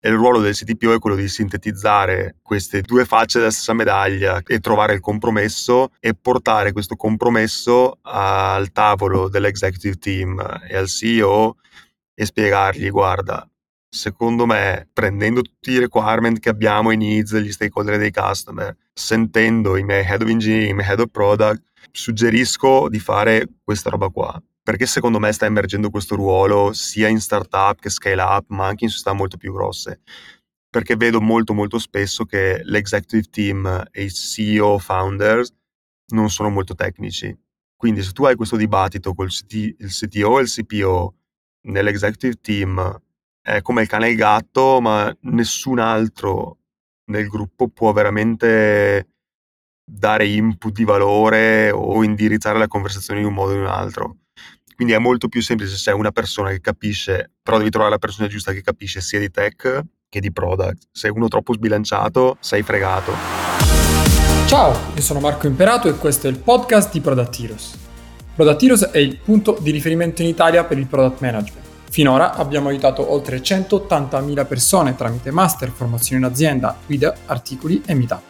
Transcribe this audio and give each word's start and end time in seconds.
E 0.00 0.10
il 0.10 0.14
ruolo 0.14 0.40
del 0.40 0.54
CTPO 0.54 0.94
è 0.94 0.98
quello 1.00 1.16
di 1.16 1.26
sintetizzare 1.26 2.36
queste 2.40 2.82
due 2.82 3.04
facce 3.04 3.38
della 3.38 3.50
stessa 3.50 3.72
medaglia 3.72 4.40
e 4.46 4.60
trovare 4.60 4.94
il 4.94 5.00
compromesso 5.00 5.90
e 5.98 6.14
portare 6.14 6.70
questo 6.70 6.94
compromesso 6.94 7.98
al 8.02 8.70
tavolo 8.70 9.28
dell'executive 9.28 9.96
team 9.96 10.38
e 10.68 10.76
al 10.76 10.86
CEO 10.86 11.56
e 12.14 12.24
spiegargli, 12.24 12.90
guarda, 12.90 13.48
secondo 13.88 14.46
me, 14.46 14.88
prendendo 14.92 15.42
tutti 15.42 15.72
i 15.72 15.78
requirement 15.78 16.38
che 16.38 16.48
abbiamo, 16.48 16.90
i 16.92 16.96
needs, 16.96 17.36
gli 17.36 17.50
stakeholder 17.50 17.98
dei 17.98 18.12
customer, 18.12 18.76
sentendo 18.92 19.76
i 19.76 19.82
miei 19.82 20.04
head 20.04 20.22
of 20.22 20.28
engineering, 20.28 20.70
i 20.70 20.74
miei 20.74 20.88
head 20.88 21.00
of 21.00 21.08
product, 21.10 21.62
suggerisco 21.90 22.88
di 22.88 23.00
fare 23.00 23.48
questa 23.64 23.90
roba 23.90 24.08
qua. 24.10 24.40
Perché 24.68 24.84
secondo 24.84 25.18
me 25.18 25.32
sta 25.32 25.46
emergendo 25.46 25.88
questo 25.88 26.14
ruolo 26.14 26.74
sia 26.74 27.08
in 27.08 27.20
startup 27.20 27.80
che 27.80 27.88
scale 27.88 28.20
up, 28.20 28.50
ma 28.50 28.66
anche 28.66 28.84
in 28.84 28.90
società 28.90 29.14
molto 29.14 29.38
più 29.38 29.50
grosse. 29.50 30.02
Perché 30.68 30.94
vedo 30.94 31.22
molto 31.22 31.54
molto 31.54 31.78
spesso 31.78 32.26
che 32.26 32.60
l'executive 32.64 33.28
team 33.30 33.88
e 33.90 34.02
i 34.02 34.10
CEO 34.10 34.78
founders 34.78 35.54
non 36.08 36.28
sono 36.28 36.50
molto 36.50 36.74
tecnici. 36.74 37.34
Quindi 37.74 38.02
se 38.02 38.12
tu 38.12 38.26
hai 38.26 38.36
questo 38.36 38.56
dibattito 38.56 39.14
con 39.14 39.24
il 39.24 39.32
CTO 39.32 40.38
e 40.38 40.42
il 40.42 40.50
CPO 40.50 41.14
nell'executive 41.68 42.34
team 42.38 43.00
è 43.40 43.62
come 43.62 43.80
il 43.80 43.88
cane 43.88 44.08
e 44.08 44.10
il 44.10 44.16
gatto, 44.16 44.82
ma 44.82 45.10
nessun 45.22 45.78
altro 45.78 46.58
nel 47.06 47.26
gruppo 47.26 47.68
può 47.68 47.92
veramente 47.94 49.14
dare 49.82 50.26
input 50.26 50.74
di 50.74 50.84
valore 50.84 51.70
o 51.70 52.04
indirizzare 52.04 52.58
la 52.58 52.68
conversazione 52.68 53.20
in 53.20 53.26
un 53.26 53.32
modo 53.32 53.52
o 53.52 53.54
in 53.54 53.60
un 53.62 53.68
altro. 53.68 54.16
Quindi 54.78 54.94
è 54.94 55.00
molto 55.00 55.26
più 55.26 55.42
semplice 55.42 55.72
se 55.72 55.78
sei 55.78 55.94
una 55.94 56.12
persona 56.12 56.50
che 56.50 56.60
capisce, 56.60 57.32
però 57.42 57.58
devi 57.58 57.68
trovare 57.68 57.90
la 57.90 57.98
persona 57.98 58.28
giusta 58.28 58.52
che 58.52 58.62
capisce 58.62 59.00
sia 59.00 59.18
di 59.18 59.28
tech 59.28 59.82
che 60.08 60.20
di 60.20 60.30
product. 60.30 60.86
Se 60.92 61.08
uno 61.08 61.26
troppo 61.26 61.52
sbilanciato, 61.52 62.36
sei 62.38 62.62
fregato. 62.62 63.12
Ciao, 64.46 64.78
io 64.94 65.02
sono 65.02 65.18
Marco 65.18 65.48
Imperato 65.48 65.88
e 65.88 65.94
questo 65.94 66.28
è 66.28 66.30
il 66.30 66.38
podcast 66.38 66.92
di 66.92 67.00
Product 67.00 67.40
Heroes. 67.40 67.76
Product 68.36 68.62
Heroes 68.62 68.84
è 68.84 68.98
il 68.98 69.16
punto 69.16 69.58
di 69.60 69.72
riferimento 69.72 70.22
in 70.22 70.28
Italia 70.28 70.62
per 70.62 70.78
il 70.78 70.86
product 70.86 71.22
management 71.22 71.66
Finora 71.90 72.34
abbiamo 72.34 72.68
aiutato 72.68 73.10
oltre 73.10 73.40
180.000 73.40 74.46
persone 74.46 74.94
tramite 74.94 75.32
master, 75.32 75.70
formazione 75.70 76.24
in 76.24 76.30
azienda, 76.30 76.76
guida, 76.86 77.16
articoli 77.26 77.82
e 77.84 77.94
meetup. 77.94 78.22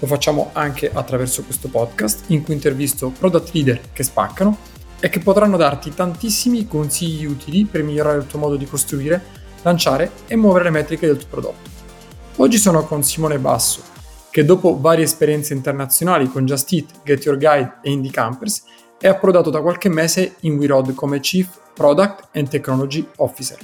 Lo 0.00 0.06
facciamo 0.06 0.50
anche 0.52 0.90
attraverso 0.92 1.44
questo 1.44 1.68
podcast 1.68 2.24
in 2.26 2.42
cui 2.42 2.52
intervisto 2.52 3.08
product 3.08 3.54
leader 3.54 3.80
che 3.94 4.02
spaccano 4.02 4.71
e 5.04 5.08
che 5.08 5.18
potranno 5.18 5.56
darti 5.56 5.92
tantissimi 5.92 6.68
consigli 6.68 7.24
utili 7.24 7.64
per 7.64 7.82
migliorare 7.82 8.18
il 8.18 8.26
tuo 8.28 8.38
modo 8.38 8.54
di 8.54 8.66
costruire, 8.66 9.20
lanciare 9.62 10.12
e 10.28 10.36
muovere 10.36 10.66
le 10.66 10.70
metriche 10.70 11.08
del 11.08 11.16
tuo 11.16 11.26
prodotto. 11.28 11.70
Oggi 12.36 12.56
sono 12.56 12.84
con 12.84 13.02
Simone 13.02 13.40
Basso, 13.40 13.82
che 14.30 14.44
dopo 14.44 14.78
varie 14.80 15.02
esperienze 15.02 15.54
internazionali 15.54 16.28
con 16.28 16.46
Just 16.46 16.72
Eat, 16.72 17.02
Get 17.02 17.24
Your 17.24 17.36
Guide 17.36 17.78
e 17.82 17.90
Indie 17.90 18.12
Campers 18.12 18.62
è 18.96 19.08
approdato 19.08 19.50
da 19.50 19.60
qualche 19.60 19.88
mese 19.88 20.36
in 20.42 20.56
WeRod 20.56 20.94
come 20.94 21.18
Chief 21.18 21.48
Product 21.74 22.28
and 22.34 22.48
Technology 22.48 23.04
Officer. 23.16 23.58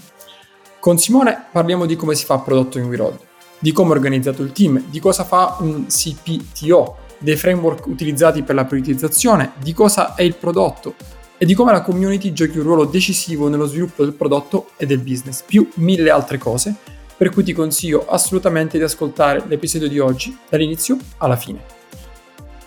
Con 0.80 0.98
Simone 0.98 1.44
parliamo 1.52 1.86
di 1.86 1.94
come 1.94 2.16
si 2.16 2.24
fa 2.24 2.38
prodotto 2.38 2.78
in 2.78 2.88
WeRoad, 2.88 3.16
di 3.60 3.70
come 3.70 3.92
è 3.92 3.96
organizzato 3.96 4.42
il 4.42 4.50
team, 4.50 4.82
di 4.88 4.98
cosa 4.98 5.22
fa 5.22 5.58
un 5.60 5.86
CPTO, 5.86 6.96
dei 7.18 7.36
framework 7.36 7.86
utilizzati 7.86 8.42
per 8.42 8.56
la 8.56 8.64
prioritizzazione, 8.64 9.52
di 9.62 9.72
cosa 9.72 10.16
è 10.16 10.22
il 10.22 10.34
prodotto 10.34 11.16
e 11.38 11.46
di 11.46 11.54
come 11.54 11.70
la 11.72 11.82
community 11.82 12.32
giochi 12.32 12.58
un 12.58 12.64
ruolo 12.64 12.84
decisivo 12.84 13.48
nello 13.48 13.66
sviluppo 13.66 14.02
del 14.04 14.12
prodotto 14.12 14.70
e 14.76 14.86
del 14.86 14.98
business, 14.98 15.42
più 15.42 15.68
mille 15.74 16.10
altre 16.10 16.36
cose, 16.36 16.74
per 17.16 17.30
cui 17.30 17.44
ti 17.44 17.52
consiglio 17.52 18.06
assolutamente 18.08 18.76
di 18.76 18.84
ascoltare 18.84 19.44
l'episodio 19.46 19.88
di 19.88 20.00
oggi 20.00 20.36
dall'inizio 20.48 20.98
alla 21.18 21.36
fine. 21.36 21.76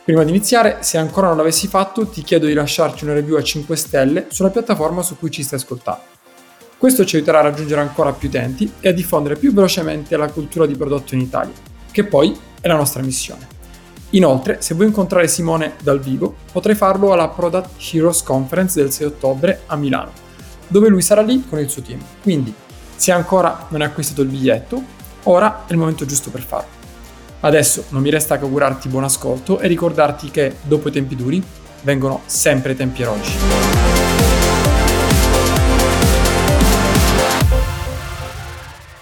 Prima 0.04 0.24
di 0.24 0.30
iniziare, 0.32 0.78
se 0.82 0.98
ancora 0.98 1.28
non 1.28 1.38
l'avessi 1.38 1.68
fatto, 1.68 2.08
ti 2.08 2.22
chiedo 2.24 2.48
di 2.48 2.54
lasciarci 2.54 3.04
una 3.04 3.14
review 3.14 3.38
a 3.38 3.44
5 3.44 3.76
stelle 3.76 4.28
sulla 4.30 4.50
piattaforma 4.50 5.04
su 5.04 5.18
cui 5.18 5.30
ci 5.30 5.44
stai 5.44 5.60
ascoltando. 5.60 6.04
Questo 6.78 7.06
ci 7.06 7.18
aiuterà 7.18 7.40
a 7.40 7.44
raggiungere 7.44 7.82
ancora 7.82 8.12
più 8.12 8.28
utenti 8.28 8.72
e 8.80 8.90
a 8.90 8.94
diffondere 8.94 9.36
più 9.36 9.54
velocemente 9.54 10.18
la 10.18 10.32
cultura 10.32 10.66
di 10.66 10.76
prodotto 10.76 11.14
in 11.14 11.22
Italia, 11.22 11.54
che 11.92 12.04
poi 12.06 12.36
è 12.60 12.68
la 12.68 12.76
nostra 12.76 13.04
missione. 13.04 13.51
Inoltre, 14.14 14.62
se 14.62 14.74
vuoi 14.74 14.88
incontrare 14.88 15.28
Simone 15.30 15.76
dal 15.82 16.02
vivo, 16.02 16.36
potrai 16.52 16.76
farlo 16.76 17.14
alla 17.14 17.30
Product 17.30 17.70
Heroes 17.94 18.24
Conference 18.24 18.78
del 18.82 18.92
6 18.92 19.08
ottobre 19.08 19.62
a 19.68 19.78
Milano, 19.78 20.12
dove 20.68 20.90
lui 20.90 21.02
sarà 21.02 21.22
lì 21.22 21.46
con 21.48 21.60
il 21.60 21.70
suo 21.70 21.82
team. 21.82 22.02
Quindi, 22.22 22.54
se 22.94 23.14
ancora 23.14 23.68
non 23.70 23.80
hai 23.80 23.88
acquistato 23.88 24.22
il 24.22 24.28
biglietto, 24.28 24.84
ora 25.24 25.64
è 25.66 25.72
il 25.72 25.78
momento 25.78 26.06
giusto 26.06 26.30
per 26.30 26.42
farlo. 26.42 26.80
Adesso 27.40 27.86
non 27.90 28.02
mi 28.02 28.10
resta 28.10 28.38
che 28.38 28.44
augurarti 28.44 28.90
buon 28.90 29.06
ascolto 29.06 29.60
e 29.60 29.68
ricordarti 29.68 30.30
che 30.30 30.58
dopo 30.62 30.90
i 30.90 30.92
tempi 30.92 31.16
duri 31.16 31.42
vengono 31.84 32.22
sempre 32.26 32.76
tempi 32.76 33.04
eroici. 33.04 33.38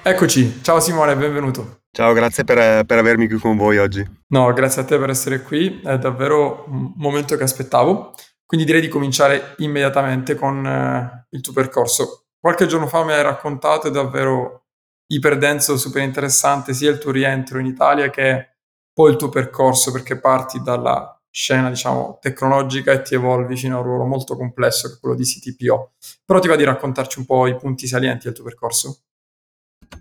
Eccoci, 0.04 0.60
ciao 0.62 0.80
Simone, 0.80 1.16
benvenuto. 1.16 1.79
Ciao, 1.92 2.14
grazie 2.14 2.44
per, 2.44 2.86
per, 2.86 2.98
avermi 2.98 3.28
qui 3.28 3.40
con 3.40 3.58
voi 3.58 3.78
oggi. 3.78 4.06
No, 4.28 4.54
grazie 4.54 4.84
a 4.84 4.86
te 4.86 4.98
per 4.98 5.10
essere 5.10 5.42
qui, 5.42 5.82
è 5.84 5.98
davvero 5.98 6.66
un 6.68 6.94
momento 6.98 7.36
che 7.36 7.44
aspettavo, 7.44 8.14
quindi 8.46 8.66
direi 8.66 8.82
di 8.82 8.88
cominciare 8.88 9.56
immediatamente 9.58 10.36
con 10.36 10.66
eh, 10.66 11.28
il 11.32 11.42
tuo 11.42 11.54
percorso. 11.54 12.28
Qualche 12.40 12.68
giorno 12.68 12.88
fa 12.88 13.04
mi 13.04 13.12
hai 13.12 13.24
raccontato, 13.24 13.88
è 13.88 13.92
davvero 13.92 14.68
iperdenso, 15.08 15.78
super 15.78 16.04
interessante 16.04 16.74
sia 16.74 16.92
il 16.92 17.00
tuo 17.00 17.12
rientro 17.12 17.60
in 17.60 17.66
Italia 17.66 18.10
che 18.10 18.58
poi 18.94 19.12
il 19.12 19.18
tuo 19.18 19.30
percorso 19.30 19.92
perché 19.92 20.20
parti 20.20 20.62
dalla 20.62 21.20
scena 21.32 21.70
diciamo 21.70 22.18
tecnologica 22.22 22.92
e 22.92 23.02
ti 23.02 23.16
evolvi 23.16 23.56
fino 23.56 23.78
a 23.78 23.80
un 23.80 23.86
ruolo 23.86 24.06
molto 24.06 24.36
complesso 24.36 24.88
che 24.88 24.96
è 24.96 25.00
quello 25.00 25.16
di 25.16 25.24
CTPO. 25.24 25.94
Però 26.26 26.40
ti 26.40 26.48
va 26.48 26.56
di 26.56 26.64
raccontarci 26.64 27.20
un 27.20 27.26
po' 27.26 27.48
i 27.48 27.56
punti 27.56 27.88
salienti 27.88 28.26
del 28.26 28.34
tuo 28.34 28.44
percorso? 28.44 29.04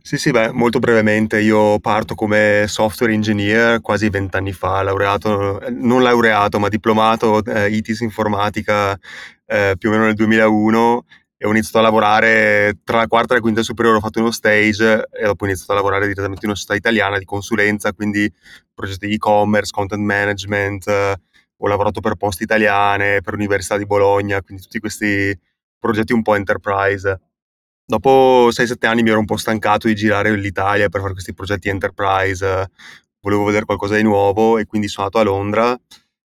Sì, 0.03 0.17
sì, 0.17 0.31
beh, 0.31 0.53
molto 0.53 0.79
brevemente, 0.79 1.41
io 1.41 1.79
parto 1.81 2.15
come 2.15 2.65
software 2.67 3.13
engineer 3.13 3.81
quasi 3.83 4.09
vent'anni 4.09 4.53
fa, 4.53 4.83
laureato, 4.83 5.61
non 5.71 6.03
laureato, 6.03 6.59
ma 6.59 6.69
diplomato 6.69 7.45
eh, 7.45 7.69
ITIS 7.71 8.01
informatica 8.01 8.99
eh, 9.47 9.75
più 9.79 9.91
o 9.91 9.93
meno 9.93 10.05
nel 10.05 10.15
2001 10.15 11.05
e 11.37 11.47
ho 11.47 11.51
iniziato 11.51 11.79
a 11.79 11.83
lavorare 11.83 12.79
tra 12.85 12.97
la 12.99 13.07
quarta 13.07 13.35
e 13.35 13.37
la 13.37 13.43
quinta 13.43 13.63
superiore, 13.63 13.99
ho 13.99 14.01
fatto 14.01 14.19
uno 14.21 14.31
stage 14.31 15.09
e 15.13 15.25
dopo 15.25 15.45
ho 15.45 15.47
iniziato 15.47 15.73
a 15.73 15.75
lavorare 15.77 16.07
direttamente 16.07 16.41
in 16.45 16.49
una 16.51 16.59
società 16.59 16.75
italiana 16.75 17.19
di 17.19 17.25
consulenza, 17.25 17.93
quindi 17.93 18.33
progetti 18.75 19.07
di 19.09 19.15
e-commerce, 19.15 19.71
content 19.73 20.03
management, 20.03 20.89
eh, 20.89 21.17
ho 21.59 21.67
lavorato 21.69 22.01
per 22.01 22.15
poste 22.17 22.45
italiane, 22.45 23.21
per 23.21 23.35
l'Università 23.35 23.77
di 23.77 23.85
Bologna, 23.87 24.41
quindi 24.43 24.63
tutti 24.63 24.79
questi 24.81 25.39
progetti 25.79 26.13
un 26.13 26.23
po' 26.23 26.35
enterprise. 26.35 27.21
Dopo 27.91 28.51
6-7 28.51 28.87
anni 28.87 29.03
mi 29.03 29.09
ero 29.09 29.19
un 29.19 29.25
po' 29.25 29.39
stancato 29.39 29.87
di 29.87 29.95
girare 29.95 30.37
l'Italia 30.37 30.91
per 30.91 31.01
fare 31.01 31.15
questi 31.15 31.33
progetti 31.33 31.71
enterprise, 31.71 32.71
volevo 33.23 33.45
vedere 33.45 33.65
qualcosa 33.65 33.97
di 33.97 34.03
nuovo 34.03 34.59
e 34.59 34.67
quindi 34.67 34.89
sono 34.89 35.07
andato 35.07 35.27
a 35.27 35.33
Londra 35.33 35.81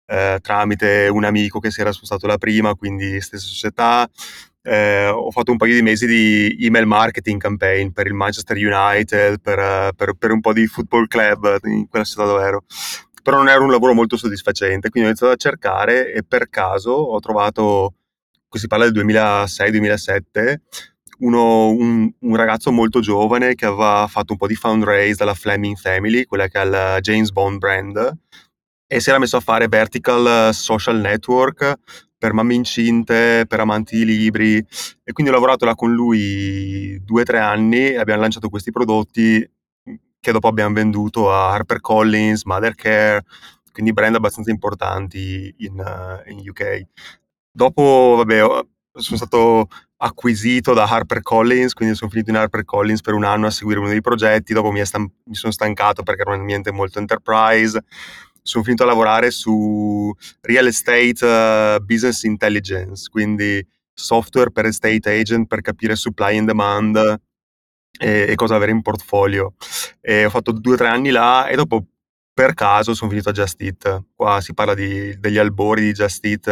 eh, 0.06 0.38
tramite 0.40 1.08
un 1.12 1.24
amico 1.24 1.60
che 1.60 1.72
si 1.72 1.82
era 1.82 1.92
spostato 1.92 2.28
là 2.28 2.38
prima, 2.38 2.76
quindi 2.76 3.20
stessa 3.22 3.48
società, 3.48 4.08
eh, 4.62 5.08
ho 5.08 5.32
fatto 5.32 5.50
un 5.50 5.58
paio 5.58 5.74
di 5.74 5.82
mesi 5.82 6.06
di 6.06 6.58
email 6.60 6.86
marketing 6.86 7.42
campaign 7.42 7.90
per 7.90 8.06
il 8.06 8.14
Manchester 8.14 8.56
United, 8.56 9.40
per, 9.42 9.94
per, 9.96 10.14
per 10.14 10.32
un 10.32 10.42
po' 10.42 10.54
di 10.54 10.68
football 10.68 11.08
club 11.08 11.58
in 11.64 11.88
quella 11.88 12.06
città 12.06 12.24
dove 12.26 12.44
ero. 12.44 12.66
Però 13.24 13.38
non 13.38 13.50
era 13.50 13.62
un 13.62 13.72
lavoro 13.72 13.94
molto 13.94 14.16
soddisfacente, 14.16 14.90
quindi 14.90 15.10
ho 15.10 15.12
iniziato 15.12 15.34
a 15.34 15.38
cercare 15.38 16.14
e 16.14 16.24
per 16.24 16.50
caso 16.50 16.92
ho 16.92 17.20
trovato, 17.20 17.96
qui 18.48 18.60
si 18.60 18.68
parla 18.68 18.90
del 18.90 19.04
2006-2007, 19.04 20.56
uno, 21.20 21.70
un, 21.70 22.12
un, 22.20 22.36
ragazzo 22.36 22.72
molto 22.72 23.00
giovane 23.00 23.56
che 23.56 23.66
aveva 23.66 24.08
fatto 24.10 24.34
un 24.34 24.38
po' 24.38 24.48
di 24.48 24.56
fundraise 24.56 25.16
dalla 25.18 25.34
Fleming 25.34 25.76
Family, 25.76 26.26
quella 26.26 26.48
che 26.48 26.62
è 26.62 26.66
il 26.66 27.02
James 27.02 27.32
Bond 27.32 27.58
brand, 27.58 28.18
e 28.88 29.00
si 29.00 29.10
era 29.10 29.20
messo 29.20 29.38
a 29.38 29.42
fare 29.42 29.68
vertical 29.68 30.54
social 30.54 31.00
network 31.00 31.80
per 32.18 32.34
mamme 32.34 32.56
incinte, 32.56 33.46
per 33.48 33.60
amanti 33.60 33.98
di 33.98 34.06
libri 34.06 34.58
e 34.58 35.12
quindi 35.12 35.32
ho 35.32 35.36
lavorato 35.36 35.66
là 35.66 35.76
con 35.76 35.94
lui 35.94 37.00
due 37.04 37.22
o 37.22 37.26
tre 37.26 37.40
anni 37.40 37.90
e 37.90 37.98
abbiamo 37.98 38.22
lanciato 38.22 38.50
questi 38.50 38.72
prodotti 38.72 39.48
che 40.20 40.32
dopo 40.32 40.48
abbiamo 40.48 40.74
venduto 40.74 41.32
a 41.32 41.52
HarperCollins, 41.52 42.44
Mothercare, 42.46 43.24
quindi 43.72 43.94
brand 43.94 44.16
abbastanza 44.16 44.50
importanti 44.50 45.54
in, 45.60 45.78
uh, 45.80 46.30
in 46.30 46.40
UK. 46.50 46.82
Dopo, 47.52 48.16
vabbè, 48.18 48.66
sono 48.98 49.18
stato 49.18 49.68
acquisito 49.98 50.74
da 50.74 50.86
HarperCollins, 50.88 51.74
quindi 51.74 51.96
sono 51.96 52.10
finito 52.10 52.30
in 52.30 52.38
HarperCollins 52.38 53.02
per 53.02 53.14
un 53.14 53.24
anno 53.24 53.48
a 53.48 53.52
seguire 53.52 53.80
uno 53.80 53.90
dei 53.90 54.02
progetti, 54.02 54.54
dopo 54.54 54.72
mi, 54.72 54.86
stan- 54.86 55.12
mi 55.26 55.36
sono 55.36 55.52
stancato 55.52 56.04
perché 56.04 56.22
era 56.22 56.34
un 56.34 56.40
ambiente 56.40 56.72
molto 56.72 57.00
enterprise, 57.00 57.84
sono 58.42 58.64
finito 58.64 58.84
a 58.84 58.88
lavorare 58.88 59.32
su 59.32 60.14
real 60.42 60.68
estate 60.68 61.26
uh, 61.26 61.84
business 61.84 62.24
intelligence, 62.24 63.10
quindi 63.10 63.66
software 63.94 64.52
per 64.52 64.66
estate 64.66 65.20
agent 65.20 65.48
per 65.48 65.62
capire 65.62 65.96
supply 65.96 66.38
and 66.38 66.48
demand 66.48 66.96
e, 68.00 68.26
e 68.30 68.36
cosa 68.36 68.56
avere 68.56 68.72
in 68.72 68.82
portfolio. 68.82 69.56
E 70.00 70.26
ho 70.26 70.30
fatto 70.30 70.52
due 70.52 70.74
o 70.74 70.78
tre 70.78 70.88
anni 70.88 71.10
là 71.10 71.48
e 71.48 71.56
dopo 71.56 71.84
per 72.34 72.54
caso 72.54 72.94
sono 72.94 73.10
finito 73.10 73.30
a 73.30 73.34
Just 73.34 73.60
Eat. 73.62 74.06
Qua 74.16 74.40
si 74.42 74.54
parla 74.54 74.76
di, 74.76 75.18
degli 75.20 75.40
albori 75.40 75.82
di 75.82 75.92
Just 75.92 76.24
Eat, 76.24 76.48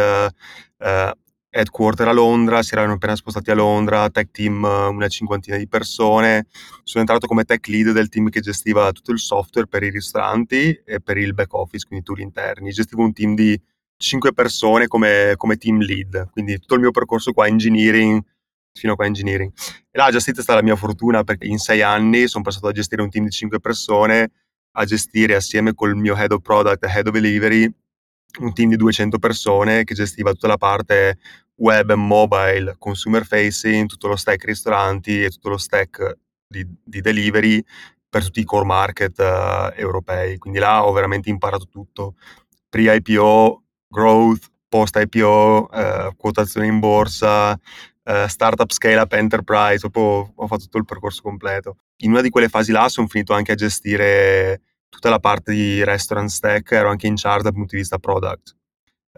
eh, 0.78 1.16
headquarter 1.56 2.06
a 2.06 2.12
Londra, 2.12 2.62
si 2.62 2.74
erano 2.74 2.92
appena 2.92 3.16
spostati 3.16 3.50
a 3.50 3.54
Londra, 3.54 4.10
tech 4.10 4.30
team 4.30 4.62
una 4.62 5.08
cinquantina 5.08 5.56
di 5.56 5.66
persone. 5.66 6.46
Sono 6.82 7.00
entrato 7.00 7.26
come 7.26 7.44
tech 7.44 7.66
lead 7.68 7.92
del 7.92 8.08
team 8.08 8.28
che 8.28 8.40
gestiva 8.40 8.92
tutto 8.92 9.10
il 9.10 9.18
software 9.18 9.66
per 9.66 9.82
i 9.82 9.90
ristoranti 9.90 10.82
e 10.84 11.00
per 11.00 11.16
il 11.16 11.32
back 11.32 11.54
office, 11.54 11.86
quindi 11.86 12.04
tool 12.04 12.20
interni. 12.20 12.70
Gestivo 12.70 13.02
un 13.02 13.12
team 13.12 13.34
di 13.34 13.58
cinque 13.96 14.32
persone 14.32 14.86
come, 14.86 15.32
come 15.36 15.56
team 15.56 15.80
lead, 15.80 16.28
quindi 16.30 16.58
tutto 16.58 16.74
il 16.74 16.80
mio 16.80 16.90
percorso 16.90 17.32
qua 17.32 17.46
engineering 17.46 18.22
fino 18.74 18.92
a 18.92 18.96
qua 18.96 19.06
engineering. 19.06 19.50
E 19.90 19.98
là 19.98 20.08
Eat 20.08 20.16
è 20.16 20.20
stata 20.20 20.54
la 20.54 20.62
mia 20.62 20.76
fortuna 20.76 21.24
perché 21.24 21.46
in 21.46 21.58
sei 21.58 21.80
anni 21.80 22.28
sono 22.28 22.44
passato 22.44 22.66
a 22.66 22.72
gestire 22.72 23.00
un 23.00 23.08
team 23.08 23.24
di 23.24 23.30
cinque 23.30 23.58
persone, 23.58 24.30
a 24.72 24.84
gestire 24.84 25.34
assieme 25.34 25.72
col 25.72 25.96
mio 25.96 26.14
head 26.14 26.32
of 26.32 26.42
product 26.42 26.84
head 26.84 27.06
of 27.06 27.14
delivery 27.14 27.72
un 28.40 28.52
team 28.52 28.70
di 28.70 28.76
200 28.76 29.18
persone 29.18 29.84
che 29.84 29.94
gestiva 29.94 30.32
tutta 30.32 30.48
la 30.48 30.58
parte 30.58 31.18
web 31.56 31.90
e 31.90 31.94
mobile, 31.94 32.76
consumer 32.78 33.24
facing, 33.24 33.88
tutto 33.88 34.08
lo 34.08 34.16
stack 34.16 34.44
ristoranti 34.44 35.24
e 35.24 35.30
tutto 35.30 35.50
lo 35.50 35.56
stack 35.56 36.18
di, 36.46 36.66
di 36.84 37.00
delivery 37.00 37.62
per 38.08 38.24
tutti 38.24 38.40
i 38.40 38.44
core 38.44 38.64
market 38.64 39.18
uh, 39.18 39.78
europei. 39.78 40.38
Quindi 40.38 40.58
là 40.58 40.84
ho 40.84 40.92
veramente 40.92 41.28
imparato 41.28 41.66
tutto. 41.68 42.14
Pre-IPO, 42.68 43.62
growth, 43.88 44.50
post-IPO, 44.68 45.68
uh, 45.70 46.16
quotazione 46.16 46.66
in 46.66 46.78
borsa, 46.78 47.52
uh, 47.52 48.26
startup 48.26 48.70
scale-up 48.70 49.12
enterprise, 49.12 49.78
dopo 49.78 50.32
ho 50.34 50.46
fatto 50.46 50.64
tutto 50.64 50.78
il 50.78 50.84
percorso 50.84 51.22
completo. 51.22 51.78
In 52.02 52.10
una 52.10 52.20
di 52.20 52.30
quelle 52.30 52.48
fasi 52.48 52.72
là 52.72 52.88
sono 52.88 53.06
finito 53.06 53.32
anche 53.32 53.52
a 53.52 53.56
gestire 53.56 54.60
tutta 54.88 55.10
la 55.10 55.18
parte 55.18 55.52
di 55.52 55.84
restaurant 55.84 56.28
stack, 56.28 56.72
ero 56.72 56.88
anche 56.88 57.06
in 57.06 57.16
charge 57.16 57.42
dal 57.42 57.52
punto 57.52 57.74
di 57.74 57.80
vista 57.80 57.98
product. 57.98 58.56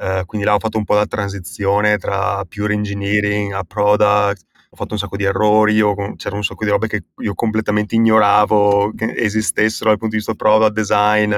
Uh, 0.01 0.25
quindi 0.27 0.47
là 0.47 0.55
ho 0.55 0.61
fatto 0.61 0.79
un 0.79 0.85
po' 0.85 0.95
la 0.95 1.07
transizione 1.07 1.99
tra 1.99 2.45
pure 2.45 2.73
engineering 2.73 3.53
a 3.53 3.65
product, 3.65 4.45
ho 4.71 4.77
fatto 4.77 4.93
un 4.93 4.99
sacco 4.99 5.17
di 5.17 5.25
errori, 5.25 5.81
o, 5.81 6.15
c'era 6.15 6.37
un 6.37 6.45
sacco 6.45 6.65
di 6.65 6.71
robe 6.71 6.87
che 6.87 7.05
io 7.17 7.35
completamente 7.35 7.97
ignoravo 7.97 8.93
che 8.95 9.13
esistessero 9.17 9.89
dal 9.89 9.99
punto 9.99 10.15
di 10.15 10.23
vista 10.23 10.35
product 10.35 10.73
design, 10.73 11.35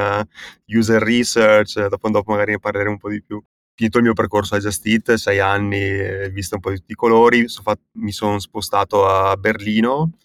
user 0.67 1.01
research, 1.03 1.87
dopo, 1.87 2.11
dopo 2.11 2.33
magari 2.33 2.51
ne 2.53 2.59
parleremo 2.59 2.91
un 2.91 2.99
po' 2.99 3.09
di 3.09 3.23
più. 3.23 3.43
Finito 3.75 3.97
il 3.97 4.05
mio 4.05 4.13
percorso 4.13 4.57
a 4.57 4.59
Just 4.59 4.85
Eat, 4.85 5.15
sei 5.15 5.39
anni, 5.39 6.29
visto 6.31 6.57
un 6.57 6.61
po' 6.61 6.69
di 6.69 6.77
tutti 6.77 6.93
i 6.93 6.97
colori, 6.97 7.49
so 7.49 7.63
fatto, 7.63 7.85
mi 7.93 8.13
sono 8.13 8.39
spostato 8.39 9.07
a 9.09 9.35
Berlino, 9.39 10.19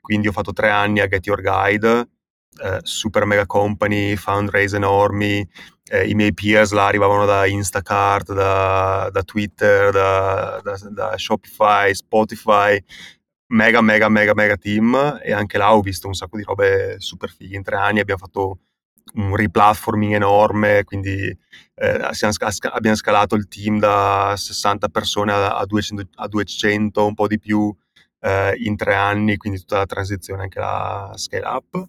quindi 0.00 0.28
ho 0.28 0.32
fatto 0.32 0.54
tre 0.54 0.70
anni 0.70 1.00
a 1.00 1.06
Get 1.06 1.26
Your 1.26 1.42
Guide, 1.42 2.08
eh, 2.62 2.80
super 2.82 3.24
mega 3.24 3.46
company, 3.46 4.16
fundraise 4.16 4.76
enormi, 4.76 5.46
eh, 5.90 6.08
i 6.08 6.14
miei 6.14 6.32
peers 6.32 6.72
là 6.72 6.86
arrivavano 6.86 7.26
da 7.26 7.46
Instacart, 7.46 8.32
da, 8.32 9.08
da 9.12 9.22
Twitter, 9.22 9.90
da, 9.90 10.60
da, 10.62 10.76
da, 10.90 11.18
Shopify, 11.18 11.94
Spotify, 11.94 12.82
mega 13.48 13.80
mega 13.80 14.08
mega 14.08 14.34
mega 14.34 14.56
team 14.56 15.20
e 15.22 15.32
anche 15.32 15.58
là 15.58 15.74
ho 15.74 15.80
visto 15.80 16.06
un 16.06 16.14
sacco 16.14 16.36
di 16.36 16.42
robe 16.42 16.96
super 16.98 17.30
fighe. 17.30 17.56
In 17.56 17.62
tre 17.62 17.76
anni 17.76 18.00
abbiamo 18.00 18.20
fatto 18.20 18.58
un 19.14 19.36
replatforming 19.36 20.14
enorme, 20.14 20.84
quindi 20.84 21.26
eh, 21.74 22.00
abbiamo 22.00 22.96
scalato 22.96 23.34
il 23.34 23.48
team 23.48 23.78
da 23.78 24.34
60 24.36 24.88
persone 24.88 25.32
a 25.32 25.64
200, 25.64 26.08
a 26.16 26.28
200 26.28 27.06
un 27.06 27.14
po' 27.14 27.26
di 27.26 27.38
più 27.38 27.74
eh, 28.20 28.54
in 28.58 28.76
tre 28.76 28.94
anni, 28.94 29.36
quindi 29.36 29.58
tutta 29.60 29.78
la 29.78 29.86
transizione 29.86 30.42
anche 30.42 30.58
la 30.58 31.12
scale 31.16 31.46
up. 31.46 31.88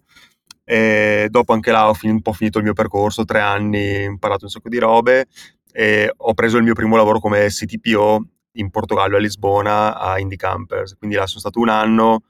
E 0.68 1.28
dopo 1.30 1.52
anche 1.52 1.70
là 1.70 1.88
ho 1.88 1.94
fin- 1.94 2.10
un 2.10 2.22
po' 2.22 2.32
finito 2.32 2.58
il 2.58 2.64
mio 2.64 2.72
percorso, 2.72 3.24
tre 3.24 3.40
anni, 3.40 4.04
ho 4.04 4.10
imparato 4.10 4.44
un 4.44 4.50
sacco 4.50 4.68
di 4.68 4.78
robe 4.78 5.26
e 5.72 6.12
ho 6.16 6.34
preso 6.34 6.56
il 6.56 6.64
mio 6.64 6.74
primo 6.74 6.96
lavoro 6.96 7.20
come 7.20 7.46
CTPO 7.48 8.24
in 8.54 8.70
Portogallo, 8.70 9.16
a 9.16 9.20
Lisbona, 9.20 9.96
a 9.98 10.18
Indie 10.18 10.36
Campers. 10.36 10.96
Quindi 10.98 11.16
là 11.16 11.26
sono 11.26 11.40
stato 11.40 11.60
un 11.60 11.68
anno, 11.68 12.22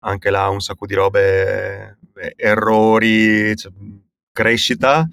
anche 0.00 0.30
là 0.30 0.48
un 0.48 0.60
sacco 0.60 0.86
di 0.86 0.94
robe, 0.94 1.98
eh, 2.14 2.34
errori, 2.36 3.56
cioè, 3.56 3.72
crescita. 4.32 5.08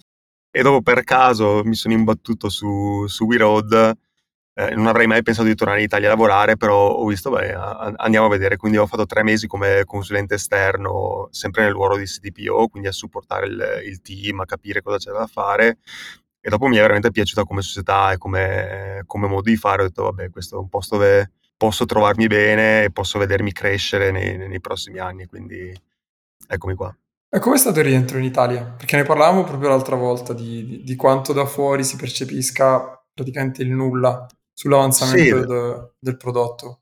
E 0.52 0.62
dopo 0.62 0.82
per 0.82 1.04
caso 1.04 1.64
mi 1.64 1.76
sono 1.76 1.94
imbattuto 1.94 2.50
su, 2.50 3.08
su 3.08 3.26
We 3.26 3.38
Road 3.38 3.98
eh, 4.59 4.74
non 4.74 4.88
avrei 4.88 5.06
mai 5.06 5.21
pensato 5.21 5.48
di 5.48 5.54
tornare 5.54 5.77
in 5.81 5.86
Italia 5.86 6.07
a 6.07 6.09
lavorare, 6.09 6.57
però 6.57 6.89
ho 6.89 7.06
visto, 7.06 7.30
beh, 7.30 7.54
andiamo 7.98 8.25
a 8.25 8.30
vedere. 8.30 8.57
Quindi 8.57 8.80
ho 8.80 8.88
fatto 8.88 9.06
tre 9.06 9.21
mesi 9.21 9.45
come 9.45 9.83
consulente 9.86 10.33
esterno, 10.33 11.27
sempre 11.30 11.62
nel 11.62 11.74
ruolo 11.74 11.95
di 11.95 12.06
CDPO, 12.06 12.68
quindi 12.68 12.88
a 12.88 12.92
supportare 12.92 13.45
il, 13.45 13.83
il 13.86 14.01
team, 14.01 14.39
a 14.39 14.45
capire 14.45 14.81
cosa 14.81 14.98
c'era 14.98 15.19
da 15.19 15.27
fare. 15.27 15.77
E 16.42 16.50
dopo 16.50 16.65
mi 16.65 16.77
è 16.77 16.81
veramente 16.81 17.12
piaciuta 17.12 17.44
come 17.44 17.62
società 17.62 18.12
e 18.13 18.18
come, 18.18 19.04
come 19.06 19.27
modo 19.27 19.48
di 19.48 19.57
fare. 19.57 19.83
Ho 19.83 19.86
detto, 19.86 20.04
vabbè, 20.04 20.31
questo 20.31 20.56
è 20.56 20.59
un 20.59 20.69
posto 20.69 20.95
dove 20.98 21.33
posso 21.56 21.86
trovarmi 21.86 22.25
bene 22.25 22.86
e 22.86 22.92
posso 22.92 23.19
vedermi 23.19 23.51
crescere 23.51 24.09
nei, 24.09 24.38
nei 24.38 24.59
prossimi 24.59 24.98
anni. 24.98 25.27
Quindi 25.27 25.71
eccomi 26.48 26.74
qua. 26.74 26.92
E 27.30 27.38
come 27.38 27.56
è 27.56 27.59
stato 27.59 27.77
il 27.77 27.86
rientro 27.86 28.18
in 28.18 28.24
Italia? 28.24 28.63
Perché 28.63 28.95
ne 28.95 29.04
parlavamo 29.04 29.44
proprio 29.44 29.69
l'altra 29.69 29.95
volta 29.95 30.33
di, 30.33 30.65
di, 30.65 30.83
di 30.83 30.95
quanto 30.95 31.31
da 31.31 31.45
fuori 31.45 31.83
si 31.83 31.95
percepisca 31.95 33.04
praticamente 33.13 33.62
il 33.62 33.69
nulla 33.69 34.25
sull'avanzamento 34.57 35.42
sì. 35.42 35.45
del, 35.45 35.94
del 36.00 36.18
prodotto 36.18 36.81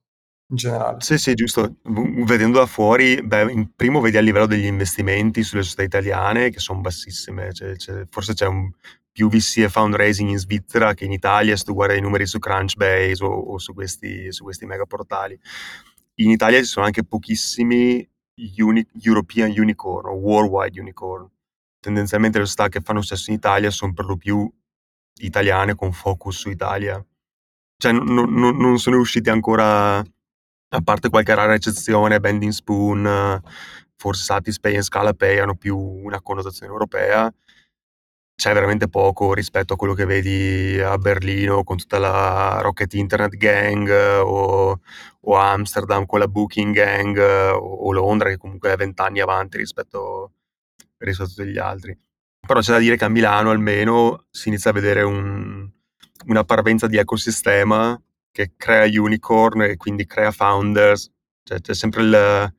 in 0.50 0.56
generale. 0.56 1.02
Sì, 1.02 1.18
sì, 1.18 1.34
giusto. 1.34 1.76
Vedendo 1.84 2.60
da 2.60 2.66
fuori, 2.66 3.22
beh, 3.22 3.52
in 3.52 3.76
primo 3.76 4.00
vedi 4.00 4.16
a 4.16 4.22
livello 4.22 4.46
degli 4.46 4.66
investimenti 4.66 5.44
sulle 5.44 5.64
società 5.64 5.84
italiane 5.84 6.52
che 6.52 6.60
sono 6.60 6.80
bassissime. 6.80 7.52
Cioè, 7.52 7.76
cioè, 7.76 8.06
forse 8.10 8.34
c'è 8.34 8.46
un 8.46 8.72
più 9.12 9.28
VC 9.28 9.58
e 9.58 9.70
fundraising 9.70 10.30
in 10.30 10.38
Svizzera 10.38 10.94
che 10.94 11.04
in 11.04 11.12
Italia, 11.12 11.56
se 11.56 11.66
tu 11.66 11.74
guardi 11.74 11.98
i 11.98 12.02
numeri 12.02 12.26
su 12.26 12.40
Crunchbase 12.40 13.24
o, 13.24 13.30
o 13.30 13.58
su, 13.58 13.74
questi, 13.74 14.32
su 14.32 14.44
questi 14.44 14.66
mega 14.66 14.86
portali. 14.86 15.38
In 16.20 16.30
Italia 16.30 16.60
ci 16.60 16.66
sono 16.66 16.86
anche 16.86 17.04
pochissimi 17.04 18.08
uni, 18.60 18.86
European 19.02 19.54
Unicorn 19.56 20.08
o 20.08 20.14
Worldwide 20.14 20.80
Unicorn. 20.80 21.30
Tendenzialmente 21.80 22.40
le 22.40 22.46
società 22.46 22.70
che 22.70 22.80
fanno 22.80 23.02
successo 23.02 23.32
in 23.32 23.36
Italia 23.36 23.70
sono 23.70 23.92
per 23.92 24.06
lo 24.06 24.16
più 24.16 24.50
italiane 25.20 25.76
con 25.76 25.92
focus 25.92 26.38
su 26.38 26.50
Italia 26.50 27.06
cioè, 27.78 27.92
non, 27.92 28.34
non, 28.34 28.58
non 28.58 28.80
sono 28.80 28.98
usciti 28.98 29.30
ancora, 29.30 29.98
a 29.98 30.82
parte 30.84 31.10
qualche 31.10 31.36
rara 31.36 31.54
eccezione, 31.54 32.20
Bending 32.20 32.52
Spoon, 32.52 33.42
forse 33.96 34.24
Satispay 34.24 34.76
e 34.76 34.82
Scalapay 34.82 35.40
hanno 35.40 35.56
più 35.56 35.78
una 35.78 36.22
connotazione 36.22 36.72
europea. 36.72 37.32
C'è 38.38 38.54
veramente 38.54 38.90
poco 38.90 39.34
rispetto 39.34 39.74
a 39.74 39.78
quello 39.78 39.94
che 39.94 40.06
vedi 40.06 40.78
a 40.82 40.98
Berlino 40.98 41.64
con 41.64 41.78
tutta 41.78 41.98
la 42.00 42.60
Rocket 42.62 42.94
Internet 42.94 43.36
Gang 43.38 43.90
o, 43.90 44.82
o 45.22 45.36
Amsterdam 45.36 46.06
con 46.06 46.20
la 46.20 46.28
Booking 46.28 46.74
Gang 46.74 47.18
o, 47.18 47.92
Londra 47.94 48.28
che 48.30 48.38
comunque 48.38 48.74
è 48.74 48.76
vent'anni 48.76 49.22
avanti 49.22 49.58
rispetto, 49.58 50.34
rispetto 50.98 51.44
gli 51.44 51.58
altri. 51.58 51.98
Però 52.46 52.60
c'è 52.60 52.74
da 52.74 52.80
dire 52.80 52.98
che 52.98 53.06
a 53.06 53.10
Milano 53.10 53.52
almeno 53.52 54.26
si 54.32 54.50
inizia 54.50 54.72
a 54.72 54.74
vedere 54.74 55.02
un, 55.02 55.72
una 56.28 56.44
parvenza 56.44 56.88
di 56.88 56.98
ecosistema 56.98 58.00
che 58.32 58.54
crea 58.58 58.86
unicorn 59.02 59.62
e 59.62 59.78
quindi 59.78 60.06
crea 60.06 60.32
founders, 60.32 61.10
cioè 61.44 61.62
c'è 61.62 61.74
sempre 61.74 62.02
il, 62.02 62.54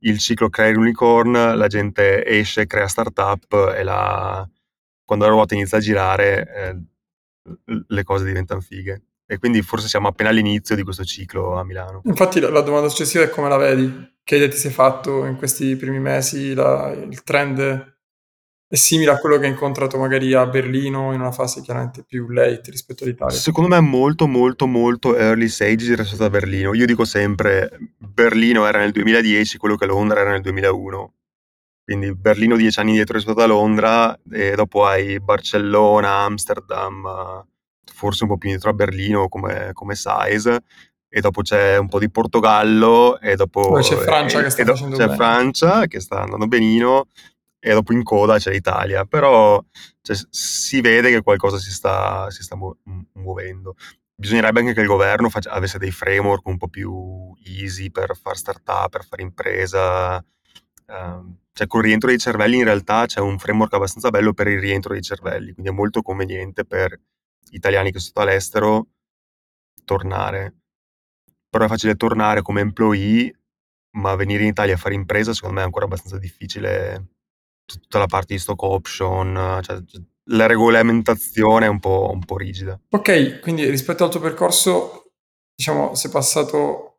il 0.00 0.18
ciclo 0.18 0.48
crea 0.48 0.76
unicorn, 0.76 1.56
la 1.56 1.66
gente 1.66 2.24
esce, 2.26 2.66
crea 2.66 2.88
startup 2.88 3.74
e 3.76 3.82
la, 3.82 4.48
quando 5.04 5.24
la 5.24 5.30
ruota 5.30 5.54
inizia 5.54 5.78
a 5.78 5.80
girare 5.80 6.54
eh, 6.54 7.84
le 7.86 8.02
cose 8.02 8.24
diventano 8.24 8.60
fighe. 8.60 9.02
E 9.26 9.38
quindi 9.38 9.62
forse 9.62 9.86
siamo 9.86 10.08
appena 10.08 10.30
all'inizio 10.30 10.74
di 10.74 10.82
questo 10.82 11.04
ciclo 11.04 11.56
a 11.56 11.64
Milano. 11.64 12.00
Infatti 12.04 12.40
la, 12.40 12.50
la 12.50 12.62
domanda 12.62 12.88
successiva 12.88 13.22
è 13.22 13.30
come 13.30 13.48
la 13.48 13.56
vedi? 13.56 14.18
Che 14.24 14.36
idea 14.36 14.48
ti 14.48 14.56
sei 14.56 14.72
fatto 14.72 15.24
in 15.24 15.36
questi 15.36 15.76
primi 15.76 16.00
mesi? 16.00 16.52
La, 16.54 16.90
il 16.90 17.22
trend 17.22 17.98
è 18.72 18.76
simile 18.76 19.10
a 19.10 19.18
quello 19.18 19.36
che 19.36 19.46
hai 19.46 19.50
incontrato 19.50 19.98
magari 19.98 20.32
a 20.32 20.46
Berlino 20.46 21.12
in 21.12 21.18
una 21.18 21.32
fase 21.32 21.60
chiaramente 21.60 22.04
più 22.04 22.28
late 22.28 22.70
rispetto 22.70 23.02
all'Italia? 23.02 23.36
Secondo 23.36 23.68
me 23.68 23.78
è 23.78 23.80
molto 23.80 24.28
molto 24.28 24.68
molto 24.68 25.16
early 25.16 25.48
stage 25.48 25.96
rispetto 25.96 26.22
a 26.22 26.30
Berlino. 26.30 26.72
Io 26.74 26.86
dico 26.86 27.04
sempre, 27.04 27.68
Berlino 27.98 28.64
era 28.68 28.78
nel 28.78 28.92
2010 28.92 29.58
quello 29.58 29.74
che 29.74 29.86
Londra 29.86 30.20
era 30.20 30.30
nel 30.30 30.42
2001. 30.42 31.14
Quindi 31.82 32.14
Berlino 32.14 32.54
dieci 32.54 32.78
anni 32.78 32.92
dietro 32.92 33.16
rispetto 33.16 33.40
a 33.40 33.46
Londra 33.46 34.16
e 34.30 34.54
dopo 34.54 34.86
hai 34.86 35.18
Barcellona, 35.18 36.18
Amsterdam, 36.18 37.44
forse 37.92 38.22
un 38.22 38.28
po' 38.28 38.38
più 38.38 38.50
indietro 38.50 38.70
a 38.70 38.74
Berlino 38.74 39.28
come, 39.28 39.70
come 39.72 39.96
size 39.96 40.60
e 41.08 41.20
dopo 41.20 41.42
c'è 41.42 41.76
un 41.76 41.88
po' 41.88 41.98
di 41.98 42.08
Portogallo 42.08 43.18
e 43.18 43.34
dopo 43.34 43.62
Poi 43.62 43.82
c'è 43.82 43.96
Francia 43.96 44.38
e, 44.38 44.44
che 44.44 44.50
sta 44.50 44.64
facendo 44.64 44.96
c'è 44.96 45.06
bene. 45.06 45.16
Francia 45.16 45.86
che 45.88 45.98
sta 45.98 46.22
andando 46.22 46.46
benino 46.46 47.08
e 47.60 47.72
dopo 47.72 47.92
in 47.92 48.02
coda 48.02 48.38
c'è 48.38 48.50
l'Italia, 48.50 49.04
però 49.04 49.62
cioè, 50.02 50.16
si 50.30 50.80
vede 50.80 51.10
che 51.10 51.22
qualcosa 51.22 51.58
si 51.58 51.70
sta, 51.70 52.30
si 52.30 52.42
sta 52.42 52.56
mu- 52.56 52.74
muovendo. 53.14 53.76
Bisognerebbe 54.14 54.60
anche 54.60 54.74
che 54.74 54.80
il 54.80 54.86
governo 54.86 55.30
faccia, 55.30 55.50
avesse 55.50 55.78
dei 55.78 55.90
framework 55.90 56.46
un 56.46 56.58
po' 56.58 56.68
più 56.68 57.32
easy 57.44 57.90
per 57.90 58.16
fare 58.16 58.36
startup, 58.36 58.88
per 58.90 59.04
fare 59.04 59.22
impresa, 59.22 60.24
Uh, 60.90 61.36
cioè 61.52 61.68
col 61.68 61.82
rientro 61.82 62.08
dei 62.08 62.18
cervelli 62.18 62.56
in 62.56 62.64
realtà 62.64 63.06
c'è 63.06 63.20
un 63.20 63.38
framework 63.38 63.72
abbastanza 63.74 64.10
bello 64.10 64.32
per 64.32 64.48
il 64.48 64.58
rientro 64.58 64.92
dei 64.92 65.02
cervelli, 65.02 65.52
quindi 65.52 65.70
è 65.70 65.74
molto 65.74 66.02
conveniente 66.02 66.64
per 66.64 66.98
italiani 67.50 67.92
che 67.92 68.00
sono 68.00 68.24
all'estero 68.26 68.88
tornare. 69.84 70.54
Però 71.48 71.64
è 71.64 71.68
facile 71.68 71.94
tornare 71.96 72.42
come 72.42 72.60
employee, 72.60 73.32
ma 73.96 74.14
venire 74.16 74.42
in 74.42 74.48
Italia 74.48 74.74
a 74.74 74.78
fare 74.78 74.94
impresa 74.94 75.32
secondo 75.32 75.56
me 75.56 75.62
è 75.62 75.64
ancora 75.64 75.84
abbastanza 75.84 76.18
difficile. 76.18 77.08
Tutta 77.78 77.98
la 77.98 78.06
parte 78.06 78.34
di 78.34 78.40
stock 78.40 78.62
option, 78.62 79.60
cioè, 79.62 79.78
la 80.30 80.46
regolamentazione 80.46 81.66
è 81.66 81.68
un 81.68 81.80
po', 81.80 82.10
un 82.12 82.24
po' 82.24 82.36
rigida. 82.36 82.78
Ok, 82.90 83.40
quindi 83.40 83.68
rispetto 83.68 84.04
al 84.04 84.10
tuo 84.10 84.20
percorso, 84.20 85.12
diciamo, 85.54 85.94
sei 85.94 86.10
passato 86.10 86.90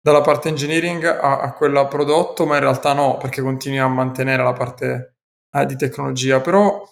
dalla 0.00 0.20
parte 0.20 0.48
engineering 0.48 1.04
a, 1.04 1.40
a, 1.40 1.52
quella 1.52 1.86
prodotto, 1.86 2.44
ma 2.44 2.54
in 2.54 2.60
realtà 2.62 2.92
no, 2.92 3.16
perché 3.18 3.40
continui 3.40 3.78
a 3.78 3.86
mantenere 3.86 4.42
la 4.42 4.52
parte 4.52 5.18
eh, 5.50 5.66
di 5.66 5.76
tecnologia. 5.76 6.40
Però 6.40 6.82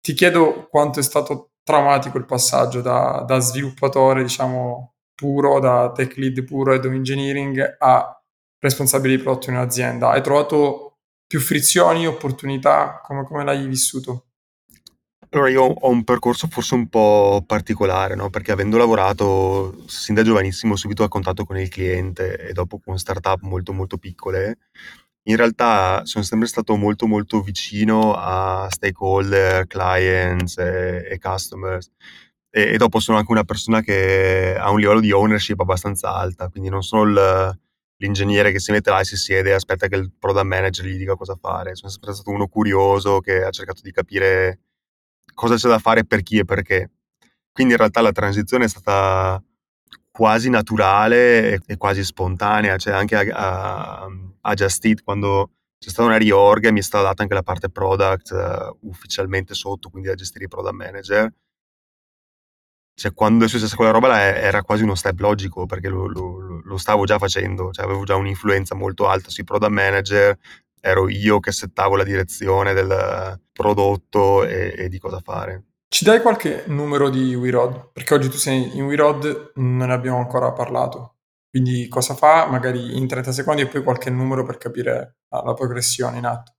ti 0.00 0.14
chiedo 0.14 0.68
quanto 0.68 1.00
è 1.00 1.02
stato 1.02 1.52
traumatico 1.64 2.18
il 2.18 2.24
passaggio 2.24 2.80
da, 2.80 3.24
da 3.26 3.38
sviluppatore, 3.38 4.22
diciamo, 4.22 4.94
puro, 5.14 5.58
da 5.58 5.92
tech 5.92 6.16
lead 6.16 6.44
puro 6.44 6.72
e 6.72 6.78
of 6.78 6.84
engineering 6.86 7.76
a 7.78 8.22
responsabile 8.60 9.16
di 9.16 9.22
prodotto 9.22 9.50
in 9.50 9.56
un'azienda. 9.56 10.10
Hai 10.10 10.22
trovato 10.22 10.91
più 11.32 11.40
frizioni, 11.40 12.06
opportunità? 12.06 13.00
Come, 13.02 13.24
come 13.24 13.42
l'hai 13.42 13.66
vissuto? 13.66 14.26
Allora, 15.30 15.48
io 15.48 15.62
ho 15.62 15.88
un 15.88 16.04
percorso 16.04 16.46
forse 16.46 16.74
un 16.74 16.90
po' 16.90 17.42
particolare, 17.46 18.14
no? 18.14 18.28
Perché 18.28 18.52
avendo 18.52 18.76
lavorato 18.76 19.82
sin 19.86 20.14
da 20.14 20.22
giovanissimo 20.22 20.76
subito 20.76 21.04
a 21.04 21.08
contatto 21.08 21.46
con 21.46 21.56
il 21.56 21.70
cliente 21.70 22.36
e 22.36 22.52
dopo 22.52 22.78
con 22.78 22.98
startup 22.98 23.40
molto 23.40 23.72
molto 23.72 23.96
piccole, 23.96 24.58
in 25.22 25.36
realtà 25.36 26.04
sono 26.04 26.22
sempre 26.22 26.48
stato 26.48 26.76
molto 26.76 27.06
molto 27.06 27.40
vicino 27.40 28.12
a 28.14 28.68
stakeholder, 28.68 29.66
clients 29.66 30.58
e, 30.58 31.08
e 31.12 31.18
customers. 31.18 31.90
E, 32.50 32.74
e, 32.74 32.76
dopo 32.76 33.00
sono 33.00 33.16
anche 33.16 33.32
una 33.32 33.44
persona 33.44 33.80
che 33.80 34.54
ha 34.54 34.70
un 34.70 34.80
livello 34.80 35.00
di 35.00 35.12
ownership 35.12 35.58
abbastanza 35.60 36.14
alta, 36.14 36.50
quindi 36.50 36.68
non 36.68 36.82
sono 36.82 37.04
il, 37.04 37.58
l'ingegnere 38.02 38.50
che 38.50 38.58
si 38.58 38.72
mette 38.72 38.90
là 38.90 39.00
e 39.00 39.04
si 39.04 39.16
siede 39.16 39.50
e 39.50 39.52
aspetta 39.52 39.86
che 39.86 39.94
il 39.94 40.12
product 40.18 40.44
manager 40.44 40.84
gli 40.84 40.96
dica 40.96 41.14
cosa 41.14 41.36
fare. 41.40 41.76
Sono 41.76 41.90
sempre 41.90 42.12
stato 42.12 42.30
uno 42.30 42.48
curioso 42.48 43.20
che 43.20 43.44
ha 43.44 43.50
cercato 43.50 43.80
di 43.82 43.92
capire 43.92 44.60
cosa 45.34 45.54
c'è 45.54 45.68
da 45.68 45.78
fare 45.78 46.04
per 46.04 46.22
chi 46.22 46.38
e 46.38 46.44
perché. 46.44 46.90
Quindi 47.52 47.74
in 47.74 47.78
realtà 47.78 48.00
la 48.00 48.12
transizione 48.12 48.64
è 48.64 48.68
stata 48.68 49.42
quasi 50.10 50.50
naturale 50.50 51.60
e, 51.64 51.76
quasi 51.76 52.02
spontanea, 52.04 52.76
cioè 52.76 52.92
anche 52.92 53.16
a, 53.16 54.02
a, 54.02 54.08
a 54.40 54.54
Just 54.54 54.84
Eat 54.84 55.02
quando 55.02 55.52
c'è 55.78 55.90
stata 55.90 56.08
una 56.08 56.18
reorg 56.18 56.68
mi 56.68 56.80
è 56.80 56.82
stata 56.82 57.04
data 57.04 57.22
anche 57.22 57.34
la 57.34 57.42
parte 57.42 57.68
product 57.70 58.30
uh, 58.30 58.88
ufficialmente 58.88 59.54
sotto, 59.54 59.88
quindi 59.90 60.08
da 60.08 60.14
gestire 60.14 60.44
i 60.44 60.48
product 60.48 60.74
manager. 60.74 61.32
Cioè, 63.02 63.14
quando 63.14 63.46
è 63.46 63.48
successa 63.48 63.74
quella 63.74 63.90
roba 63.90 64.06
là 64.06 64.20
era 64.20 64.62
quasi 64.62 64.84
uno 64.84 64.94
step 64.94 65.18
logico 65.18 65.66
perché 65.66 65.88
lo, 65.88 66.06
lo, 66.06 66.60
lo 66.62 66.76
stavo 66.76 67.04
già 67.04 67.18
facendo, 67.18 67.72
cioè 67.72 67.84
avevo 67.84 68.04
già 68.04 68.14
un'influenza 68.14 68.76
molto 68.76 69.08
alta 69.08 69.28
sui 69.28 69.42
product 69.42 69.72
manager, 69.72 70.38
ero 70.80 71.08
io 71.08 71.40
che 71.40 71.50
settavo 71.50 71.96
la 71.96 72.04
direzione 72.04 72.74
del 72.74 73.40
prodotto 73.50 74.44
e, 74.44 74.74
e 74.78 74.88
di 74.88 75.00
cosa 75.00 75.18
fare. 75.18 75.64
Ci 75.88 76.04
dai 76.04 76.22
qualche 76.22 76.62
numero 76.68 77.10
di 77.10 77.34
WeRod? 77.34 77.90
Perché 77.92 78.14
oggi 78.14 78.28
tu 78.28 78.36
sei 78.36 78.76
in 78.76 78.84
WeRod, 78.84 79.54
non 79.56 79.88
ne 79.88 79.92
abbiamo 79.92 80.18
ancora 80.18 80.52
parlato. 80.52 81.16
Quindi 81.50 81.88
cosa 81.88 82.14
fa? 82.14 82.46
Magari 82.46 82.96
in 82.96 83.08
30 83.08 83.32
secondi 83.32 83.62
e 83.62 83.66
poi 83.66 83.82
qualche 83.82 84.10
numero 84.10 84.44
per 84.44 84.58
capire 84.58 85.16
la, 85.28 85.42
la 85.42 85.54
progressione 85.54 86.18
in 86.18 86.24
atto. 86.26 86.52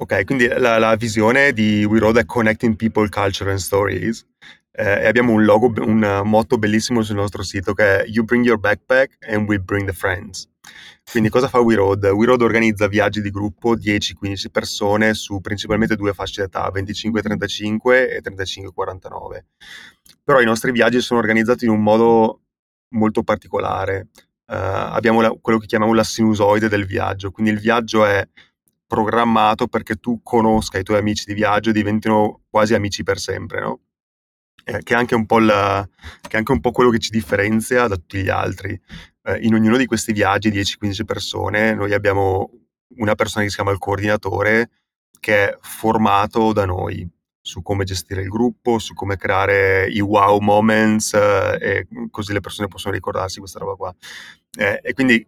Ok, 0.00 0.24
quindi 0.24 0.46
la, 0.46 0.78
la 0.78 0.94
visione 0.94 1.52
di 1.52 1.84
WeRoad 1.84 2.18
è 2.18 2.24
Connecting 2.24 2.76
People, 2.76 3.08
Culture 3.08 3.50
and 3.50 3.58
Stories 3.58 4.24
eh, 4.72 5.02
e 5.02 5.06
abbiamo 5.06 5.32
un 5.32 5.44
logo, 5.44 5.72
un 5.84 6.22
motto 6.24 6.58
bellissimo 6.58 7.02
sul 7.02 7.16
nostro 7.16 7.42
sito 7.42 7.72
che 7.72 8.02
è 8.02 8.06
You 8.06 8.24
bring 8.24 8.44
your 8.44 8.58
backpack 8.58 9.16
and 9.28 9.48
we 9.48 9.58
bring 9.58 9.86
the 9.86 9.92
friends. 9.92 10.48
Quindi 11.10 11.28
cosa 11.28 11.48
fa 11.48 11.58
WeRoad? 11.58 12.04
WeRoad 12.04 12.42
organizza 12.42 12.86
viaggi 12.86 13.20
di 13.20 13.30
gruppo 13.30 13.74
10-15 13.74 14.50
persone 14.50 15.14
su 15.14 15.40
principalmente 15.40 15.96
due 15.96 16.12
fasce 16.12 16.42
d'età, 16.42 16.70
25-35 16.72 17.78
e 18.08 18.20
35-49. 18.22 19.44
Però 20.22 20.40
i 20.40 20.44
nostri 20.44 20.70
viaggi 20.70 21.00
sono 21.00 21.18
organizzati 21.18 21.64
in 21.64 21.72
un 21.72 21.82
modo 21.82 22.42
molto 22.90 23.24
particolare. 23.24 24.08
Uh, 24.46 24.54
abbiamo 24.94 25.20
la, 25.20 25.34
quello 25.40 25.58
che 25.58 25.66
chiamiamo 25.66 25.94
la 25.94 26.04
sinusoide 26.04 26.68
del 26.68 26.86
viaggio, 26.86 27.30
quindi 27.30 27.52
il 27.52 27.58
viaggio 27.58 28.04
è 28.04 28.26
programmato 28.86 29.66
perché 29.66 29.96
tu 29.96 30.20
conosca 30.22 30.78
i 30.78 30.82
tuoi 30.82 30.98
amici 30.98 31.24
di 31.24 31.34
viaggio 31.34 31.70
e 31.70 31.72
diventino 31.72 32.42
quasi 32.50 32.74
amici 32.74 33.02
per 33.02 33.18
sempre, 33.18 33.60
no? 33.60 33.80
Eh, 34.64 34.82
che, 34.82 34.94
è 34.94 34.96
anche 34.96 35.14
un 35.14 35.26
po 35.26 35.38
la, 35.38 35.88
che 36.20 36.28
è 36.30 36.36
anche 36.36 36.52
un 36.52 36.60
po' 36.60 36.70
quello 36.70 36.90
che 36.90 36.98
ci 36.98 37.10
differenzia 37.10 37.86
da 37.86 37.96
tutti 37.96 38.22
gli 38.22 38.28
altri. 38.28 38.78
Eh, 39.22 39.38
in 39.42 39.54
ognuno 39.54 39.76
di 39.76 39.86
questi 39.86 40.12
viaggi, 40.12 40.50
10-15 40.50 41.04
persone, 41.04 41.74
noi 41.74 41.92
abbiamo 41.92 42.50
una 42.96 43.14
persona 43.14 43.44
che 43.44 43.50
si 43.50 43.56
chiama 43.56 43.70
il 43.70 43.78
coordinatore 43.78 44.70
che 45.20 45.50
è 45.50 45.58
formato 45.60 46.52
da 46.52 46.64
noi 46.64 47.08
su 47.42 47.62
come 47.62 47.84
gestire 47.84 48.22
il 48.22 48.28
gruppo, 48.28 48.78
su 48.78 48.94
come 48.94 49.16
creare 49.16 49.88
i 49.88 50.00
wow 50.00 50.38
moments 50.40 51.14
eh, 51.14 51.58
e 51.60 51.88
così 52.10 52.32
le 52.32 52.40
persone 52.40 52.68
possono 52.68 52.94
ricordarsi 52.94 53.38
questa 53.38 53.58
roba 53.58 53.74
qua. 53.74 53.94
Eh, 54.58 54.80
e 54.82 54.92
quindi 54.92 55.26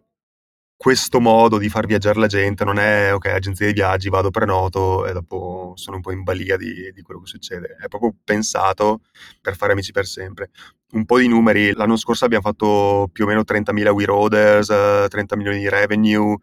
questo 0.75 1.19
modo 1.21 1.57
di 1.57 1.69
far 1.69 1.85
viaggiare 1.85 2.19
la 2.19 2.27
gente 2.27 2.65
non 2.65 2.77
è 2.77 3.13
ok, 3.13 3.27
agenzia 3.27 3.67
di 3.67 3.73
viaggi, 3.73 4.09
vado 4.09 4.31
prenoto 4.31 5.05
e 5.05 5.13
dopo 5.13 5.73
sono 5.75 5.95
un 5.97 6.01
po' 6.01 6.11
in 6.11 6.23
balia 6.23 6.57
di, 6.57 6.91
di, 6.93 7.01
quello 7.01 7.21
che 7.21 7.27
succede. 7.27 7.77
È 7.79 7.87
proprio 7.87 8.13
pensato 8.23 9.01
per 9.41 9.55
fare 9.55 9.71
amici 9.71 9.91
per 9.91 10.05
sempre. 10.05 10.49
Un 10.91 11.05
po' 11.05 11.19
di 11.19 11.27
numeri, 11.27 11.73
l'anno 11.73 11.95
scorso 11.95 12.25
abbiamo 12.25 12.43
fatto 12.43 13.09
più 13.11 13.23
o 13.23 13.27
meno 13.27 13.41
30.000 13.41 13.89
We 13.91 14.05
Roaders, 14.05 15.07
30 15.07 15.35
milioni 15.37 15.59
di 15.59 15.69
revenue, 15.69 16.35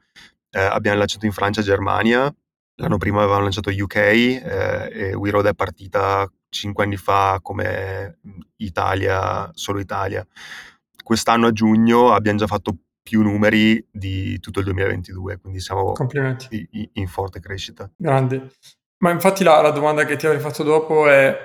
eh, 0.51 0.61
abbiamo 0.61 0.99
lanciato 0.99 1.27
in 1.27 1.33
Francia 1.33 1.61
e 1.61 1.65
Germania, 1.65 2.35
l'anno 2.77 2.97
prima 2.97 3.19
avevamo 3.23 3.43
lanciato 3.43 3.71
UK 3.71 3.97
eh, 3.97 4.91
e 4.93 5.15
We 5.15 5.31
Road 5.31 5.47
è 5.47 5.55
partita 5.55 6.27
5 6.49 6.85
anni 6.85 6.97
fa 6.97 7.39
come 7.43 8.19
Italia, 8.57 9.51
solo 9.53 9.81
Italia. 9.81 10.27
Quest'anno 11.03 11.47
a 11.47 11.53
giugno 11.53 12.13
abbiamo 12.13 12.39
già 12.39 12.47
fatto 12.47 12.77
più 13.02 13.23
numeri 13.23 13.87
di 13.90 14.38
tutto 14.40 14.59
il 14.61 14.66
2022, 14.66 15.38
quindi 15.38 15.61
siamo 15.61 15.95
in, 16.92 17.09
forte 17.09 17.40
crescita. 17.40 17.90
Grande. 17.97 18.52
Ma 18.99 19.11
infatti 19.11 19.42
la, 19.42 19.61
la, 19.61 19.71
domanda 19.71 20.04
che 20.04 20.16
ti 20.16 20.26
avrei 20.26 20.40
fatto 20.40 20.62
dopo 20.62 21.09
è, 21.09 21.37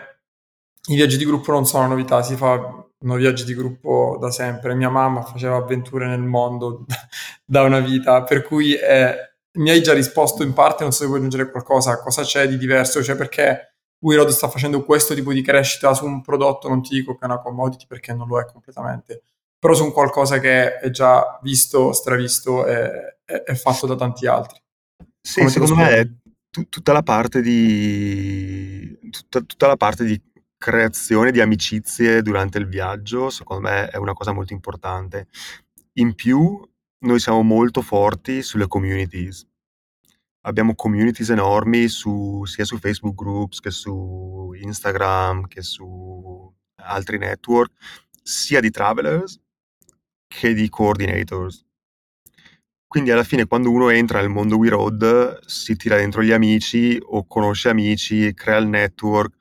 i 0.90 0.96
viaggi 0.96 1.18
di 1.18 1.26
gruppo 1.26 1.52
non 1.52 1.66
sono 1.66 1.88
novità, 1.88 2.22
si 2.22 2.36
fanno 2.36 2.92
viaggi 3.00 3.46
di 3.46 3.56
gruppo 3.56 4.18
da 4.20 4.30
sempre, 4.30 4.76
mia 4.76 4.90
mamma 4.90 5.22
faceva 5.22 5.56
avventure 5.56 6.06
nel 6.08 6.22
mondo 6.22 6.86
da 7.46 7.64
una 7.64 7.80
vita, 7.80 8.24
per 8.24 8.44
cui 8.44 8.74
è, 8.74 9.16
mi 9.54 9.70
hai 9.70 9.82
già 9.82 9.94
risposto 9.94 10.44
in 10.44 10.54
parte, 10.54 10.84
non 10.84 10.92
so 10.92 11.00
se 11.00 11.06
vuoi 11.06 11.20
aggiungere 11.20 11.50
qualcosa, 11.50 12.00
cosa 12.00 12.24
c'è 12.24 12.48
di 12.48 12.58
diverso, 12.58 13.02
cioè 13.02 13.16
perché 13.16 13.76
WeRoad 14.00 14.30
sta 14.30 14.50
facendo 14.50 14.84
questo 14.84 15.14
tipo 15.14 15.32
di 15.32 15.42
crescita 15.42 15.94
su 15.94 16.06
un 16.06 16.22
prodotto, 16.22 16.68
non 16.68 16.82
ti 16.82 16.96
dico 16.96 17.16
che 17.16 17.22
è 17.22 17.26
una 17.26 17.40
commodity 17.40 17.86
perché 17.88 18.14
non 18.14 18.28
lo 18.28 18.40
è 18.40 18.46
completamente, 18.46 19.24
però 19.60 19.74
su 19.74 19.84
un 19.84 19.92
qualcosa 19.92 20.40
che 20.40 20.78
è 20.78 20.90
già 20.90 21.40
visto, 21.42 21.92
stravisto 21.92 22.66
e, 22.66 23.18
e, 23.26 23.56
fatto 23.56 23.88
da 23.88 23.96
tanti 23.96 24.28
altri. 24.28 24.60
Sì, 25.22 25.40
Come 25.40 25.50
secondo 25.50 25.76
me 25.76 25.90
è 25.90 26.08
t- 26.50 26.70
tutta 26.70 26.94
la 26.94 27.04
parte 27.04 27.42
di 27.42 28.98
tutta, 29.10 29.42
tutta 29.42 29.68
la 29.68 29.78
parte 29.78 30.04
di 30.04 30.22
creazione 30.58 31.32
di 31.32 31.42
amicizie 31.42 32.22
durante 32.22 32.58
il 32.58 32.68
viaggio, 32.68 33.30
secondo 33.30 33.68
me 33.68 33.88
è 33.88 33.98
una 33.98 34.14
cosa 34.14 34.32
molto 34.32 34.54
importante. 34.54 35.28
In 35.94 36.16
più, 36.16 36.60
noi 37.06 37.20
siamo 37.20 37.42
molto 37.42 37.82
forti 37.82 38.42
sulle 38.42 38.68
communities. 38.68 39.48
Abbiamo 40.42 40.76
communities 40.76 41.30
enormi 41.30 41.88
su, 41.88 42.46
sia 42.46 42.66
su 42.66 42.78
Facebook 42.78 43.16
Groups 43.16 43.60
che 43.60 43.72
su 43.72 44.52
Instagram 44.54 45.48
che 45.48 45.62
su 45.62 46.54
altri 46.78 47.18
network, 47.18 47.72
sia 48.22 48.60
di 48.60 48.70
travelers 48.70 49.40
che 50.36 50.54
di 50.54 50.68
coordinators. 50.70 51.64
Quindi 52.88 53.12
alla 53.12 53.24
fine 53.24 53.46
quando 53.46 53.72
uno 53.72 53.90
entra 53.90 54.20
nel 54.20 54.30
mondo 54.30 54.58
We 54.58 54.70
Road 54.70 55.46
si 55.46 55.76
tira 55.76 55.98
dentro 55.98 56.24
gli 56.24 56.32
amici 56.32 56.98
o 57.02 57.26
conosce 57.26 57.70
amici, 57.70 58.34
crea 58.34 58.58
il 58.58 58.68
network. 58.68 59.36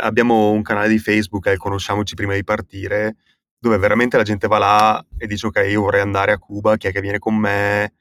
Abbiamo 0.00 0.50
un 0.50 0.62
canale 0.62 0.88
di 0.88 0.98
Facebook, 0.98 1.46
eh, 1.46 1.56
conosciamoci 1.56 2.14
prima 2.14 2.34
di 2.34 2.44
partire, 2.44 3.16
dove 3.58 3.78
veramente 3.78 4.16
la 4.16 4.22
gente 4.22 4.48
va 4.48 4.58
là 4.58 5.06
e 5.18 5.26
dice 5.26 5.46
ok 5.46 5.66
io 5.68 5.82
vorrei 5.82 6.00
andare 6.00 6.32
a 6.32 6.38
Cuba, 6.38 6.76
chi 6.76 6.88
è 6.88 6.92
che 6.92 7.00
viene 7.00 7.18
con 7.18 7.36
me? 7.36 7.92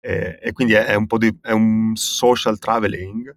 Eh, 0.00 0.38
e 0.40 0.52
quindi 0.52 0.74
è, 0.74 0.94
un 0.94 1.06
po' 1.06 1.18
di, 1.18 1.36
è 1.42 1.52
un 1.52 1.92
social 1.94 2.58
traveling 2.58 3.36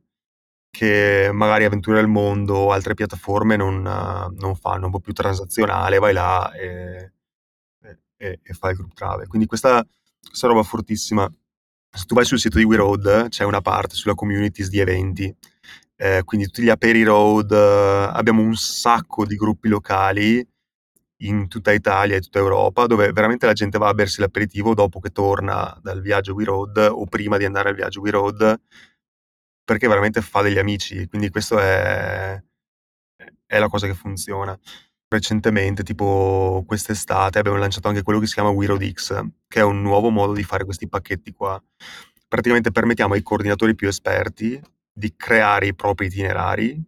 che 0.70 1.30
magari 1.34 1.66
Avventure 1.66 1.98
del 1.98 2.08
Mondo 2.08 2.56
o 2.56 2.72
altre 2.72 2.94
piattaforme 2.96 3.56
non, 3.58 3.82
non 3.82 4.56
fanno, 4.56 4.86
un 4.86 4.92
po' 4.92 5.00
più 5.00 5.14
transazionale, 5.14 6.00
vai 6.00 6.14
là 6.14 6.52
e 6.54 7.14
e, 8.24 8.40
e 8.42 8.54
fa 8.54 8.70
il 8.70 8.78
group 8.78 8.94
travel. 8.94 9.28
Quindi 9.28 9.48
questa, 9.48 9.86
questa 10.26 10.48
roba 10.48 10.64
fortissima. 10.64 11.32
se 11.90 12.06
tu 12.06 12.16
vai 12.16 12.26
sul 12.26 12.40
sito 12.40 12.58
di 12.58 12.64
We 12.64 12.78
Road 12.78 13.30
c'è 13.30 13.44
una 13.44 13.62
parte 13.62 13.96
sulla 13.96 14.16
communities 14.16 14.70
di 14.70 14.80
eventi, 14.80 15.36
eh, 15.96 16.22
quindi 16.26 16.48
tutti 16.48 16.64
gli 16.64 16.70
Aperi 16.70 17.04
Road, 17.04 17.52
eh, 17.52 18.10
abbiamo 18.14 18.42
un 18.42 18.56
sacco 18.56 19.26
di 19.26 19.36
gruppi 19.36 19.68
locali 19.70 20.46
in 21.24 21.48
tutta 21.48 21.72
Italia 21.72 22.18
e 22.18 22.22
tutta 22.22 22.40
Europa 22.40 22.86
dove 22.86 23.12
veramente 23.14 23.46
la 23.46 23.54
gente 23.54 23.78
va 23.78 23.88
a 23.90 23.94
bersi 23.94 24.20
l'aperitivo 24.20 24.74
dopo 24.74 25.00
che 25.00 25.12
torna 25.12 25.78
dal 25.82 26.02
viaggio 26.02 26.34
We 26.34 26.46
Road 26.46 26.78
o 26.78 27.06
prima 27.06 27.38
di 27.38 27.46
andare 27.46 27.70
al 27.70 27.76
viaggio 27.76 28.02
We 28.02 28.12
Road 28.12 28.60
perché 29.66 29.88
veramente 29.88 30.22
fa 30.22 30.42
degli 30.42 30.58
amici, 30.58 31.08
quindi 31.08 31.30
questo 31.30 31.58
è, 31.60 32.42
è 33.46 33.60
la 33.60 33.70
cosa 33.70 33.88
che 33.88 33.94
funziona. 33.94 34.58
Recentemente, 35.14 35.84
tipo 35.84 36.64
quest'estate, 36.66 37.38
abbiamo 37.38 37.60
lanciato 37.60 37.88
anche 37.88 38.02
quello 38.02 38.18
che 38.18 38.26
si 38.26 38.34
chiama 38.34 38.50
We 38.50 38.66
Road 38.66 38.92
X, 38.92 39.24
che 39.48 39.60
è 39.60 39.64
un 39.64 39.80
nuovo 39.84 40.10
modo 40.10 40.34
di 40.34 40.42
fare 40.42 40.66
questi 40.66 40.90
pacchetti 40.90 41.34
qua. 41.34 41.64
Praticamente 42.28 42.72
permettiamo 42.72 43.14
ai 43.14 43.22
coordinatori 43.22 43.76
più 43.76 43.88
esperti 43.88 44.60
di 44.92 45.14
creare 45.16 45.68
i 45.68 45.76
propri 45.76 46.08
itinerari, 46.08 46.84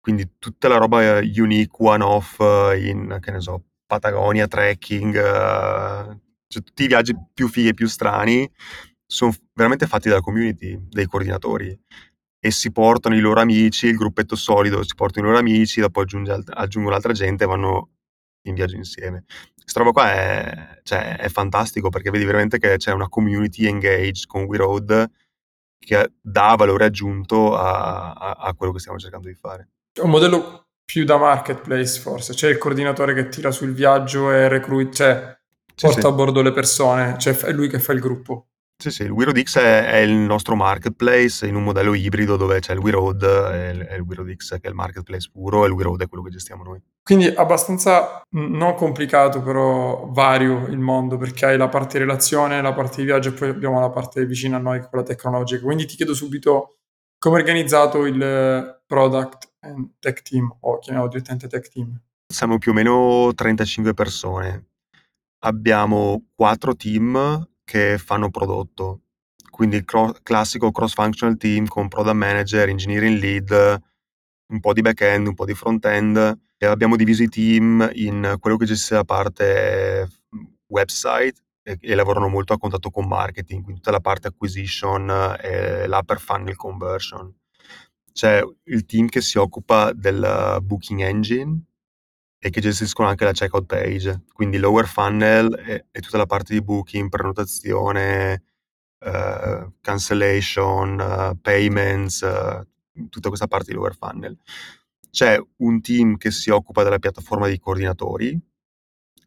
quindi 0.00 0.38
tutta 0.38 0.68
la 0.68 0.78
roba 0.78 1.18
unique, 1.18 1.86
one-off 1.86 2.38
in, 2.78 3.18
che 3.20 3.30
ne 3.30 3.40
so, 3.40 3.62
Patagonia, 3.84 4.46
trekking, 4.46 5.14
uh, 5.16 6.18
cioè 6.48 6.62
tutti 6.62 6.84
i 6.84 6.86
viaggi 6.86 7.14
più 7.34 7.48
fighi 7.48 7.68
e 7.68 7.74
più 7.74 7.88
strani 7.88 8.50
sono 9.04 9.34
veramente 9.52 9.86
fatti 9.86 10.08
dalla 10.08 10.22
community, 10.22 10.78
dei 10.88 11.04
coordinatori 11.04 11.78
e 12.38 12.50
si 12.50 12.70
portano 12.70 13.16
i 13.16 13.20
loro 13.20 13.40
amici, 13.40 13.86
il 13.86 13.96
gruppetto 13.96 14.36
solido 14.36 14.82
si 14.82 14.94
portano 14.94 15.26
i 15.26 15.30
loro 15.30 15.40
amici, 15.40 15.80
dopo 15.80 16.00
aggiunge, 16.00 16.42
aggiungono 16.46 16.94
altra 16.94 17.12
gente 17.12 17.44
e 17.44 17.46
vanno 17.46 17.90
in 18.42 18.54
viaggio 18.54 18.76
insieme. 18.76 19.24
Questa 19.60 19.80
roba 19.80 19.92
qua 19.92 20.12
è, 20.12 20.80
cioè, 20.84 21.16
è 21.16 21.28
fantastico 21.28 21.88
perché 21.88 22.10
vedi 22.10 22.24
veramente 22.24 22.58
che 22.58 22.76
c'è 22.76 22.92
una 22.92 23.08
community 23.08 23.66
engaged 23.66 24.26
con 24.26 24.44
We 24.44 24.58
Road 24.58 25.10
che 25.78 26.12
dà 26.20 26.54
valore 26.56 26.84
aggiunto 26.84 27.56
a, 27.56 28.12
a, 28.12 28.30
a 28.30 28.54
quello 28.54 28.72
che 28.72 28.78
stiamo 28.78 28.98
cercando 28.98 29.28
di 29.28 29.34
fare. 29.34 29.70
È 29.92 30.00
un 30.00 30.10
modello 30.10 30.68
più 30.84 31.04
da 31.04 31.16
marketplace 31.16 31.98
forse, 31.98 32.32
c'è 32.32 32.48
il 32.48 32.58
coordinatore 32.58 33.12
che 33.12 33.28
tira 33.28 33.50
sul 33.50 33.72
viaggio 33.72 34.30
e 34.30 34.48
recruit, 34.48 34.94
cioè 34.94 35.36
porta 35.74 36.00
sì. 36.00 36.06
a 36.06 36.12
bordo 36.12 36.42
le 36.42 36.52
persone, 36.52 37.18
cioè 37.18 37.36
è 37.38 37.52
lui 37.52 37.68
che 37.68 37.80
fa 37.80 37.92
il 37.92 38.00
gruppo. 38.00 38.50
Sì, 38.78 38.90
sì, 38.90 39.04
il 39.04 39.10
WeRoadX 39.10 39.58
è, 39.58 39.86
è 39.86 39.96
il 39.96 40.12
nostro 40.12 40.54
marketplace 40.54 41.46
in 41.46 41.54
un 41.54 41.64
modello 41.64 41.94
ibrido 41.94 42.36
dove 42.36 42.60
c'è 42.60 42.74
il 42.74 42.78
WeRoad 42.78 43.22
e 43.22 43.70
il, 43.70 43.88
il 43.96 44.00
WeRoadX 44.00 44.60
che 44.60 44.66
è 44.66 44.68
il 44.68 44.74
marketplace 44.74 45.30
puro 45.32 45.64
e 45.64 45.68
il 45.68 45.72
WeRoad 45.72 46.02
è 46.02 46.08
quello 46.08 46.22
che 46.22 46.30
gestiamo 46.30 46.62
noi. 46.62 46.82
Quindi 47.02 47.26
abbastanza 47.26 48.20
non 48.32 48.74
complicato 48.74 49.40
però 49.40 50.08
vario 50.10 50.66
il 50.66 50.78
mondo 50.78 51.16
perché 51.16 51.46
hai 51.46 51.56
la 51.56 51.68
parte 51.68 51.98
relazione, 51.98 52.60
la 52.60 52.74
parte 52.74 52.96
di 52.96 53.04
viaggio 53.04 53.30
e 53.30 53.32
poi 53.32 53.48
abbiamo 53.48 53.80
la 53.80 53.88
parte 53.88 54.26
vicina 54.26 54.56
a 54.56 54.60
noi 54.60 54.82
quella 54.82 55.04
tecnologica. 55.04 55.62
Quindi 55.62 55.86
ti 55.86 55.96
chiedo 55.96 56.12
subito 56.12 56.76
come 57.18 57.38
è 57.38 57.40
organizzato 57.40 58.04
il 58.04 58.82
product 58.86 59.52
and 59.60 59.92
tech 60.00 60.20
team 60.20 60.54
o 60.60 60.78
chiamiamolo 60.80 61.10
direttamente 61.10 61.48
tech 61.48 61.70
team. 61.70 61.98
Siamo 62.30 62.58
più 62.58 62.72
o 62.72 62.74
meno 62.74 63.32
35 63.34 63.94
persone. 63.94 64.66
Abbiamo 65.44 66.26
quattro 66.34 66.76
team 66.76 67.48
che 67.66 67.98
fanno 67.98 68.30
prodotto. 68.30 69.02
Quindi 69.50 69.76
il 69.76 69.84
cro- 69.84 70.14
classico 70.22 70.70
cross-functional 70.70 71.36
team 71.36 71.66
con 71.66 71.88
product 71.88 72.14
manager, 72.14 72.68
engineering 72.68 73.18
lead, 73.18 73.82
un 74.48 74.60
po' 74.60 74.72
di 74.72 74.82
back-end, 74.82 75.26
un 75.26 75.34
po' 75.34 75.44
di 75.44 75.54
front-end. 75.54 76.38
E 76.56 76.66
abbiamo 76.66 76.96
diviso 76.96 77.22
i 77.22 77.28
team 77.28 77.90
in 77.94 78.36
quello 78.38 78.56
che 78.56 78.64
gestisce 78.64 78.94
la 78.94 79.04
parte 79.04 80.08
website 80.68 81.42
e, 81.62 81.76
e, 81.80 81.94
lavorano 81.94 82.28
molto 82.28 82.52
a 82.52 82.58
contatto 82.58 82.90
con 82.90 83.06
marketing, 83.06 83.62
quindi 83.62 83.80
tutta 83.80 83.90
la 83.90 84.00
parte 84.00 84.28
acquisition 84.28 85.36
e 85.40 85.86
l'upper 85.86 86.20
funnel 86.20 86.56
conversion. 86.56 87.34
C'è 88.12 88.42
il 88.64 88.86
team 88.86 89.08
che 89.08 89.20
si 89.20 89.36
occupa 89.38 89.92
del 89.92 90.58
booking 90.62 91.00
engine, 91.00 91.60
e 92.38 92.50
che 92.50 92.60
gestiscono 92.60 93.08
anche 93.08 93.24
la 93.24 93.32
checkout 93.32 93.66
page, 93.66 94.24
quindi 94.32 94.58
lower 94.58 94.86
funnel 94.86 95.52
e, 95.66 95.86
e 95.90 96.00
tutta 96.00 96.18
la 96.18 96.26
parte 96.26 96.52
di 96.52 96.62
booking, 96.62 97.08
prenotazione, 97.08 98.44
uh, 99.04 99.72
cancellation, 99.80 100.98
uh, 100.98 101.40
payments, 101.40 102.20
uh, 102.20 103.08
tutta 103.08 103.28
questa 103.28 103.46
parte 103.46 103.68
di 103.68 103.74
lower 103.74 103.96
funnel. 103.96 104.38
C'è 105.10 105.40
un 105.58 105.80
team 105.80 106.16
che 106.18 106.30
si 106.30 106.50
occupa 106.50 106.82
della 106.82 106.98
piattaforma 106.98 107.46
dei 107.46 107.58
coordinatori, 107.58 108.38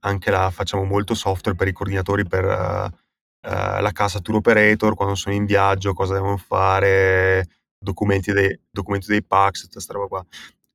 anche 0.01 0.31
là 0.31 0.49
facciamo 0.51 0.83
molto 0.83 1.13
software 1.15 1.57
per 1.57 1.67
i 1.67 1.73
coordinatori 1.73 2.25
per 2.25 2.45
la 3.41 3.91
casa 3.93 4.19
tour 4.19 4.37
operator, 4.37 4.95
quando 4.95 5.15
sono 5.15 5.33
in 5.33 5.45
viaggio, 5.45 5.93
cosa 5.93 6.13
devono 6.13 6.37
fare, 6.37 7.47
documenti 7.77 8.31
dei, 8.33 8.59
documenti 8.69 9.07
dei 9.07 9.23
packs, 9.23 9.61
tutta 9.61 9.73
questa 9.73 9.93
roba 9.93 10.07
qua 10.07 10.25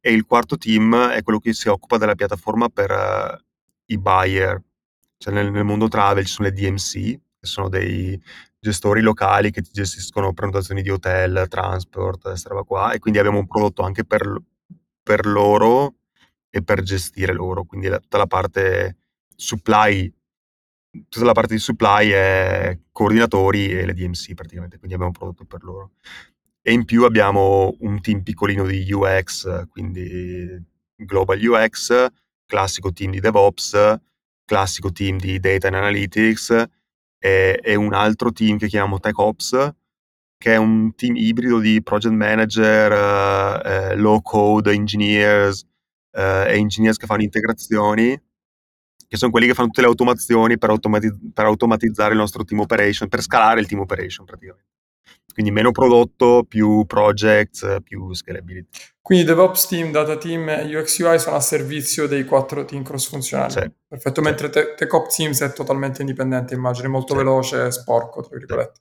e 0.06 0.12
il 0.12 0.26
quarto 0.26 0.58
team 0.58 0.94
è 1.12 1.22
quello 1.22 1.38
che 1.38 1.54
si 1.54 1.70
occupa 1.70 1.96
della 1.96 2.14
piattaforma 2.14 2.68
per 2.68 2.90
uh, 2.90 3.42
i 3.86 3.96
buyer. 3.96 4.62
Cioè 5.16 5.32
nel, 5.32 5.50
nel, 5.50 5.64
mondo 5.64 5.88
travel 5.88 6.26
ci 6.26 6.32
sono 6.32 6.48
le 6.48 6.52
DMC, 6.54 6.92
che 6.92 7.46
sono 7.46 7.70
dei 7.70 8.22
gestori 8.58 9.00
locali 9.00 9.50
che 9.50 9.62
ti 9.62 9.70
gestiscono 9.72 10.34
prenotazioni 10.34 10.82
di 10.82 10.90
hotel, 10.90 11.46
transport, 11.48 12.20
questa 12.20 12.50
roba 12.50 12.64
qua, 12.64 12.92
e 12.92 12.98
quindi 12.98 13.18
abbiamo 13.18 13.38
un 13.38 13.46
prodotto 13.46 13.80
anche 13.80 14.04
per, 14.04 14.36
per 15.02 15.24
loro 15.24 15.94
e 16.50 16.62
per 16.62 16.82
gestire 16.82 17.32
loro, 17.32 17.64
quindi 17.64 17.88
la, 17.88 17.98
tutta 17.98 18.18
la 18.18 18.26
parte 18.26 18.98
supply 19.34 20.12
tutta 21.08 21.24
la 21.24 21.32
parte 21.32 21.54
di 21.54 21.60
supply 21.60 22.10
è 22.10 22.78
coordinatori 22.92 23.70
e 23.70 23.86
le 23.86 23.94
DMC 23.94 24.34
praticamente, 24.34 24.76
quindi 24.76 24.94
abbiamo 24.94 25.12
un 25.12 25.18
prodotto 25.18 25.44
per 25.46 25.64
loro 25.64 25.92
e 26.66 26.72
in 26.72 26.86
più 26.86 27.04
abbiamo 27.04 27.76
un 27.80 28.00
team 28.00 28.22
piccolino 28.22 28.64
di 28.64 28.90
UX, 28.90 29.68
quindi 29.68 30.58
Global 30.96 31.38
UX, 31.38 32.06
classico 32.46 32.90
team 32.90 33.10
di 33.10 33.20
DevOps, 33.20 34.00
classico 34.46 34.90
team 34.90 35.18
di 35.18 35.38
Data 35.38 35.66
and 35.66 35.76
Analytics 35.76 36.64
e, 37.18 37.60
e 37.62 37.74
un 37.74 37.92
altro 37.92 38.32
team 38.32 38.56
che 38.56 38.68
chiamiamo 38.68 38.98
TechOps, 38.98 39.74
che 40.38 40.54
è 40.54 40.56
un 40.56 40.94
team 40.94 41.16
ibrido 41.16 41.58
di 41.58 41.82
project 41.82 42.14
manager, 42.14 42.92
uh, 42.92 43.92
uh, 43.92 43.96
low 44.00 44.22
code 44.22 44.72
engineers 44.72 45.66
uh, 46.12 46.48
e 46.48 46.54
engineers 46.56 46.96
che 46.96 47.04
fanno 47.04 47.24
integrazioni, 47.24 48.18
che 49.06 49.16
sono 49.18 49.30
quelli 49.30 49.46
che 49.46 49.54
fanno 49.54 49.68
tutte 49.68 49.82
le 49.82 49.88
automazioni 49.88 50.56
per, 50.56 50.70
automati- 50.70 51.30
per 51.30 51.44
automatizzare 51.44 52.12
il 52.12 52.18
nostro 52.20 52.42
team 52.42 52.60
operation, 52.60 53.10
per 53.10 53.20
scalare 53.20 53.60
il 53.60 53.66
team 53.66 53.82
operation 53.82 54.24
praticamente. 54.24 54.72
Quindi 55.34 55.50
meno 55.50 55.72
prodotto, 55.72 56.44
più 56.48 56.84
projects, 56.86 57.78
più 57.82 58.14
scalability. 58.14 58.68
Quindi 59.02 59.24
DevOps 59.24 59.66
team, 59.66 59.90
data 59.90 60.16
team 60.16 60.48
e 60.48 60.76
UX 60.76 60.98
UI 61.00 61.18
sono 61.18 61.34
a 61.34 61.40
servizio 61.40 62.06
dei 62.06 62.24
quattro 62.24 62.64
team 62.64 62.84
cross 62.84 63.08
funzionali. 63.08 63.50
Sì. 63.50 63.70
Perfetto, 63.88 64.22
sì. 64.22 64.26
mentre 64.28 64.48
te- 64.48 64.74
TechOps 64.76 65.16
Teams 65.16 65.42
è 65.42 65.52
totalmente 65.52 66.02
indipendente, 66.02 66.54
immagino, 66.54 66.88
molto 66.88 67.12
sì. 67.12 67.18
veloce, 67.18 67.70
sporco, 67.72 68.22
tra 68.22 68.38
virgolette. 68.38 68.80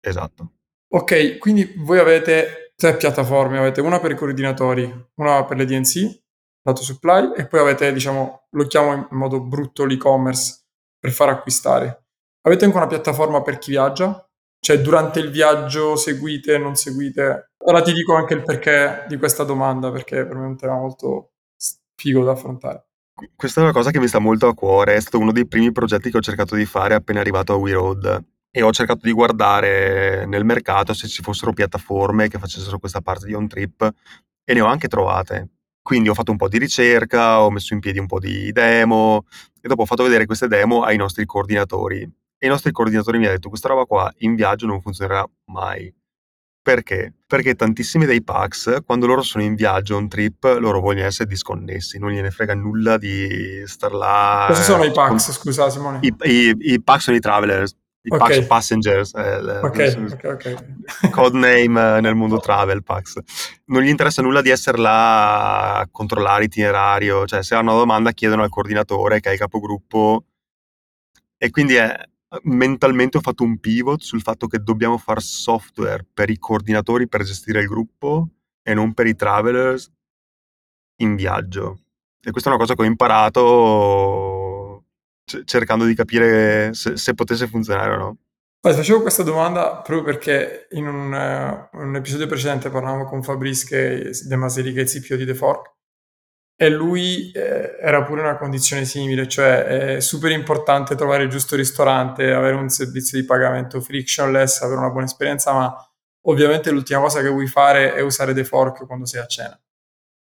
Esatto. 0.00 0.50
Ok, 0.88 1.38
quindi 1.38 1.72
voi 1.76 2.00
avete 2.00 2.72
tre 2.74 2.96
piattaforme, 2.96 3.58
avete 3.58 3.80
una 3.80 4.00
per 4.00 4.10
i 4.10 4.16
coordinatori, 4.16 5.08
una 5.14 5.44
per 5.44 5.56
le 5.56 5.64
DNC, 5.64 6.22
lato 6.62 6.82
supply, 6.82 7.32
e 7.36 7.46
poi 7.46 7.60
avete, 7.60 7.92
diciamo, 7.92 8.48
lo 8.50 8.66
chiamo 8.66 8.92
in 8.92 9.06
modo 9.10 9.40
brutto 9.40 9.84
l'e-commerce 9.84 10.64
per 10.98 11.12
far 11.12 11.28
acquistare. 11.28 12.06
Avete 12.42 12.64
anche 12.64 12.76
una 12.76 12.86
piattaforma 12.86 13.40
per 13.42 13.58
chi 13.58 13.70
viaggia, 13.70 14.25
cioè, 14.66 14.80
durante 14.80 15.20
il 15.20 15.30
viaggio 15.30 15.94
seguite, 15.94 16.58
non 16.58 16.74
seguite? 16.74 17.52
Ora 17.66 17.82
ti 17.82 17.92
dico 17.92 18.16
anche 18.16 18.34
il 18.34 18.42
perché 18.42 19.04
di 19.06 19.16
questa 19.16 19.44
domanda, 19.44 19.92
perché 19.92 20.26
per 20.26 20.34
me 20.34 20.42
è 20.42 20.48
un 20.48 20.56
tema 20.56 20.74
molto 20.74 21.34
figo 21.94 22.24
da 22.24 22.32
affrontare. 22.32 22.88
Questa 23.36 23.60
è 23.60 23.62
una 23.62 23.72
cosa 23.72 23.92
che 23.92 24.00
mi 24.00 24.08
sta 24.08 24.18
molto 24.18 24.48
a 24.48 24.54
cuore, 24.54 24.96
è 24.96 25.00
stato 25.00 25.20
uno 25.20 25.30
dei 25.30 25.46
primi 25.46 25.70
progetti 25.70 26.10
che 26.10 26.16
ho 26.16 26.20
cercato 26.20 26.56
di 26.56 26.64
fare 26.64 26.94
appena 26.94 27.20
arrivato 27.20 27.52
a 27.52 27.56
We 27.56 27.74
Road 27.74 28.24
e 28.50 28.62
ho 28.62 28.72
cercato 28.72 29.02
di 29.04 29.12
guardare 29.12 30.26
nel 30.26 30.44
mercato 30.44 30.94
se 30.94 31.06
ci 31.06 31.22
fossero 31.22 31.52
piattaforme 31.52 32.26
che 32.26 32.40
facessero 32.40 32.80
questa 32.80 33.00
parte 33.00 33.26
di 33.26 33.34
on 33.34 33.46
trip 33.46 33.88
e 34.42 34.52
ne 34.52 34.60
ho 34.62 34.66
anche 34.66 34.88
trovate. 34.88 35.48
Quindi 35.80 36.08
ho 36.08 36.14
fatto 36.14 36.32
un 36.32 36.38
po' 36.38 36.48
di 36.48 36.58
ricerca, 36.58 37.40
ho 37.40 37.52
messo 37.52 37.72
in 37.72 37.78
piedi 37.78 38.00
un 38.00 38.06
po' 38.06 38.18
di 38.18 38.50
demo 38.50 39.26
e 39.60 39.68
dopo 39.68 39.82
ho 39.82 39.86
fatto 39.86 40.02
vedere 40.02 40.26
queste 40.26 40.48
demo 40.48 40.82
ai 40.82 40.96
nostri 40.96 41.24
coordinatori 41.24 42.24
e 42.38 42.46
i 42.46 42.50
nostri 42.50 42.72
coordinatori 42.72 43.18
mi 43.18 43.24
hanno 43.24 43.34
detto 43.34 43.48
questa 43.48 43.68
roba 43.68 43.84
qua 43.84 44.12
in 44.18 44.34
viaggio 44.34 44.66
non 44.66 44.80
funzionerà 44.80 45.24
mai. 45.46 45.92
Perché? 46.62 47.14
Perché 47.24 47.54
tantissimi 47.54 48.06
dei 48.06 48.24
packs, 48.24 48.78
quando 48.84 49.06
loro 49.06 49.22
sono 49.22 49.44
in 49.44 49.54
viaggio, 49.54 49.96
on 49.96 50.08
trip, 50.08 50.42
loro 50.58 50.80
vogliono 50.80 51.06
essere 51.06 51.28
disconnessi, 51.28 51.98
non 51.98 52.10
gliene 52.10 52.32
frega 52.32 52.54
nulla 52.54 52.98
di 52.98 53.62
star 53.66 53.92
là. 53.92 54.46
Cosa 54.48 54.62
sono 54.62 54.82
i 54.82 54.90
packs, 54.90 55.26
con... 55.26 55.34
scusa 55.34 55.70
Simone? 55.70 56.00
I, 56.02 56.12
i, 56.24 56.56
I 56.72 56.82
packs 56.82 57.04
sono 57.04 57.16
i 57.16 57.20
travelers, 57.20 57.76
i 58.06 58.14
okay. 58.14 58.38
Pax 58.38 58.46
Passengers, 58.46 59.14
eh, 59.14 59.60
okay, 59.62 59.94
okay, 60.22 60.52
okay. 60.54 61.10
codename 61.10 62.00
nel 62.00 62.14
mondo 62.14 62.38
travel 62.38 62.82
Pax. 62.82 63.18
Non 63.66 63.82
gli 63.82 63.88
interessa 63.88 64.22
nulla 64.22 64.42
di 64.42 64.50
essere 64.50 64.78
là 64.78 65.78
a 65.78 65.88
controllare 65.90 66.44
itinerario, 66.44 67.26
cioè 67.26 67.42
se 67.42 67.54
hanno 67.54 67.70
una 67.70 67.80
domanda 67.80 68.12
chiedono 68.12 68.42
al 68.42 68.48
coordinatore 68.48 69.20
che 69.20 69.30
è 69.30 69.32
il 69.32 69.38
capogruppo 69.38 70.24
e 71.36 71.50
quindi 71.50 71.74
è, 71.74 71.96
mentalmente 72.44 73.18
ho 73.18 73.20
fatto 73.20 73.44
un 73.44 73.58
pivot 73.58 74.00
sul 74.00 74.22
fatto 74.22 74.46
che 74.46 74.58
dobbiamo 74.58 74.98
fare 74.98 75.20
software 75.20 76.06
per 76.12 76.30
i 76.30 76.38
coordinatori 76.38 77.08
per 77.08 77.22
gestire 77.22 77.60
il 77.60 77.66
gruppo 77.66 78.28
e 78.62 78.74
non 78.74 78.94
per 78.94 79.06
i 79.06 79.14
travelers 79.14 79.90
in 80.96 81.14
viaggio. 81.16 81.80
E 82.22 82.30
questa 82.30 82.50
è 82.50 82.52
una 82.52 82.60
cosa 82.60 82.74
che 82.74 82.82
ho 82.82 82.86
imparato 82.86 84.84
cercando 85.44 85.84
di 85.84 85.94
capire 85.94 86.72
se, 86.74 86.96
se 86.96 87.14
potesse 87.14 87.46
funzionare 87.46 87.92
o 87.92 87.96
no. 87.96 88.16
Allora, 88.60 88.80
facevo 88.80 89.02
questa 89.02 89.22
domanda 89.22 89.76
proprio 89.76 90.02
perché 90.02 90.66
in 90.70 90.88
un, 90.88 91.12
uh, 91.12 91.78
un 91.78 91.94
episodio 91.94 92.26
precedente 92.26 92.70
parlavamo 92.70 93.04
con 93.04 93.22
Fabrice 93.22 94.10
De 94.26 94.36
Maseri 94.36 94.72
che 94.72 94.80
è 94.80 94.82
il 94.82 94.88
CPO 94.88 95.16
di 95.16 95.24
The 95.24 95.34
Fork 95.34 95.75
e 96.58 96.70
lui 96.70 97.30
eh, 97.32 97.76
era 97.78 98.02
pure 98.02 98.20
in 98.20 98.26
una 98.26 98.38
condizione 98.38 98.86
simile, 98.86 99.28
cioè 99.28 99.96
è 99.96 100.00
super 100.00 100.30
importante 100.30 100.94
trovare 100.94 101.24
il 101.24 101.28
giusto 101.28 101.54
ristorante, 101.54 102.32
avere 102.32 102.56
un 102.56 102.70
servizio 102.70 103.20
di 103.20 103.26
pagamento 103.26 103.80
frictionless, 103.80 104.62
avere 104.62 104.78
una 104.78 104.90
buona 104.90 105.04
esperienza, 105.04 105.52
ma 105.52 105.90
ovviamente 106.28 106.70
l'ultima 106.70 107.00
cosa 107.00 107.20
che 107.20 107.28
vuoi 107.28 107.46
fare 107.46 107.92
è 107.94 108.00
usare 108.00 108.32
The 108.32 108.44
Fork 108.44 108.86
quando 108.86 109.04
sei 109.04 109.20
a 109.20 109.26
cena. 109.26 109.60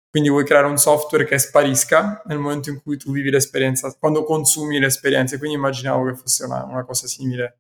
Quindi 0.09 0.29
vuoi 0.29 0.45
creare 0.45 0.67
un 0.67 0.77
software 0.77 1.25
che 1.25 1.37
sparisca 1.37 2.23
nel 2.25 2.37
momento 2.39 2.69
in 2.69 2.81
cui 2.81 2.97
tu 2.97 3.11
vivi 3.11 3.29
l'esperienza, 3.31 3.95
quando 3.99 4.23
consumi 4.23 4.79
l'esperienza. 4.79 5.37
Quindi 5.37 5.55
immaginavo 5.57 6.05
che 6.05 6.15
fosse 6.15 6.45
una, 6.45 6.63
una 6.63 6.83
cosa 6.83 7.07
simile 7.07 7.59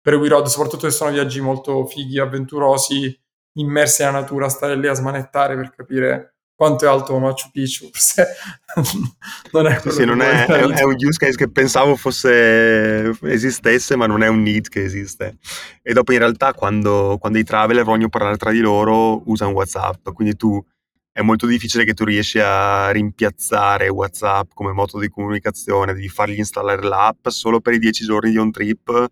per 0.00 0.16
We 0.16 0.28
Road, 0.28 0.46
soprattutto 0.46 0.88
se 0.90 0.96
sono 0.96 1.10
viaggi 1.10 1.40
molto 1.40 1.86
fighi, 1.86 2.18
avventurosi, 2.18 3.16
immersi 3.58 4.02
nella 4.02 4.20
natura, 4.20 4.48
stare 4.48 4.76
lì 4.76 4.88
a 4.88 4.94
smanettare 4.94 5.56
per 5.56 5.70
capire 5.70 6.33
quanto 6.54 6.84
è 6.84 6.88
alto 6.88 7.18
Machu 7.18 7.50
Picchu. 7.50 7.90
non 9.52 9.66
è, 9.66 9.80
sì, 9.80 9.90
sì, 9.90 10.04
non 10.04 10.20
è, 10.20 10.46
è, 10.46 10.60
è, 10.60 10.82
un 10.82 10.94
use 10.94 11.18
case 11.18 11.36
che 11.36 11.50
pensavo 11.50 11.96
fosse 11.96 13.16
esistesse, 13.22 13.96
ma 13.96 14.06
non 14.06 14.22
è 14.22 14.28
un 14.28 14.42
need 14.42 14.68
che 14.68 14.84
esiste. 14.84 15.38
E 15.82 15.92
dopo 15.92 16.12
in 16.12 16.18
realtà 16.18 16.52
quando, 16.54 17.16
quando 17.20 17.38
i 17.38 17.44
traveler 17.44 17.84
vogliono 17.84 18.08
parlare 18.08 18.36
tra 18.36 18.50
di 18.50 18.60
loro 18.60 19.28
usano 19.28 19.52
WhatsApp, 19.52 20.10
quindi 20.10 20.36
tu 20.36 20.64
è 21.12 21.22
molto 21.22 21.46
difficile 21.46 21.84
che 21.84 21.94
tu 21.94 22.04
riesci 22.04 22.40
a 22.40 22.90
rimpiazzare 22.90 23.88
WhatsApp 23.88 24.50
come 24.52 24.72
modo 24.72 24.98
di 24.98 25.08
comunicazione, 25.08 25.94
devi 25.94 26.08
fargli 26.08 26.38
installare 26.38 26.82
l'app 26.82 27.28
solo 27.28 27.60
per 27.60 27.74
i 27.74 27.78
10 27.78 28.04
giorni 28.04 28.30
di 28.30 28.38
on 28.38 28.50
trip, 28.50 29.06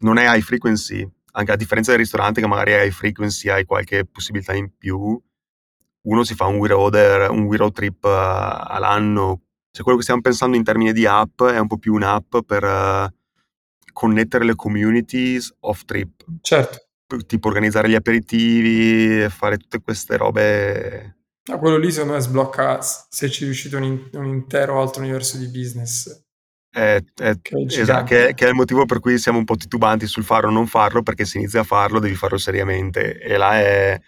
non 0.00 0.18
è 0.18 0.34
high 0.34 0.42
frequency, 0.42 1.08
anche 1.32 1.52
a 1.52 1.56
differenza 1.56 1.92
del 1.92 2.00
ristorante 2.00 2.40
che 2.40 2.46
magari 2.46 2.72
high 2.72 2.90
frequency, 2.90 3.48
hai 3.48 3.64
qualche 3.64 4.04
possibilità 4.04 4.54
in 4.54 4.70
più, 4.76 5.18
uno 6.02 6.24
si 6.24 6.34
fa 6.34 6.46
un 6.46 6.56
WeRoader, 6.56 7.30
un 7.30 7.44
WeRoad 7.44 7.72
trip 7.72 8.04
uh, 8.04 8.08
all'anno, 8.08 9.42
cioè 9.70 9.82
quello 9.82 9.98
che 9.98 10.04
stiamo 10.04 10.20
pensando 10.20 10.56
in 10.56 10.64
termini 10.64 10.92
di 10.92 11.06
app 11.06 11.42
è 11.42 11.58
un 11.58 11.66
po' 11.66 11.78
più 11.78 11.94
un'app 11.94 12.36
per 12.46 12.64
uh, 12.64 13.08
connettere 13.92 14.44
le 14.44 14.54
communities 14.54 15.54
off 15.60 15.84
trip. 15.84 16.24
Certo. 16.40 16.78
Tipo 17.26 17.48
organizzare 17.48 17.88
gli 17.88 17.96
aperitivi, 17.96 19.28
fare 19.28 19.56
tutte 19.56 19.80
queste 19.80 20.16
robe 20.16 21.20
No, 21.50 21.58
quello 21.58 21.78
lì 21.78 21.90
secondo 21.90 22.14
me 22.14 22.20
sblocca 22.20 22.80
se 22.80 23.28
ci 23.28 23.44
riuscite 23.44 23.74
un, 23.76 24.08
un 24.12 24.26
intero 24.26 24.80
altro 24.80 25.02
universo 25.02 25.36
di 25.36 25.48
business. 25.48 26.24
È, 26.72 27.02
è, 27.16 27.34
che, 27.42 27.56
è 27.56 27.80
esatto, 27.80 28.04
che, 28.04 28.32
che, 28.34 28.46
è 28.46 28.48
il 28.48 28.54
motivo 28.54 28.84
per 28.84 29.00
cui 29.00 29.18
siamo 29.18 29.38
un 29.38 29.44
po' 29.44 29.56
titubanti 29.56 30.06
sul 30.06 30.22
farlo 30.22 30.50
o 30.50 30.52
non 30.52 30.68
farlo, 30.68 31.02
perché 31.02 31.24
se 31.24 31.38
inizi 31.38 31.58
a 31.58 31.64
farlo 31.64 31.98
devi 31.98 32.14
farlo 32.14 32.38
seriamente 32.38 33.18
e 33.18 33.36
là 33.36 33.58
è, 33.58 34.00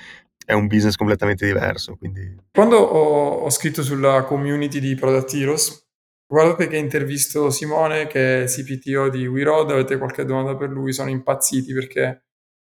è 0.45 0.53
un 0.53 0.67
business 0.67 0.97
completamente 0.97 1.47
diverso. 1.47 1.97
Quindi... 1.97 2.37
Quando 2.53 2.77
ho, 2.77 3.41
ho, 3.41 3.51
scritto 3.51 3.83
sulla 3.83 4.25
community 4.25 4.81
di 4.81 4.95
Product 4.95 5.35
Heroes, 5.35 5.89
guardate 6.27 6.69
che 6.69 6.77
intervisto 6.77 7.51
Simone, 7.51 8.07
che 8.07 8.45
è 8.45 8.47
CPTO 8.47 9.09
di 9.09 9.27
WeRoad, 9.27 9.71
avete 9.71 9.99
qualche 9.99 10.25
domanda 10.25 10.57
per 10.57 10.71
lui, 10.71 10.93
sono 10.93 11.11
impazziti 11.11 11.73
perché 11.73 12.25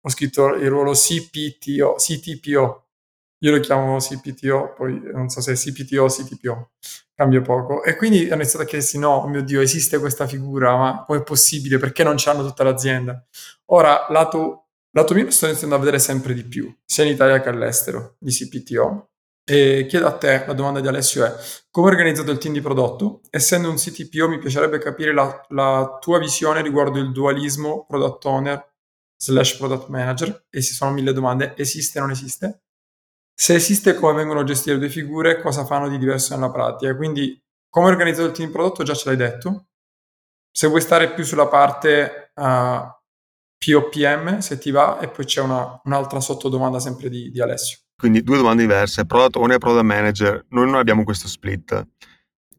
ho 0.01 0.09
scritto 0.09 0.55
il 0.55 0.69
ruolo 0.69 0.93
CPTO, 0.93 1.95
CTPO, 1.95 2.87
io 3.41 3.51
lo 3.51 3.61
chiamo 3.61 3.99
CPTO, 3.99 4.73
poi 4.75 5.01
non 5.13 5.29
so 5.29 5.41
se 5.41 5.53
è 5.53 5.55
CPTO 5.57 6.05
o 6.05 6.07
CTPO, 6.07 6.71
cambia 7.15 7.43
poco. 7.43 7.83
E 7.83 7.97
quindi 7.97 8.25
hanno 8.27 8.37
iniziato 8.37 8.65
a 8.65 8.67
chiedersi, 8.67 8.99
no, 8.99 9.11
oh 9.11 9.29
mio 9.29 9.43
Dio, 9.43 9.61
esiste 9.61 9.99
questa 9.99 10.27
figura, 10.27 10.77
ma 10.77 11.05
com'è 11.07 11.23
possibile? 11.23 11.79
Perché 11.79 12.03
non 12.03 12.17
ce 12.17 12.31
l'hanno 12.31 12.47
tutta 12.47 12.65
l'azienda? 12.65 13.25
Ora, 13.67 14.07
lato, 14.09 14.66
lato 14.91 15.15
mio, 15.15 15.31
sto 15.31 15.47
iniziando 15.47 15.75
a 15.75 15.79
vedere 15.79 15.99
sempre 15.99 16.35
di 16.35 16.45
più, 16.45 16.75
sia 16.85 17.05
in 17.05 17.13
Italia 17.13 17.41
che 17.41 17.49
all'estero, 17.49 18.17
di 18.19 18.31
CPTO. 18.31 19.11
E 19.49 19.87
chiedo 19.89 20.07
a 20.07 20.17
te, 20.17 20.45
la 20.47 20.55
domanda 20.55 20.81
di 20.81 20.89
Alessio 20.89 21.25
è, 21.25 21.33
come 21.71 21.89
è 21.89 21.93
organizzato 21.93 22.33
il 22.33 22.39
team 22.39 22.53
di 22.53 22.61
prodotto? 22.61 23.21
Essendo 23.31 23.71
un 23.71 23.77
CTPO 23.77 24.29
mi 24.29 24.39
piacerebbe 24.39 24.79
capire 24.79 25.13
la, 25.13 25.45
la 25.51 25.99
tua 26.01 26.19
visione 26.19 26.63
riguardo 26.63 26.99
il 26.99 27.13
dualismo 27.13 27.85
product 27.87 28.25
owner 28.25 28.75
slash 29.17 29.57
product 29.57 29.89
manager, 29.89 30.47
e 30.51 30.63
ci 30.63 30.73
sono 30.73 30.91
mille 30.91 31.13
domande, 31.13 31.55
esiste 31.57 31.99
o 31.99 32.03
non 32.03 32.11
esiste? 32.11 32.63
se 33.39 33.55
esiste 33.55 33.95
come 33.95 34.15
vengono 34.15 34.45
gestite 34.45 34.73
le 34.73 34.79
due 34.79 34.89
figure, 34.89 35.43
cosa 35.43 35.67
fanno 35.67 35.91
di 35.91 35.99
diverso 35.99 36.35
nella 36.35 36.51
pratica. 36.51 36.97
Quindi 36.97 37.39
come 37.69 37.89
organizzato 37.89 38.29
il 38.29 38.33
team 38.33 38.51
prodotto 38.51 38.83
già 38.83 38.95
ce 38.95 39.09
l'hai 39.09 39.17
detto. 39.17 39.67
Se 40.51 40.67
vuoi 40.69 40.81
stare 40.81 41.13
più 41.13 41.23
sulla 41.23 41.47
parte 41.47 42.33
uh, 42.35 42.81
POPM, 43.73 44.39
se 44.39 44.59
ti 44.59 44.71
va, 44.71 44.99
e 44.99 45.09
poi 45.09 45.25
c'è 45.25 45.41
una, 45.41 45.81
un'altra 45.85 46.21
sottodomanda 46.21 46.79
sempre 46.79 47.09
di, 47.09 47.31
di, 47.31 47.41
Alessio. 47.41 47.79
Quindi 47.97 48.23
due 48.23 48.37
domande 48.37 48.63
diverse, 48.63 49.07
product 49.07 49.37
owner 49.37 49.57
e 49.57 49.59
product 49.59 49.85
manager. 49.85 50.47
Noi 50.51 50.67
non 50.67 50.77
abbiamo 50.77 51.05
questo 51.05 51.29
split. 51.29 51.87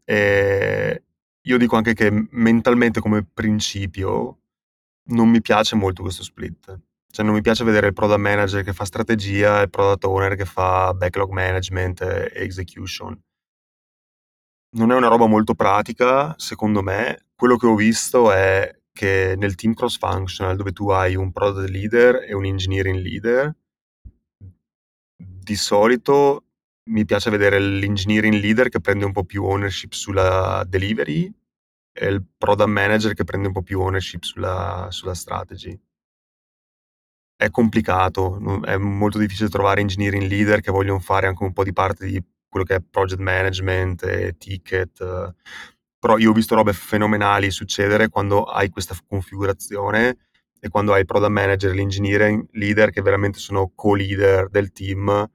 E 0.04 1.04
io 1.41 1.58
dico 1.58 1.76
anche 1.76 1.93
che 1.93 2.28
mentalmente 2.32 3.00
come 3.00 3.26
principio 3.32 4.39
non 5.10 5.30
mi 5.30 5.41
piace 5.41 5.76
molto 5.76 6.02
questo 6.02 6.24
split 6.24 6.80
cioè 7.17 7.26
non 7.26 7.34
mi 7.34 7.41
piace 7.41 7.63
vedere 7.63 7.88
il 7.88 7.93
product 7.93 8.20
manager 8.20 8.63
che 8.63 8.74
fa 8.74 8.86
strategia 8.86 9.60
e 9.60 9.63
il 9.63 9.70
product 9.72 10.04
owner 10.04 10.36
che 10.36 10.46
fa 10.46 10.93
backlog 10.93 11.32
management 11.32 12.02
e 12.02 12.32
execution. 12.36 13.20
Non 14.76 14.91
è 14.91 14.96
una 14.96 15.08
roba 15.08 15.26
molto 15.26 15.56
pratica, 15.56 16.36
secondo 16.38 16.84
me. 16.84 17.26
Quello 17.36 17.58
che 17.58 17.65
ho 17.65 17.74
visto 17.74 18.32
è 18.32 18.72
che 18.98 19.36
nel 19.38 19.54
team 19.54 19.74
cross-functional, 19.74 20.56
dove 20.56 20.72
tu 20.72 20.90
hai 20.90 21.16
un 21.16 21.32
product 21.32 21.70
leader 21.70 22.24
e 22.28 22.34
un 22.34 22.46
engineering 22.46 23.00
leader, 23.00 23.56
di 25.16 25.56
solito 25.56 26.46
mi 26.90 27.06
piace 27.06 27.30
vedere 27.30 27.60
l'engineering 27.60 28.34
leader 28.42 28.70
che 28.70 28.80
prende 28.80 29.06
un 29.06 29.12
po' 29.12 29.24
più 29.24 29.44
ownership 29.44 29.92
sulla 29.92 30.64
delivery 30.68 31.32
e 31.94 32.08
il 32.08 32.26
product 32.38 32.70
manager 32.70 33.14
che 33.14 33.24
prende 33.24 33.48
un 33.48 33.54
po' 33.54 33.62
più 33.62 33.80
ownership 33.82 34.24
sulla, 34.24 34.88
sulla 34.90 35.14
strategy 35.14 35.80
è 37.38 37.52
complicato, 37.52 38.64
è 38.64 38.78
molto 38.78 39.20
difficile 39.20 39.48
trovare 39.48 39.82
engineering 39.82 40.28
leader 40.28 40.60
che 40.60 40.72
vogliono 40.72 41.00
fare 41.00 41.28
anche 41.28 41.44
un 41.44 41.54
po' 41.54 41.64
di 41.64 41.72
parte 41.72 42.08
di 42.08 42.22
quello 42.50 42.66
che 42.66 42.76
è 42.76 42.82
project 42.82 43.22
management 43.22 44.04
e 44.04 44.36
ticket. 44.38 45.36
Però 46.00 46.18
io 46.18 46.32
ho 46.32 46.34
visto 46.34 46.56
robe 46.56 46.74
fenomenali 46.74 47.50
succedere 47.52 48.10
quando 48.10 48.44
hai 48.44 48.70
questa 48.70 48.96
configurazione 49.08 50.28
e 50.60 50.70
quando 50.70 50.94
hai 50.94 51.02
il 51.02 51.06
product 51.06 51.32
manager 51.32 51.72
e 51.72 51.76
l'engineering 51.76 52.48
leader 52.52 52.92
che 52.92 53.02
veramente 53.02 53.40
sono 53.40 53.72
co-leader 53.74 54.50
del 54.50 54.72
team 54.72 55.30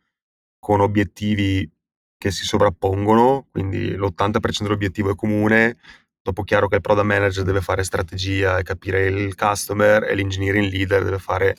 con 0.59 0.81
obiettivi 0.81 1.68
che 2.16 2.31
si 2.31 2.44
sovrappongono, 2.44 3.48
quindi 3.51 3.96
l'80% 3.96 4.62
dell'obiettivo 4.62 5.11
è 5.11 5.14
comune, 5.16 5.79
dopo 6.22 6.44
chiaro 6.44 6.68
che 6.68 6.77
il 6.77 6.81
product 6.81 7.07
manager 7.07 7.42
deve 7.42 7.61
fare 7.61 7.83
strategia 7.83 8.59
e 8.59 8.62
capire 8.62 9.07
il 9.07 9.35
customer 9.35 10.05
e 10.05 10.14
l'engineering 10.14 10.70
leader 10.70 11.03
deve 11.03 11.18
fare 11.18 11.57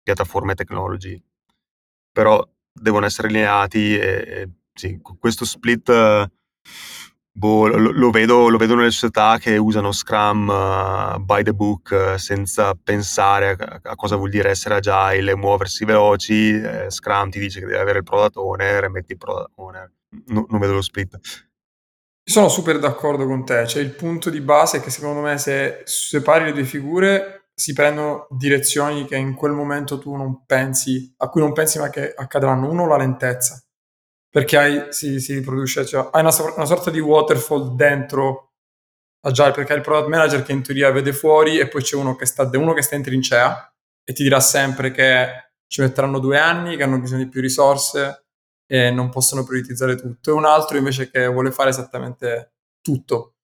piattaforme 0.00 0.54
technology, 0.54 1.20
però 2.12 2.46
devono 2.72 3.06
essere 3.06 3.26
allineati 3.26 3.98
e, 3.98 4.24
e 4.26 4.48
sì, 4.72 5.00
questo 5.18 5.44
split 5.44 6.30
boh, 7.36 7.66
lo, 7.66 7.90
lo, 7.90 8.10
vedo, 8.10 8.48
lo, 8.48 8.56
vedo, 8.56 8.74
nelle 8.74 8.90
società 8.90 9.38
che 9.38 9.56
usano 9.56 9.90
Scrum 9.90 10.48
uh, 10.48 11.18
by 11.18 11.42
the 11.42 11.52
book 11.52 11.90
uh, 11.90 12.16
senza 12.16 12.74
pensare 12.74 13.56
a, 13.58 13.80
a, 13.82 13.96
cosa 13.96 14.16
vuol 14.16 14.30
dire 14.30 14.50
essere 14.50 14.76
agile 14.76 15.34
muoversi 15.34 15.84
veloci. 15.84 16.52
Eh, 16.52 16.90
Scrum 16.90 17.30
ti 17.30 17.40
dice 17.40 17.60
che 17.60 17.66
devi 17.66 17.78
avere 17.78 17.98
il 17.98 18.04
product 18.04 18.36
owner 18.36 18.84
e 18.84 18.88
metti 18.88 19.12
il 19.12 19.18
product 19.18 19.50
owner. 19.56 19.90
No, 20.26 20.46
non 20.48 20.60
vedo 20.60 20.74
lo 20.74 20.82
split. 20.82 21.18
Sono 22.26 22.48
super 22.48 22.78
d'accordo 22.78 23.26
con 23.26 23.44
te, 23.44 23.66
cioè 23.66 23.82
il 23.82 23.90
punto 23.90 24.30
di 24.30 24.40
base 24.40 24.78
è 24.78 24.80
che 24.80 24.88
secondo 24.88 25.20
me 25.20 25.36
se 25.36 25.82
separi 25.84 26.44
le 26.44 26.52
due 26.52 26.64
figure 26.64 27.48
si 27.54 27.72
prendono 27.72 28.26
direzioni 28.30 29.04
che 29.04 29.16
in 29.16 29.34
quel 29.34 29.52
momento 29.52 29.98
tu 29.98 30.16
non 30.16 30.44
pensi, 30.46 31.14
a 31.18 31.28
cui 31.28 31.40
non 31.40 31.52
pensi 31.52 31.78
ma 31.78 31.90
che 31.90 32.12
accadranno. 32.14 32.68
Uno, 32.68 32.86
la 32.86 32.96
lentezza, 32.96 33.62
perché 34.34 34.56
hai, 34.58 34.86
si, 34.92 35.20
si 35.20 35.32
riproduce, 35.32 35.86
cioè, 35.86 36.08
hai 36.10 36.20
una, 36.20 36.34
una, 36.56 36.64
sorta 36.64 36.90
di 36.90 36.98
waterfall 36.98 37.76
dentro 37.76 38.54
Agile, 39.20 39.52
perché 39.52 39.70
hai 39.70 39.78
il 39.78 39.84
product 39.84 40.08
manager 40.08 40.42
che 40.42 40.50
in 40.50 40.60
teoria 40.60 40.90
vede 40.90 41.12
fuori 41.12 41.60
e 41.60 41.68
poi 41.68 41.82
c'è 41.82 41.94
uno 41.94 42.16
che 42.16 42.26
sta, 42.26 42.50
uno 42.54 42.72
che 42.72 42.82
sta 42.82 42.96
in 42.96 43.04
trincea 43.04 43.72
e 44.02 44.12
ti 44.12 44.24
dirà 44.24 44.40
sempre 44.40 44.90
che 44.90 45.52
ci 45.68 45.82
metteranno 45.82 46.18
due 46.18 46.36
anni, 46.36 46.76
che 46.76 46.82
hanno 46.82 46.98
bisogno 46.98 47.22
di 47.22 47.28
più 47.28 47.40
risorse 47.40 48.24
e 48.66 48.90
non 48.90 49.08
possono 49.08 49.44
prioritizzare 49.44 49.94
tutto, 49.94 50.30
e 50.30 50.32
un 50.32 50.46
altro 50.46 50.78
invece 50.78 51.08
che 51.12 51.28
vuole 51.28 51.52
fare 51.52 51.70
esattamente 51.70 52.54
tutto 52.82 53.36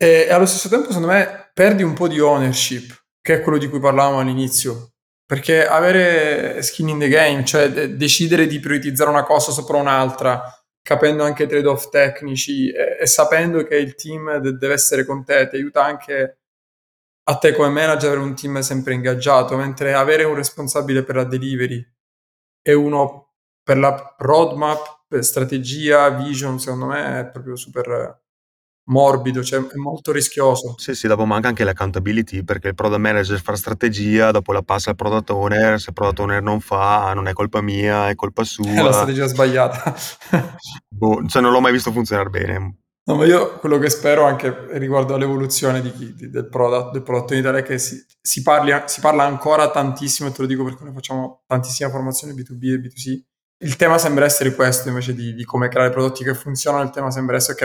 E 0.00 0.30
allo 0.30 0.46
stesso 0.46 0.68
tempo, 0.68 0.86
secondo 0.86 1.08
me, 1.08 1.50
perdi 1.52 1.82
un 1.82 1.94
po' 1.94 2.06
di 2.06 2.20
ownership, 2.20 3.06
che 3.20 3.34
è 3.34 3.40
quello 3.40 3.58
di 3.58 3.68
cui 3.68 3.80
parlavamo 3.80 4.20
all'inizio. 4.20 4.92
Perché 5.28 5.66
avere 5.66 6.62
skin 6.62 6.88
in 6.88 6.98
the 6.98 7.08
game, 7.08 7.44
cioè 7.44 7.70
de- 7.70 7.96
decidere 7.96 8.46
di 8.46 8.60
prioritizzare 8.60 9.10
una 9.10 9.24
cosa 9.24 9.52
sopra 9.52 9.76
un'altra, 9.76 10.42
capendo 10.80 11.22
anche 11.22 11.42
i 11.42 11.46
trade-off 11.46 11.90
tecnici 11.90 12.70
e, 12.70 12.96
e 12.98 13.06
sapendo 13.06 13.62
che 13.64 13.76
il 13.76 13.94
team 13.94 14.38
de- 14.38 14.56
deve 14.56 14.72
essere 14.72 15.04
con 15.04 15.26
te, 15.26 15.46
ti 15.48 15.56
aiuta 15.56 15.84
anche 15.84 16.38
a 17.24 17.36
te 17.36 17.52
come 17.52 17.68
manager 17.68 18.12
avere 18.12 18.24
un 18.24 18.34
team 18.34 18.60
sempre 18.60 18.94
ingaggiato, 18.94 19.54
mentre 19.58 19.92
avere 19.92 20.24
un 20.24 20.34
responsabile 20.34 21.02
per 21.02 21.16
la 21.16 21.24
delivery 21.24 21.86
e 22.62 22.72
uno 22.72 23.34
per 23.62 23.76
la 23.76 24.14
roadmap, 24.16 25.04
per 25.06 25.22
strategia, 25.22 26.08
vision, 26.08 26.58
secondo 26.58 26.86
me 26.86 27.20
è 27.20 27.26
proprio 27.26 27.54
super 27.54 28.18
morbido, 28.88 29.42
cioè 29.42 29.60
è 29.60 29.76
molto 29.76 30.12
rischioso. 30.12 30.74
Sì, 30.76 30.94
sì, 30.94 31.06
dopo 31.06 31.24
manca 31.24 31.48
anche 31.48 31.64
l'accountability 31.64 32.42
perché 32.42 32.68
il 32.68 32.74
product 32.74 33.00
manager 33.00 33.40
fa 33.40 33.56
strategia, 33.56 34.30
dopo 34.30 34.52
la 34.52 34.62
passa 34.62 34.90
al 34.90 34.96
product 34.96 35.30
owner, 35.30 35.80
se 35.80 35.86
il 35.88 35.94
product 35.94 36.18
owner 36.20 36.42
non 36.42 36.60
fa 36.60 37.12
non 37.14 37.28
è 37.28 37.32
colpa 37.32 37.60
mia, 37.60 38.08
è 38.08 38.14
colpa 38.14 38.44
sua. 38.44 38.70
È 38.70 38.82
la 38.82 38.92
strategia 38.92 39.26
sbagliata. 39.26 39.94
boh, 40.88 41.24
cioè 41.26 41.42
non 41.42 41.52
l'ho 41.52 41.60
mai 41.60 41.72
visto 41.72 41.92
funzionare 41.92 42.30
bene. 42.30 42.76
No, 43.08 43.16
ma 43.16 43.24
io 43.24 43.58
quello 43.58 43.78
che 43.78 43.88
spero 43.88 44.24
anche 44.24 44.66
riguardo 44.72 45.14
all'evoluzione 45.14 45.80
di, 45.80 46.14
di, 46.14 46.28
del, 46.28 46.46
prodotto, 46.46 46.90
del 46.90 47.02
prodotto 47.02 47.32
in 47.32 47.40
Italia 47.40 47.60
è 47.60 47.62
che 47.62 47.78
si, 47.78 48.04
si, 48.20 48.42
parli, 48.42 48.70
si 48.84 49.00
parla 49.00 49.24
ancora 49.24 49.70
tantissimo, 49.70 50.28
e 50.28 50.32
te 50.32 50.42
lo 50.42 50.46
dico 50.46 50.62
perché 50.62 50.84
noi 50.84 50.92
facciamo 50.92 51.42
tantissima 51.46 51.88
formazione 51.88 52.34
B2B 52.34 52.64
e 52.64 52.76
B2C. 52.76 53.20
Il 53.60 53.76
tema 53.76 53.96
sembra 53.96 54.26
essere 54.26 54.54
questo 54.54 54.88
invece 54.88 55.14
di, 55.14 55.32
di 55.32 55.44
come 55.44 55.68
creare 55.68 55.90
prodotti 55.90 56.22
che 56.22 56.34
funzionano, 56.34 56.84
il 56.84 56.90
tema 56.90 57.10
sembra 57.10 57.36
essere 57.36 57.56
che 57.56 57.64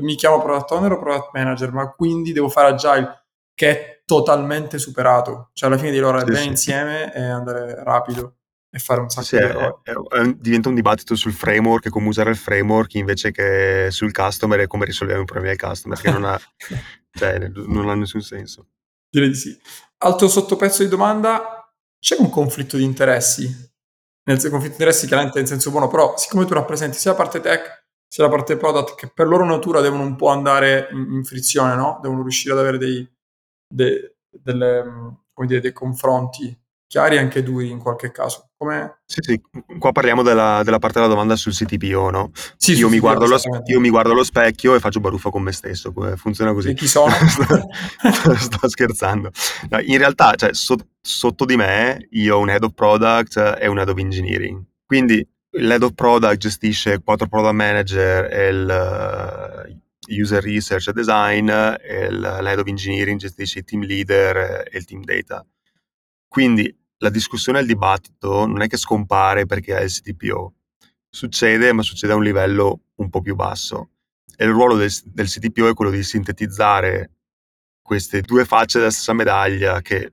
mi 0.00 0.14
chiamo 0.14 0.40
product 0.42 0.70
owner 0.72 0.92
o 0.92 0.98
product 0.98 1.30
manager, 1.32 1.72
ma 1.72 1.90
quindi 1.90 2.32
devo 2.32 2.48
fare 2.48 2.68
agile, 2.68 3.26
che 3.54 3.70
è 3.70 4.02
totalmente 4.04 4.78
superato. 4.78 5.50
Cioè 5.52 5.68
alla 5.68 5.78
fine 5.78 5.90
di 5.90 5.98
lavorare 5.98 6.24
sì, 6.26 6.30
bene 6.30 6.42
sì. 6.42 6.48
insieme 6.48 7.14
e 7.14 7.22
andare 7.22 7.82
rapido 7.82 8.36
e 8.70 8.78
fare 8.78 9.00
un 9.00 9.08
sacco 9.08 9.26
sì, 9.26 9.38
di 9.38 9.44
è, 9.44 10.34
diventa 10.36 10.68
un 10.68 10.74
dibattito 10.74 11.14
sul 11.14 11.32
framework 11.32 11.86
e 11.86 11.90
come 11.90 12.08
usare 12.08 12.30
il 12.30 12.36
framework 12.36 12.94
invece 12.94 13.30
che 13.30 13.88
sul 13.90 14.12
customer 14.12 14.60
e 14.60 14.66
come 14.66 14.84
risolviamo 14.84 15.22
i 15.22 15.24
problemi 15.24 15.56
del 15.56 15.68
customer, 15.68 15.98
che 15.98 16.10
non 16.10 16.24
ha, 16.24 16.38
cioè, 17.10 17.38
non 17.48 17.88
ha 17.88 17.94
nessun 17.94 18.20
senso. 18.20 18.68
Direi 19.08 19.30
di 19.30 19.34
sì. 19.34 19.58
Altro 19.98 20.28
sottopezzo 20.28 20.82
di 20.82 20.88
domanda, 20.88 21.72
c'è 21.98 22.16
un 22.18 22.28
conflitto 22.28 22.76
di 22.76 22.84
interessi? 22.84 23.44
Nel 24.24 24.38
conflitto 24.38 24.58
di 24.58 24.72
interessi 24.72 25.06
chiaramente 25.06 25.40
in 25.40 25.46
senso 25.46 25.70
buono, 25.70 25.88
però 25.88 26.16
siccome 26.16 26.44
tu 26.44 26.52
rappresenti 26.52 26.98
sia 26.98 27.12
la 27.12 27.16
parte 27.16 27.40
tech 27.40 27.85
sia 28.08 28.24
la 28.24 28.30
parte 28.30 28.56
product 28.56 28.94
che 28.94 29.10
per 29.12 29.26
loro 29.26 29.44
natura 29.44 29.80
devono 29.80 30.02
un 30.02 30.16
po' 30.16 30.28
andare 30.28 30.88
in, 30.92 31.12
in 31.12 31.24
frizione, 31.24 31.74
no? 31.74 31.98
Devono 32.02 32.22
riuscire 32.22 32.54
ad 32.54 32.60
avere 32.60 32.78
dei, 32.78 33.08
de, 33.68 34.16
delle, 34.30 34.84
dire, 35.46 35.60
dei 35.60 35.72
confronti 35.72 36.58
chiari 36.88 37.18
anche 37.18 37.42
duri 37.42 37.70
in 37.70 37.78
qualche 37.78 38.10
caso. 38.10 38.50
Come... 38.56 39.00
Sì, 39.04 39.20
sì, 39.20 39.40
qua 39.78 39.92
parliamo 39.92 40.22
della, 40.22 40.62
della, 40.64 40.78
parte 40.78 40.98
della 40.98 41.10
domanda 41.10 41.36
sul 41.36 41.52
CTPO, 41.52 42.10
no? 42.10 42.30
Sì, 42.56 42.72
io, 42.72 42.88
mi 42.88 42.98
CTPO, 42.98 43.26
lo, 43.26 43.38
io, 43.66 43.80
mi 43.80 43.90
guardo 43.90 44.12
allo 44.12 44.24
specchio 44.24 44.74
e 44.74 44.80
faccio 44.80 45.00
baruffa 45.00 45.30
con 45.30 45.42
me 45.42 45.52
stesso, 45.52 45.92
funziona 46.16 46.52
così. 46.52 46.70
E 46.70 46.74
chi 46.74 46.86
sono? 46.86 47.12
sto, 47.20 48.34
sto, 48.34 48.68
scherzando. 48.68 49.30
No, 49.68 49.80
in 49.80 49.98
realtà, 49.98 50.34
cioè, 50.36 50.54
so, 50.54 50.76
sotto 51.00 51.44
di 51.44 51.56
me, 51.56 52.06
io 52.12 52.36
ho 52.36 52.40
un 52.40 52.50
head 52.50 52.62
of 52.62 52.72
product 52.72 53.58
e 53.60 53.66
un 53.66 53.78
head 53.78 53.88
of 53.88 53.98
engineering. 53.98 54.64
Quindi 54.86 55.26
l'head 55.58 55.82
of 55.82 55.94
product 55.94 56.38
gestisce 56.38 57.00
quattro 57.02 57.26
product 57.28 57.54
manager 57.54 58.32
e 58.32 58.48
il 58.48 59.66
uh, 59.68 60.20
user 60.20 60.42
research 60.42 60.88
e 60.88 60.92
design 60.92 61.48
e 61.48 62.10
l'head 62.10 62.58
of 62.58 62.66
engineering 62.66 63.18
gestisce 63.18 63.60
i 63.60 63.64
team 63.64 63.82
leader 63.82 64.68
e 64.70 64.78
il 64.78 64.84
team 64.84 65.02
data. 65.02 65.44
Quindi 66.28 66.74
la 66.98 67.10
discussione 67.10 67.58
e 67.58 67.62
il 67.62 67.66
dibattito 67.66 68.46
non 68.46 68.62
è 68.62 68.68
che 68.68 68.76
scompare 68.76 69.46
perché 69.46 69.76
è 69.76 69.82
il 69.82 69.90
CTPO. 69.90 70.54
Succede, 71.08 71.72
ma 71.72 71.82
succede 71.82 72.12
a 72.12 72.16
un 72.16 72.22
livello 72.22 72.80
un 72.96 73.08
po' 73.08 73.20
più 73.20 73.34
basso. 73.34 73.90
E 74.36 74.44
il 74.44 74.50
ruolo 74.50 74.76
del, 74.76 74.90
del 75.04 75.26
CTPO 75.26 75.68
è 75.68 75.74
quello 75.74 75.90
di 75.90 76.02
sintetizzare 76.02 77.10
queste 77.80 78.20
due 78.20 78.44
facce 78.44 78.78
della 78.78 78.90
stessa 78.90 79.12
medaglia 79.12 79.80
che, 79.80 80.12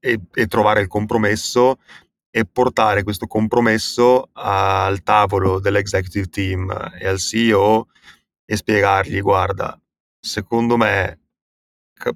e, 0.00 0.20
e 0.32 0.46
trovare 0.46 0.80
il 0.80 0.88
compromesso 0.88 1.78
e 2.34 2.46
portare 2.46 3.02
questo 3.02 3.26
compromesso 3.26 4.30
al 4.32 5.02
tavolo 5.02 5.60
dell'executive 5.60 6.28
team 6.28 6.70
e 6.98 7.06
al 7.06 7.18
CEO 7.18 7.88
e 8.46 8.56
spiegargli 8.56 9.20
guarda, 9.20 9.78
secondo 10.18 10.78
me 10.78 11.20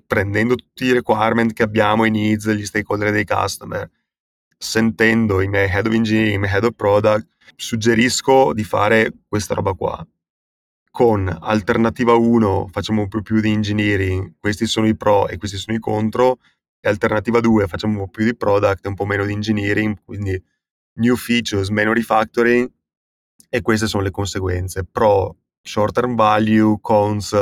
prendendo 0.07 0.55
tutti 0.55 0.87
i 0.87 0.92
requirement 0.92 1.52
che 1.52 1.62
abbiamo, 1.62 2.07
i 2.07 2.11
needs 2.11 2.46
degli 2.46 2.64
stakeholder 2.64 3.12
dei 3.12 3.26
customer, 3.26 3.88
sentendo 4.57 5.42
i 5.42 5.48
miei 5.48 5.68
head 5.68 5.87
of 5.87 5.92
engineering, 5.92 6.37
i 6.37 6.38
miei 6.38 6.52
head 6.52 6.64
of 6.64 6.74
product, 6.74 7.29
suggerisco 7.55 8.55
di 8.55 8.64
fare 8.64 9.12
questa 9.29 9.55
roba 9.55 9.74
qua. 9.74 10.05
Con 10.90 11.29
alternativa 11.29 12.14
1 12.14 12.68
facciamo 12.72 13.02
un 13.02 13.09
po' 13.09 13.20
più 13.20 13.40
di 13.40 13.52
engineering, 13.52 14.37
questi 14.40 14.66
sono 14.66 14.87
i 14.87 14.96
pro 14.96 15.29
e 15.29 15.37
questi 15.37 15.59
sono 15.59 15.76
i 15.76 15.81
contro, 15.81 16.38
e 16.80 16.88
alternativa 16.88 17.40
2 17.40 17.66
facciamo 17.66 17.94
un 17.94 18.04
po' 18.04 18.10
più 18.10 18.24
di 18.24 18.36
product 18.36 18.86
un 18.86 18.94
po' 18.94 19.06
meno 19.06 19.24
di 19.24 19.32
engineering, 19.32 20.02
quindi 20.04 20.40
new 20.98 21.16
features, 21.16 21.68
meno 21.68 21.92
refactoring 21.92 22.70
e 23.48 23.62
queste 23.62 23.86
sono 23.86 24.02
le 24.02 24.10
conseguenze. 24.10 24.84
Pro, 24.84 25.36
short 25.62 25.94
term 25.94 26.14
value, 26.14 26.78
cons, 26.80 27.34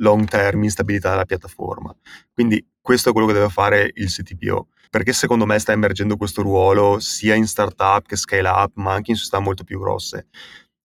long 0.00 0.26
term 0.26 0.62
instabilità 0.64 1.10
della 1.10 1.24
piattaforma. 1.24 1.94
Quindi 2.32 2.66
questo 2.80 3.10
è 3.10 3.12
quello 3.12 3.26
che 3.26 3.34
deve 3.34 3.48
fare 3.48 3.90
il 3.94 4.08
CTPO, 4.08 4.68
perché 4.88 5.12
secondo 5.12 5.46
me 5.46 5.58
sta 5.58 5.72
emergendo 5.72 6.16
questo 6.16 6.42
ruolo 6.42 6.98
sia 6.98 7.34
in 7.34 7.46
startup 7.46 8.06
che 8.06 8.16
scale 8.16 8.48
up, 8.48 8.72
ma 8.76 8.92
anche 8.92 9.10
in 9.10 9.16
società 9.16 9.38
molto 9.38 9.64
più 9.64 9.78
grosse. 9.78 10.28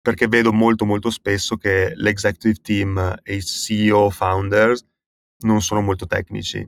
Perché 0.01 0.27
vedo 0.27 0.53
molto 0.53 0.85
molto 0.85 1.09
spesso 1.09 1.55
che 1.57 1.93
l'executive 1.95 2.59
team 2.61 3.15
e 3.23 3.35
i 3.35 3.43
CEO 3.43 4.09
founders 4.11 4.85
non 5.39 5.61
sono 5.61 5.81
molto 5.81 6.05
tecnici 6.05 6.67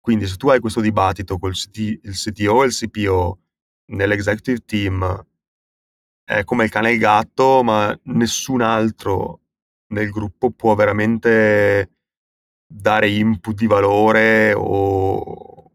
quindi 0.00 0.26
se 0.26 0.36
tu 0.36 0.48
hai 0.48 0.60
questo 0.60 0.80
dibattito 0.80 1.38
con 1.38 1.50
il 1.50 2.00
CTO 2.14 2.62
e 2.62 2.66
il 2.66 2.72
CPO 2.72 3.38
nell'executive 3.92 4.60
team, 4.64 5.26
è 6.24 6.44
come 6.44 6.64
il 6.64 6.70
cane 6.70 6.90
e 6.90 6.92
il 6.94 6.98
gatto, 6.98 7.62
ma 7.62 7.96
nessun 8.04 8.60
altro 8.60 9.40
nel 9.88 10.10
gruppo 10.10 10.50
può 10.50 10.74
veramente 10.74 11.90
dare 12.66 13.10
input 13.10 13.56
di 13.56 13.66
valore 13.66 14.52
o, 14.54 15.72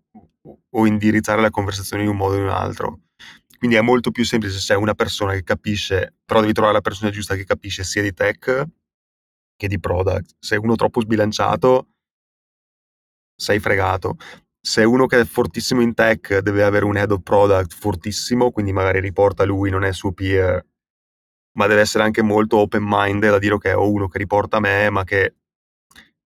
o 0.70 0.88
indirizzare 0.88 1.42
la 1.42 1.50
conversazione 1.50 2.04
in 2.04 2.10
un 2.10 2.16
modo 2.16 2.36
o 2.36 2.38
in 2.38 2.44
un 2.44 2.50
altro. 2.50 3.02
Quindi 3.58 3.76
è 3.76 3.82
molto 3.82 4.12
più 4.12 4.24
semplice 4.24 4.60
se 4.60 4.74
c'è 4.74 4.76
una 4.76 4.94
persona 4.94 5.34
che 5.34 5.44
capisce, 5.44 6.16
però 6.26 6.40
devi 6.40 6.54
trovare 6.54 6.76
la 6.76 6.82
persona 6.82 7.12
giusta 7.12 7.36
che 7.36 7.46
capisce 7.46 7.84
sia 7.84 8.02
di 8.02 8.14
tech 8.14 8.66
che 9.58 9.68
di 9.68 9.80
product. 9.80 10.36
Se 10.40 10.56
è 10.56 10.58
uno 10.58 10.76
troppo 10.76 11.02
sbilanciato, 11.02 11.95
sei 13.36 13.60
fregato. 13.60 14.18
Se 14.60 14.84
uno 14.84 15.06
che 15.06 15.20
è 15.20 15.26
fortissimo 15.26 15.82
in 15.82 15.94
tech 15.94 16.40
deve 16.40 16.64
avere 16.64 16.86
un 16.86 16.98
head 16.98 17.12
of 17.12 17.22
product 17.22 17.74
fortissimo, 17.74 18.52
quindi 18.52 18.72
magari 18.74 19.00
riporta 19.00 19.44
lui, 19.44 19.70
non 19.70 19.84
è 19.84 19.94
suo 19.94 20.12
peer, 20.12 20.66
ma 21.58 21.68
deve 21.68 21.82
essere 21.82 22.04
anche 22.04 22.22
molto 22.22 22.58
open 22.58 22.84
minded 22.84 23.34
a 23.34 23.40
dire 23.40 23.56
ok, 23.56 23.74
ho 23.76 23.90
uno 23.90 24.08
che 24.08 24.18
riporta 24.18 24.58
a 24.58 24.60
me, 24.60 24.90
ma 24.90 25.04
che 25.04 25.36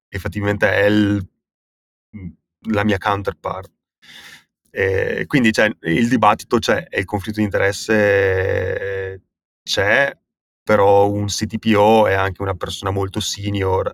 effettivamente 0.07 0.71
è 0.71 0.85
il, 0.85 1.27
la 2.69 2.83
mia 2.83 2.97
counterpart. 2.97 3.71
E 4.71 5.25
quindi 5.27 5.51
cioè, 5.51 5.69
il 5.81 6.07
dibattito 6.07 6.59
c'è 6.59 6.85
e 6.89 6.99
il 6.99 7.05
conflitto 7.05 7.39
di 7.39 7.45
interesse 7.45 9.23
c'è, 9.63 10.17
però 10.63 11.09
un 11.09 11.25
CTPO 11.25 12.07
è 12.07 12.13
anche 12.13 12.41
una 12.41 12.55
persona 12.55 12.91
molto 12.91 13.19
senior 13.19 13.93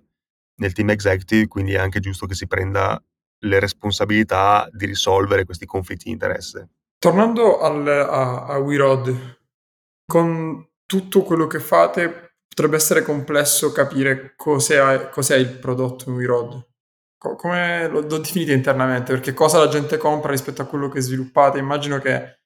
nel 0.58 0.74
team 0.74 0.90
executive, 0.90 1.48
quindi 1.48 1.74
è 1.74 1.78
anche 1.78 2.00
giusto 2.00 2.26
che 2.26 2.36
si 2.36 2.48
prenda 2.48 3.02
le 3.40 3.60
responsabilità 3.60 4.68
di 4.72 4.86
risolvere 4.86 5.46
questi 5.46 5.66
conflitti 5.66 6.06
di 6.06 6.12
interesse. 6.12 6.70
Tornando 6.98 7.60
al, 7.60 7.88
a, 7.88 8.46
a 8.46 8.58
WeRod, 8.58 9.40
con 10.06 10.68
tutto 10.86 11.24
quello 11.24 11.48
che 11.48 11.60
fate 11.60 12.38
potrebbe 12.48 12.78
essere 12.78 13.02
complesso 13.02 13.72
capire 13.72 14.34
cos'è, 14.36 15.10
cos'è 15.10 15.36
il 15.36 15.58
prodotto 15.58 16.10
in 16.10 16.16
WeRod. 16.16 16.68
Come 17.18 17.88
lo, 17.88 18.02
lo 18.02 18.18
definite 18.20 18.54
internamente? 18.54 19.12
Perché 19.12 19.34
cosa 19.34 19.60
la 19.60 19.68
gente 19.68 19.98
compra 19.98 20.32
rispetto 20.32 20.62
a 20.62 20.66
quello 20.66 20.90
che 20.90 21.02
sviluppate? 21.02 21.58
Immagino 21.58 22.00
che, 22.00 22.40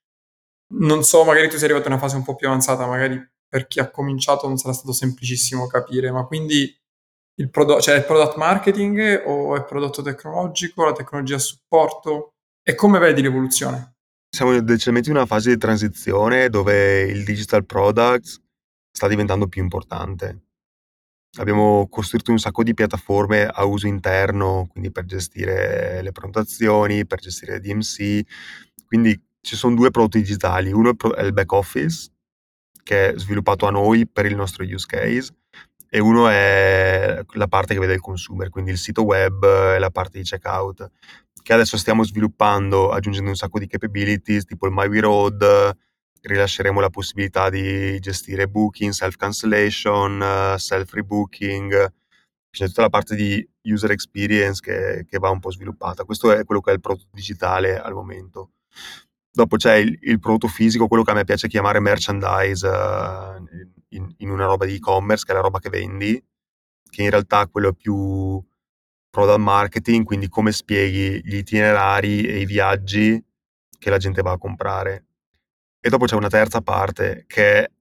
non 0.74 1.04
so, 1.04 1.24
magari 1.24 1.50
tu 1.50 1.56
sei 1.58 1.66
arrivato 1.66 1.88
in 1.88 1.94
una 1.94 2.02
fase 2.02 2.16
un 2.16 2.24
po' 2.24 2.36
più 2.36 2.48
avanzata, 2.48 2.88
magari 2.88 3.22
per 3.48 3.68
chi 3.68 3.80
ha 3.80 3.90
cominciato 3.92 4.48
non 4.48 4.58
sarà 4.58 4.74
stato 4.74 4.94
semplicissimo 4.94 5.68
capire, 5.68 6.12
ma 6.12 6.26
quindi 6.26 6.79
il 7.40 7.50
prodotto, 7.50 7.82
cioè 7.82 7.96
il 7.96 8.06
product 8.06 8.36
marketing 8.36 9.24
o 9.26 9.56
il 9.56 9.66
prodotto 9.66 10.02
tecnologico, 10.02 10.86
la 10.86 10.92
tecnologia 10.92 11.36
a 11.36 11.40
supporto? 11.40 12.34
E 12.62 12.76
come 12.76 13.00
vedi 13.00 13.22
l'evoluzione? 13.22 13.96
Siamo 14.30 14.60
decisamente 14.62 15.10
in 15.10 15.16
una 15.16 15.26
fase 15.26 15.50
di 15.50 15.58
transizione 15.58 16.50
dove 16.50 17.02
il 17.04 17.24
digital 17.24 17.66
product 17.66 18.42
sta 18.92 19.08
diventando 19.08 19.48
più 19.48 19.62
importante. 19.62 20.44
abbiamo 21.38 21.88
costruito 21.90 22.32
un 22.32 22.40
sacco 22.40 22.64
di 22.64 22.74
piattaforme 22.74 23.46
a 23.46 23.64
uso 23.64 23.88
interno, 23.88 24.68
quindi 24.70 24.92
per 24.92 25.06
gestire 25.06 26.02
le 26.02 26.12
prenotazioni, 26.12 27.06
per 27.06 27.20
gestire 27.20 27.60
DMC. 27.60 28.22
Quindi 28.86 29.20
ci 29.42 29.56
sono 29.56 29.76
due 29.76 29.92
prodotti 29.92 30.20
digitali, 30.20 30.72
uno 30.72 30.96
è 31.16 31.22
il 31.22 31.34
back 31.34 31.52
office, 31.54 32.12
che 32.84 33.12
è 33.14 33.18
sviluppato 33.18 33.66
a 33.68 33.72
noi 33.72 34.08
per 34.08 34.26
il 34.26 34.36
nostro 34.36 34.64
use 34.64 34.86
case, 34.88 35.32
e 35.90 36.00
uno 36.00 36.30
è 36.30 37.22
la 37.34 37.48
parte 37.48 37.74
che 37.74 37.80
vede 37.80 37.94
il 37.94 38.00
consumer, 38.00 38.50
quindi 38.50 38.72
il 38.72 38.78
sito 38.78 39.04
web 39.04 39.44
e 39.44 39.80
la 39.80 39.90
parte 39.90 40.20
di 40.20 40.24
checkout, 40.24 40.90
che 41.42 41.54
adesso 41.54 41.78
stiamo 41.78 42.04
sviluppando 42.04 42.92
aggiungendo 42.92 43.30
un 43.30 43.36
sacco 43.36 43.60
di 43.60 43.68
capabilities, 43.68 44.46
tipo 44.46 44.68
il 44.68 44.74
My 44.74 44.88
We 44.88 45.00
Road, 45.00 45.76
rilasceremo 46.22 46.80
la 46.80 46.90
possibilità 46.90 47.50
di 47.50 48.00
gestire 48.00 48.48
booking, 48.48 48.92
self-cancellation, 48.92 50.56
self-rebooking, 50.58 51.94
c'è 52.52 52.66
tutta 52.68 52.82
la 52.82 52.90
parte 52.90 53.16
di 53.16 53.48
user 53.64 53.92
experience 53.92 54.60
che, 54.62 55.06
che, 55.08 55.18
va 55.20 55.30
un 55.30 55.40
po' 55.40 55.52
sviluppata. 55.52 56.04
Questo 56.04 56.32
è 56.32 56.44
quello 56.46 56.62
che 56.62 56.72
è 56.72 56.74
il 56.74 56.80
prodotto 56.80 57.08
digitale 57.12 57.80
al 57.80 57.94
momento. 57.94 58.52
Dopo 59.32 59.56
c'è 59.58 59.76
il, 59.76 59.98
il 60.02 60.20
prodotto 60.20 60.48
fisico, 60.48 60.88
quello 60.88 61.04
che 61.04 61.12
a 61.12 61.14
me 61.14 61.24
piace 61.24 61.48
chiamare 61.48 61.80
merchandise 61.80 62.68
uh, 62.68 63.79
in, 63.90 64.14
in, 64.18 64.30
una 64.30 64.46
roba 64.46 64.66
di 64.66 64.76
e-commerce, 64.76 65.26
che 65.26 65.32
è 65.32 65.36
la 65.36 65.42
roba 65.42 65.60
che 65.60 65.70
vendi, 65.70 66.24
che 66.90 67.04
in 67.04 67.10
realtà 67.10 67.48
quello 67.48 67.70
è 67.70 67.74
più 67.74 68.44
product 69.10 69.40
marketing, 69.40 70.06
quindi 70.06 70.28
come 70.28 70.52
spieghi 70.52 71.22
gli 71.24 71.36
itinerari 71.36 72.26
e 72.26 72.40
i 72.40 72.46
viaggi 72.46 73.24
che 73.78 73.90
la 73.90 73.98
gente 73.98 74.22
va 74.22 74.32
a 74.32 74.38
comprare. 74.38 75.06
E 75.80 75.90
dopo 75.90 76.06
c'è 76.06 76.16
una 76.16 76.30
terza 76.30 76.62
parte 76.62 77.24
che 77.28 77.64
è 77.64 77.72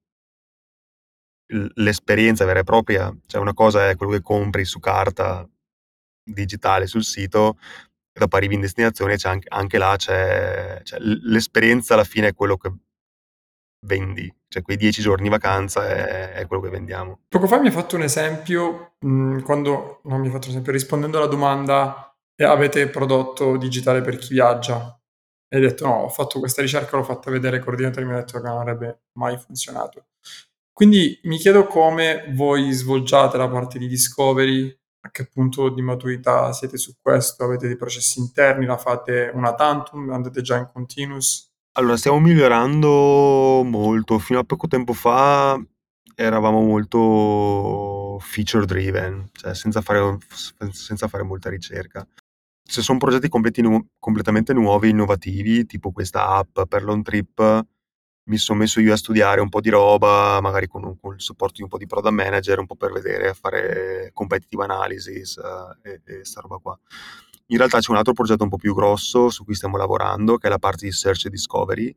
l'esperienza 1.74 2.44
vera 2.44 2.60
e 2.60 2.64
propria, 2.64 3.14
cioè 3.26 3.40
una 3.40 3.54
cosa 3.54 3.88
è 3.88 3.96
quello 3.96 4.12
che 4.12 4.22
compri 4.22 4.64
su 4.64 4.78
carta 4.78 5.48
digitale 6.22 6.86
sul 6.86 7.04
sito, 7.04 7.58
e 8.12 8.20
dopo 8.20 8.36
arrivi 8.36 8.54
in 8.54 8.60
destinazione, 8.60 9.16
c'è 9.16 9.28
anche, 9.28 9.48
anche 9.50 9.78
là 9.78 9.96
c'è, 9.96 10.80
cioè, 10.84 10.98
l'esperienza 11.00 11.94
alla 11.94 12.04
fine 12.04 12.28
è 12.28 12.34
quello 12.34 12.56
che 12.56 12.72
vendi, 13.80 14.32
cioè 14.48 14.62
quei 14.62 14.76
dieci 14.76 15.02
giorni 15.02 15.24
di 15.24 15.28
vacanza 15.28 15.86
è, 15.86 16.32
è, 16.32 16.46
quello 16.46 16.62
che 16.62 16.70
vendiamo. 16.70 17.20
Poco 17.28 17.46
fa 17.46 17.60
mi 17.60 17.66
hai 17.66 17.72
fatto 17.72 17.96
un 17.96 18.02
esempio, 18.02 18.94
mh, 19.00 19.42
quando, 19.42 20.00
non 20.04 20.20
mi 20.20 20.26
hai 20.26 20.32
fatto 20.32 20.46
un 20.46 20.52
esempio, 20.52 20.72
rispondendo 20.72 21.18
alla 21.18 21.26
domanda 21.26 22.16
eh, 22.34 22.44
avete 22.44 22.88
prodotto 22.88 23.56
digitale 23.56 24.00
per 24.00 24.16
chi 24.16 24.34
viaggia? 24.34 24.98
E 25.50 25.56
hai 25.56 25.62
detto 25.62 25.86
no, 25.86 25.94
ho 26.02 26.08
fatto 26.08 26.38
questa 26.38 26.62
ricerca, 26.62 26.96
l'ho 26.96 27.02
fatta 27.04 27.30
vedere 27.30 27.56
ai 27.56 27.62
coordinatori 27.62 28.04
mi 28.04 28.12
ha 28.12 28.16
detto 28.16 28.40
che 28.40 28.46
non 28.46 28.58
avrebbe 28.58 29.02
mai 29.14 29.38
funzionato. 29.38 30.08
Quindi 30.72 31.18
mi 31.24 31.38
chiedo 31.38 31.66
come 31.66 32.32
voi 32.34 32.70
svolgiate 32.70 33.36
la 33.36 33.48
parte 33.48 33.78
di 33.78 33.88
discovery, 33.88 34.72
a 35.00 35.10
che 35.10 35.26
punto 35.26 35.70
di 35.70 35.82
maturità 35.82 36.52
siete 36.52 36.76
su 36.76 36.94
questo, 37.00 37.44
avete 37.44 37.66
dei 37.66 37.76
processi 37.76 38.20
interni, 38.20 38.66
la 38.66 38.76
fate 38.76 39.30
una 39.34 39.54
tantum, 39.54 40.10
andate 40.10 40.42
già 40.42 40.56
in 40.56 40.68
continuous? 40.72 41.47
Allora, 41.78 41.96
stiamo 41.96 42.18
migliorando 42.18 43.62
molto. 43.62 44.18
Fino 44.18 44.40
a 44.40 44.44
poco 44.44 44.66
tempo 44.66 44.92
fa 44.94 45.56
eravamo 46.16 46.60
molto 46.60 48.18
feature 48.18 48.66
driven, 48.66 49.28
cioè 49.30 49.54
senza 49.54 49.80
fare, 49.80 50.18
senza 50.72 51.06
fare 51.06 51.22
molta 51.22 51.50
ricerca. 51.50 52.04
Se 52.64 52.82
sono 52.82 52.98
progetti 52.98 53.62
nu- 53.62 53.86
completamente 54.00 54.52
nuovi, 54.52 54.88
innovativi, 54.88 55.66
tipo 55.66 55.92
questa 55.92 56.26
app 56.30 56.62
per 56.68 56.82
l'on 56.82 57.04
trip, 57.04 57.64
mi 58.24 58.36
sono 58.38 58.58
messo 58.58 58.80
io 58.80 58.92
a 58.92 58.96
studiare 58.96 59.40
un 59.40 59.48
po' 59.48 59.60
di 59.60 59.70
roba, 59.70 60.40
magari 60.40 60.66
con, 60.66 60.98
con, 60.98 61.14
il 61.14 61.20
supporto 61.20 61.54
di 61.58 61.62
un 61.62 61.68
po' 61.68 61.78
di 61.78 61.86
product 61.86 62.12
manager, 62.12 62.58
un 62.58 62.66
po' 62.66 62.74
per 62.74 62.90
vedere, 62.90 63.34
fare 63.34 64.10
competitive 64.12 64.64
analysis 64.64 65.36
uh, 65.36 65.78
e, 65.88 66.00
e 66.04 66.24
sta 66.24 66.40
roba 66.40 66.56
qua. 66.58 66.76
In 67.50 67.56
realtà 67.56 67.78
c'è 67.78 67.90
un 67.90 67.96
altro 67.96 68.12
progetto 68.12 68.42
un 68.42 68.50
po' 68.50 68.58
più 68.58 68.74
grosso 68.74 69.30
su 69.30 69.44
cui 69.44 69.54
stiamo 69.54 69.76
lavorando, 69.76 70.36
che 70.36 70.48
è 70.48 70.50
la 70.50 70.58
parte 70.58 70.84
di 70.84 70.92
search 70.92 71.26
e 71.26 71.30
discovery. 71.30 71.94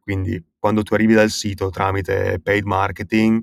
Quindi 0.00 0.42
quando 0.58 0.82
tu 0.82 0.94
arrivi 0.94 1.14
dal 1.14 1.30
sito 1.30 1.70
tramite 1.70 2.40
paid 2.40 2.64
marketing, 2.64 3.42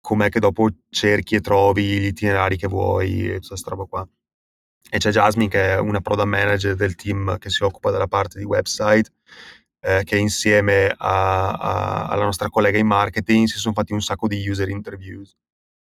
com'è 0.00 0.28
che 0.28 0.40
dopo 0.40 0.68
cerchi 0.88 1.36
e 1.36 1.40
trovi 1.40 1.84
gli 1.84 2.06
itinerari 2.06 2.56
che 2.56 2.68
vuoi 2.68 3.28
e 3.28 3.34
tutta 3.34 3.48
questa 3.48 3.70
roba 3.70 3.84
qua. 3.84 4.08
E 4.88 4.98
c'è 4.98 5.10
Jasmine 5.10 5.48
che 5.48 5.74
è 5.74 5.78
una 5.78 6.00
product 6.00 6.28
manager 6.28 6.74
del 6.74 6.94
team 6.94 7.38
che 7.38 7.50
si 7.50 7.64
occupa 7.64 7.90
della 7.90 8.06
parte 8.06 8.38
di 8.38 8.44
website 8.44 9.10
eh, 9.80 10.02
che 10.04 10.16
insieme 10.16 10.94
a, 10.96 11.50
a, 11.52 12.06
alla 12.06 12.24
nostra 12.24 12.48
collega 12.48 12.78
in 12.78 12.86
marketing 12.86 13.46
si 13.46 13.58
sono 13.58 13.74
fatti 13.74 13.92
un 13.92 14.00
sacco 14.00 14.26
di 14.26 14.48
user 14.48 14.68
interviews. 14.68 15.36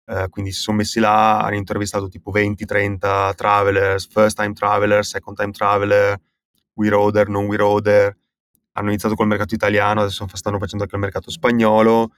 Eh, 0.05 0.29
quindi 0.31 0.53
si 0.53 0.61
sono 0.61 0.79
messi 0.79 1.01
là, 1.01 1.41
hanno 1.41 1.57
intervistato 1.57 2.09
tipo 2.09 2.31
20-30 2.31 3.33
travelers, 3.35 4.07
first 4.09 4.37
time 4.37 4.53
traveler, 4.53 5.05
second 5.05 5.37
time 5.37 5.53
traveler, 5.53 6.19
we 6.75 6.89
roader, 6.89 7.29
non 7.29 7.47
we 7.47 7.57
roader. 7.57 8.17
Hanno 8.73 8.89
iniziato 8.89 9.15
col 9.15 9.27
mercato 9.27 9.55
italiano, 9.55 10.01
adesso 10.01 10.27
stanno 10.33 10.59
facendo 10.59 10.85
anche 10.85 10.97
il 10.97 11.03
mercato 11.03 11.31
spagnolo. 11.31 12.11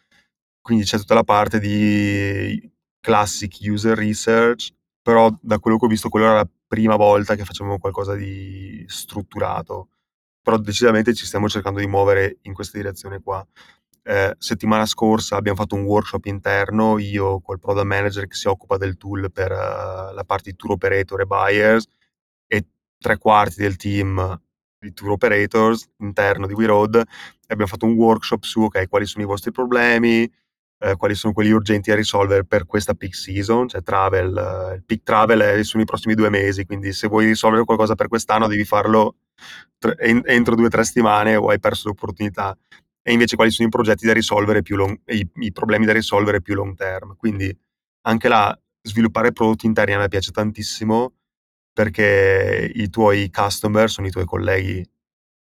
Quindi 0.61 0.85
c'è 0.85 0.99
tutta 0.99 1.15
la 1.15 1.25
parte 1.25 1.61
di 1.61 2.71
classic 3.01 3.59
user 3.63 3.97
research, 3.97 4.73
però 5.03 5.31
da 5.41 5.59
quello 5.59 5.79
che 5.79 5.85
ho 5.87 5.89
visto, 5.89 6.09
quella 6.09 6.27
era 6.27 6.37
la 6.37 6.49
prima 6.67 6.97
volta 6.97 7.35
che 7.35 7.45
facevamo 7.45 7.79
qualcosa 7.79 8.15
di 8.15 8.85
strutturato 8.89 9.89
però 10.45 10.59
decisamente 10.59 11.15
ci 11.15 11.25
stiamo 11.25 11.49
cercando 11.49 11.81
di 11.81 11.87
muovere 11.87 12.39
in 12.43 12.53
questa 12.53 12.77
direzione 12.77 13.21
qua. 13.23 13.45
Eh, 14.07 14.35
settimana 14.39 14.85
scorsa 14.85 15.37
abbiamo 15.37 15.57
fatto 15.57 15.77
un 15.77 15.85
workshop 15.85 16.27
interno, 16.27 16.99
io 16.99 17.41
col 17.41 17.59
product 17.59 17.87
manager 17.87 18.27
che 18.27 18.35
si 18.35 18.49
occupa 18.49 18.77
del 18.77 18.99
tool 18.99 19.33
per 19.33 19.51
uh, 19.51 20.15
la 20.15 20.25
parte 20.27 20.51
di 20.51 20.57
tour 20.57 20.73
operator 20.73 21.23
e 21.23 21.25
buyers 21.25 21.87
e 22.47 22.67
tre 22.99 23.17
quarti 23.17 23.63
del 23.63 23.77
team 23.77 24.39
di 24.79 24.93
tour 24.93 25.13
operators 25.13 25.89
interno 26.01 26.47
di 26.47 26.53
WeRoad 26.53 27.03
abbiamo 27.47 27.71
fatto 27.71 27.87
un 27.87 27.95
workshop 27.95 28.43
su 28.43 28.63
ok, 28.63 28.89
quali 28.89 29.07
sono 29.07 29.25
i 29.25 29.27
vostri 29.27 29.51
problemi, 29.53 30.31
eh, 30.79 30.97
quali 30.97 31.15
sono 31.15 31.33
quelli 31.33 31.51
urgenti 31.51 31.91
da 31.91 31.97
risolvere 31.97 32.45
per 32.45 32.67
questa 32.67 32.95
peak 32.95 33.15
season, 33.15 33.69
cioè 33.69 33.83
travel, 33.83 34.37
eh, 34.37 34.75
il 34.77 34.85
peak 34.85 35.03
travel 35.03 35.41
è, 35.41 35.65
sono 35.65 35.83
i 35.83 35.87
prossimi 35.87 36.15
due 36.15 36.29
mesi, 36.29 36.65
quindi 36.67 36.93
se 36.93 37.09
vuoi 37.09 37.27
risolvere 37.27 37.65
qualcosa 37.65 37.95
per 37.95 38.09
quest'anno 38.09 38.47
devi 38.49 38.65
farlo 38.65 39.17
entro 39.99 40.55
due 40.55 40.67
o 40.67 40.69
tre 40.69 40.85
settimane 40.85 41.37
o 41.37 41.49
hai 41.49 41.61
perso 41.61 41.89
l'opportunità. 41.89 42.57
E 43.07 43.13
invece 43.13 43.37
quali 43.37 43.51
sono 43.51 43.69
i 43.69 43.71
progetti 43.71 44.07
da 44.07 44.13
risolvere 44.15 44.63
più 44.63 44.77
long, 44.77 44.99
i, 45.07 45.29
i 45.35 45.53
problemi 45.53 45.85
da 45.85 45.93
risolvere 45.93 46.41
più 46.41 46.55
long 46.55 46.75
term. 46.75 47.17
Quindi 47.17 47.55
anche 48.07 48.29
là 48.29 48.59
sviluppare 48.81 49.33
prodotti 49.33 49.67
interni 49.67 49.95
a 49.95 49.99
me 49.99 50.09
piace 50.09 50.31
tantissimo 50.31 51.13
perché 51.73 52.71
i 52.75 52.89
tuoi 52.89 53.31
customer 53.31 53.91
sono 53.91 54.07
i 54.07 54.11
tuoi 54.11 54.25
colleghi 54.25 54.87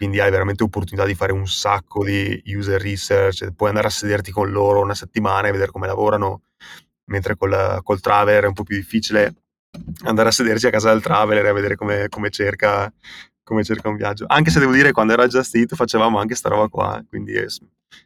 quindi 0.03 0.19
hai 0.19 0.31
veramente 0.31 0.63
opportunità 0.63 1.05
di 1.05 1.15
fare 1.15 1.31
un 1.31 1.47
sacco 1.47 2.03
di 2.03 2.41
user 2.45 2.81
research, 2.81 3.51
puoi 3.53 3.69
andare 3.69 3.87
a 3.87 3.89
sederti 3.91 4.31
con 4.31 4.51
loro 4.51 4.81
una 4.81 4.95
settimana 4.95 5.47
e 5.47 5.51
vedere 5.51 5.71
come 5.71 5.87
lavorano, 5.87 6.41
mentre 7.05 7.37
col, 7.37 7.79
col 7.83 8.01
traveler 8.01 8.43
è 8.43 8.47
un 8.47 8.53
po' 8.53 8.63
più 8.63 8.75
difficile 8.75 9.35
andare 10.03 10.29
a 10.29 10.31
sedersi 10.31 10.67
a 10.67 10.71
casa 10.71 10.91
del 10.91 11.01
traveler 11.01 11.45
e 11.45 11.53
vedere 11.53 11.75
come, 11.75 12.09
come, 12.09 12.29
cerca, 12.31 12.91
come 13.43 13.63
cerca 13.63 13.89
un 13.89 13.97
viaggio. 13.97 14.25
Anche 14.27 14.49
se 14.49 14.59
devo 14.59 14.71
dire, 14.71 14.91
quando 14.91 15.13
era 15.13 15.27
Just 15.27 15.55
Eat 15.55 15.75
facevamo 15.75 16.19
anche 16.19 16.35
sta 16.35 16.49
roba 16.49 16.67
qua, 16.67 17.03
quindi 17.07 17.33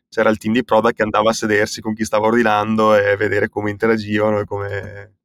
c'era 0.10 0.30
il 0.30 0.38
team 0.38 0.54
di 0.54 0.64
product 0.64 0.96
che 0.96 1.04
andava 1.04 1.30
a 1.30 1.34
sedersi 1.34 1.82
con 1.82 1.94
chi 1.94 2.04
stava 2.04 2.28
ordinando 2.28 2.96
e 2.96 3.16
vedere 3.16 3.50
come 3.50 3.70
interagivano 3.70 4.40
e 4.40 4.46
come... 4.46 5.16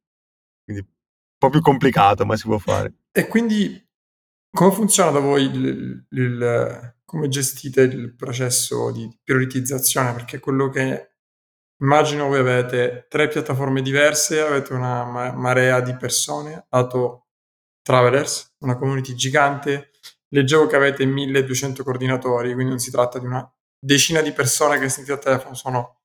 Quindi 0.63 0.83
un 0.83 1.37
po' 1.37 1.49
più 1.49 1.61
complicato, 1.61 2.25
ma 2.25 2.37
si 2.37 2.43
può 2.43 2.57
fare. 2.57 2.93
E 3.11 3.27
quindi 3.27 3.83
come 4.55 4.71
funziona 4.71 5.09
da 5.09 5.19
voi 5.19 5.45
il, 5.45 6.05
il, 6.11 6.95
come 7.03 7.27
gestite 7.27 7.81
il 7.81 8.15
processo 8.15 8.91
di 8.91 9.09
prioritizzazione? 9.23 10.13
Perché 10.13 10.39
quello 10.39 10.69
che 10.69 11.15
immagino 11.81 12.27
voi 12.27 12.39
avete 12.39 13.07
tre 13.09 13.27
piattaforme 13.27 13.81
diverse, 13.81 14.39
avete 14.41 14.73
una 14.73 15.31
marea 15.31 15.81
di 15.81 15.95
persone, 15.95 16.67
lato 16.69 17.29
travelers, 17.81 18.55
una 18.59 18.77
community 18.77 19.15
gigante. 19.15 19.89
Leggevo 20.33 20.65
che 20.65 20.75
avete 20.75 21.05
1200 21.05 21.83
coordinatori, 21.83 22.53
quindi 22.53 22.71
non 22.71 22.79
si 22.79 22.89
tratta 22.89 23.19
di 23.19 23.25
una 23.27 23.47
decina 23.79 24.19
di 24.21 24.31
persone 24.31 24.79
che 24.79 24.89
sentite 24.89 25.13
al 25.13 25.19
telefono, 25.19 25.53
sono, 25.53 25.99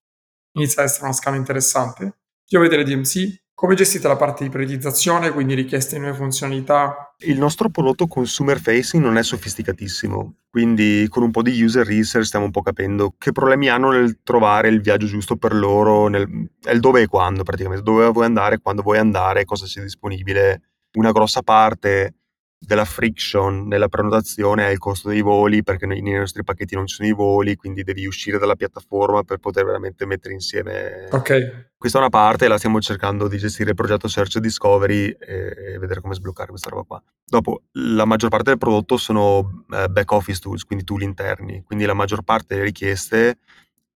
inizia 0.52 0.82
ad 0.82 0.88
essere 0.88 1.04
una 1.04 1.14
scala 1.14 1.36
interessante. 1.36 2.18
Io 2.48 2.58
avete 2.58 2.76
le 2.76 2.84
DMC, 2.84 3.44
come 3.54 3.74
gestite 3.74 4.06
la 4.06 4.16
parte 4.16 4.44
di 4.44 4.50
priorizzazione, 4.50 5.30
quindi 5.30 5.54
richieste 5.54 5.94
di 5.94 6.02
nuove 6.02 6.18
funzionalità? 6.18 7.14
Il 7.24 7.38
nostro 7.38 7.70
prodotto 7.70 8.06
consumer 8.06 8.60
facing 8.60 9.02
non 9.02 9.16
è 9.16 9.22
sofisticatissimo, 9.22 10.40
quindi 10.50 11.06
con 11.08 11.22
un 11.22 11.30
po' 11.30 11.40
di 11.40 11.62
user 11.62 11.86
research 11.86 12.26
stiamo 12.26 12.44
un 12.44 12.50
po' 12.50 12.60
capendo 12.60 13.14
che 13.16 13.32
problemi 13.32 13.70
hanno 13.70 13.92
nel 13.92 14.20
trovare 14.22 14.68
il 14.68 14.82
viaggio 14.82 15.06
giusto 15.06 15.36
per 15.36 15.54
loro, 15.54 16.08
nel, 16.08 16.28
il 16.70 16.80
dove 16.80 17.00
e 17.00 17.06
quando 17.06 17.44
praticamente, 17.44 17.82
dove 17.82 18.06
vuoi 18.08 18.26
andare, 18.26 18.58
quando 18.58 18.82
vuoi 18.82 18.98
andare, 18.98 19.46
cosa 19.46 19.64
c'è 19.64 19.80
disponibile. 19.80 20.62
Una 20.98 21.12
grossa 21.12 21.40
parte 21.42 22.18
della 22.60 22.84
friction 22.84 23.68
nella 23.68 23.88
prenotazione 23.88 24.66
è 24.66 24.70
il 24.70 24.78
costo 24.78 25.08
dei 25.08 25.20
voli, 25.20 25.62
perché 25.62 25.86
nei, 25.86 26.02
nei, 26.02 26.14
nostri 26.14 26.42
pacchetti 26.42 26.74
non 26.74 26.86
ci 26.86 26.96
sono 26.96 27.08
i 27.08 27.12
voli, 27.12 27.54
quindi 27.54 27.84
devi 27.84 28.04
uscire 28.04 28.38
dalla 28.38 28.56
piattaforma 28.56 29.22
per 29.22 29.38
poter 29.38 29.64
veramente 29.64 30.04
mettere 30.06 30.34
insieme. 30.34 31.06
Ok. 31.10 31.66
Questa 31.78 31.98
è 31.98 32.00
una 32.00 32.10
parte, 32.10 32.48
la 32.48 32.58
stiamo 32.58 32.80
cercando 32.80 33.28
di 33.28 33.38
gestire 33.38 33.70
il 33.70 33.76
progetto 33.76 34.08
Search 34.08 34.38
Discovery 34.38 35.10
e, 35.10 35.74
e 35.74 35.78
vedere 35.78 36.00
come 36.00 36.14
sbloccare 36.14 36.48
questa 36.48 36.70
roba 36.70 36.82
qua. 36.82 37.02
Dopo, 37.24 37.62
la 37.72 38.04
maggior 38.04 38.30
parte 38.30 38.50
del 38.50 38.58
prodotto 38.58 38.96
sono 38.96 39.64
eh, 39.70 39.88
back 39.88 40.10
office 40.10 40.40
tools, 40.40 40.64
quindi 40.64 40.84
tool 40.84 41.02
interni, 41.02 41.62
quindi 41.62 41.84
la 41.84 41.94
maggior 41.94 42.22
parte 42.22 42.54
delle 42.54 42.66
richieste 42.66 43.38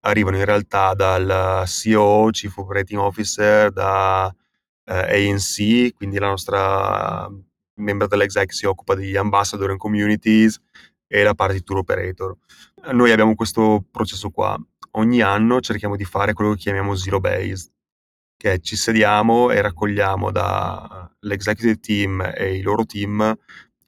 arrivano 0.04 0.36
in 0.36 0.44
realtà 0.44 0.94
dal 0.94 1.64
CEO, 1.66 2.28
Chief 2.30 2.56
Operating 2.56 3.00
Officer, 3.00 3.72
da 3.72 4.32
eh, 4.84 5.30
ANC, 5.30 5.94
quindi 5.94 6.18
la 6.18 6.28
nostra 6.28 7.28
membro 7.74 8.06
dell'exec 8.06 8.52
si 8.52 8.66
occupa 8.66 8.94
degli 8.94 9.16
ambassador 9.16 9.70
and 9.70 9.78
communities 9.78 10.60
e 11.06 11.22
la 11.22 11.34
parte 11.34 11.54
di 11.54 11.62
tour 11.62 11.78
operator. 11.78 12.36
Noi 12.92 13.12
abbiamo 13.12 13.34
questo 13.34 13.84
processo 13.90 14.30
qua. 14.30 14.58
Ogni 14.92 15.20
anno 15.22 15.60
cerchiamo 15.60 15.96
di 15.96 16.04
fare 16.04 16.32
quello 16.32 16.52
che 16.52 16.58
chiamiamo 16.58 16.94
zero 16.94 17.20
based, 17.20 17.70
che 18.36 18.58
ci 18.60 18.76
sediamo 18.76 19.50
e 19.50 19.60
raccogliamo 19.60 20.30
dall'executive 20.30 21.78
team 21.80 22.32
e 22.34 22.56
i 22.56 22.62
loro 22.62 22.84
team 22.84 23.36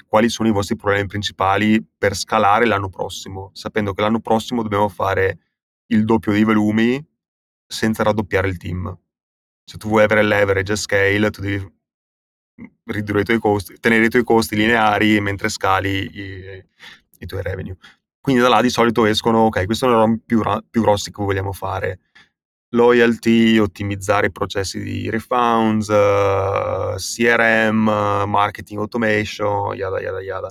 quali 0.07 0.29
sono 0.29 0.49
i 0.49 0.53
vostri 0.53 0.77
problemi 0.77 1.09
principali 1.09 1.85
per 1.85 2.15
scalare 2.15 2.67
l'anno 2.67 2.89
prossimo, 2.89 3.51
sapendo 3.53 3.93
che 3.93 4.01
l'anno 4.01 4.21
prossimo 4.21 4.63
dobbiamo 4.63 4.89
fare 4.89 5.39
il 5.87 6.05
doppio 6.05 6.31
dei 6.31 6.45
volumi 6.45 7.05
senza 7.67 8.05
raddoppiare 8.05 8.47
il 8.47 8.57
team. 8.57 8.97
Se 9.65 9.77
tu 9.77 9.89
vuoi 9.89 10.05
avere 10.05 10.23
leverage 10.23 10.73
a 10.73 10.77
scale, 10.77 11.31
tu 11.31 11.41
devi 11.41 11.69
ridurre 12.85 13.21
i 13.21 13.25
tuoi 13.25 13.39
costi, 13.39 13.79
tenere 13.81 14.07
i 14.07 14.09
tuoi 14.09 14.25
costi 14.25 14.57
lineari 14.57 15.21
mentre 15.21 15.49
scali 15.49 16.11
i, 16.13 16.65
i 17.19 17.27
tuoi 17.27 17.43
revenue. 17.43 17.77
Quindi 18.21 18.41
da 18.41 18.49
là 18.49 18.63
di 18.63 18.71
solito 18.71 19.05
escono, 19.05 19.41
ok, 19.47 19.65
questi 19.67 19.85
sono 19.87 20.05
i 20.05 20.21
più, 20.25 20.41
più 20.71 20.81
grossi 20.81 21.11
che 21.11 21.23
vogliamo 21.23 21.53
fare. 21.53 22.01
Loyalty, 22.71 23.59
ottimizzare 23.59 24.29
i 24.29 24.33
processi 24.33 24.81
di 24.81 25.11
refunds, 25.11 25.89
uh, 25.89 26.97
CRM, 26.97 28.25
marketing 28.27 28.81
automation, 28.81 29.75
yada 29.77 30.01
yada 30.01 30.23
yada. 30.23 30.51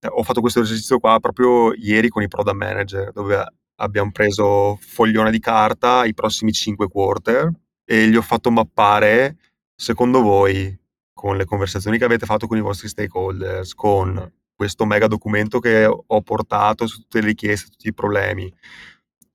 Eh, 0.00 0.08
ho 0.08 0.22
fatto 0.22 0.40
questo 0.40 0.60
esercizio 0.60 0.98
qua 0.98 1.20
proprio 1.20 1.72
ieri 1.74 2.08
con 2.08 2.22
i 2.22 2.28
product 2.28 2.56
manager, 2.56 3.12
dove 3.12 3.46
abbiamo 3.76 4.10
preso 4.10 4.76
foglione 4.80 5.30
di 5.30 5.38
carta 5.38 6.04
i 6.04 6.14
prossimi 6.14 6.52
5 6.52 6.88
quarter 6.88 7.52
e 7.84 8.08
gli 8.08 8.16
ho 8.16 8.22
fatto 8.22 8.50
mappare, 8.50 9.36
secondo 9.74 10.22
voi, 10.22 10.76
con 11.12 11.36
le 11.36 11.44
conversazioni 11.44 11.98
che 11.98 12.04
avete 12.04 12.26
fatto 12.26 12.46
con 12.46 12.56
i 12.56 12.62
vostri 12.62 12.88
stakeholders, 12.88 13.74
con 13.74 14.32
questo 14.54 14.84
mega 14.84 15.06
documento 15.06 15.58
che 15.58 15.84
ho 15.86 16.22
portato 16.22 16.86
su 16.86 17.00
tutte 17.00 17.20
le 17.20 17.26
richieste, 17.26 17.70
tutti 17.70 17.88
i 17.88 17.94
problemi, 17.94 18.52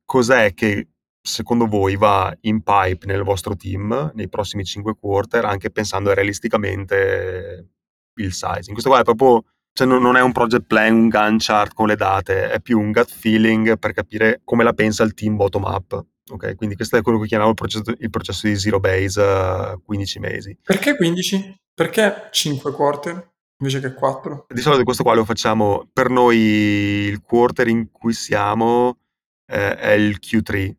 cos'è 0.05 0.53
che 0.53 0.87
secondo 1.21 1.67
voi 1.67 1.97
va 1.97 2.35
in 2.41 2.61
pipe 2.61 3.05
nel 3.05 3.23
vostro 3.23 3.55
team 3.55 4.11
nei 4.15 4.29
prossimi 4.29 4.63
5 4.63 4.95
quarter, 4.95 5.45
anche 5.45 5.69
pensando 5.69 6.13
realisticamente 6.13 7.67
il 8.15 8.31
size? 8.31 8.67
In 8.67 8.71
questo 8.71 8.89
qua 8.89 9.01
è 9.01 9.03
proprio, 9.03 9.43
cioè 9.73 9.85
non 9.85 10.15
è 10.15 10.21
un 10.21 10.31
project 10.31 10.65
plan, 10.65 10.93
un 10.93 11.07
Gantt 11.09 11.41
chart 11.43 11.73
con 11.73 11.87
le 11.87 11.95
date, 11.95 12.49
è 12.49 12.61
più 12.61 12.79
un 12.79 12.91
gut 12.91 13.11
feeling 13.11 13.77
per 13.77 13.91
capire 13.91 14.41
come 14.43 14.63
la 14.63 14.73
pensa 14.73 15.03
il 15.03 15.13
team 15.13 15.35
bottom 15.35 15.63
up. 15.63 16.05
Ok, 16.29 16.55
quindi 16.55 16.75
questo 16.75 16.97
è 16.97 17.01
quello 17.01 17.19
che 17.19 17.27
chiamiamo 17.27 17.51
il 17.51 17.57
processo, 17.57 17.93
il 17.97 18.09
processo 18.09 18.47
di 18.47 18.57
zero 18.57 18.79
base 18.79 19.21
uh, 19.21 19.81
15 19.81 20.19
mesi. 20.19 20.57
Perché 20.61 20.95
15? 20.95 21.55
Perché 21.77 22.29
5 22.31 22.71
quarter 22.71 23.33
invece 23.59 23.79
che 23.79 23.93
4? 23.93 24.47
Di 24.49 24.61
solito 24.61 24.83
questo 24.83 25.03
qua 25.03 25.13
lo 25.13 25.25
facciamo 25.25 25.87
per 25.93 26.09
noi 26.09 26.37
il 26.39 27.21
quarter 27.21 27.67
in 27.67 27.91
cui 27.91 28.13
siamo 28.13 28.97
eh, 29.45 29.77
è 29.77 29.91
il 29.91 30.17
Q3. 30.19 30.73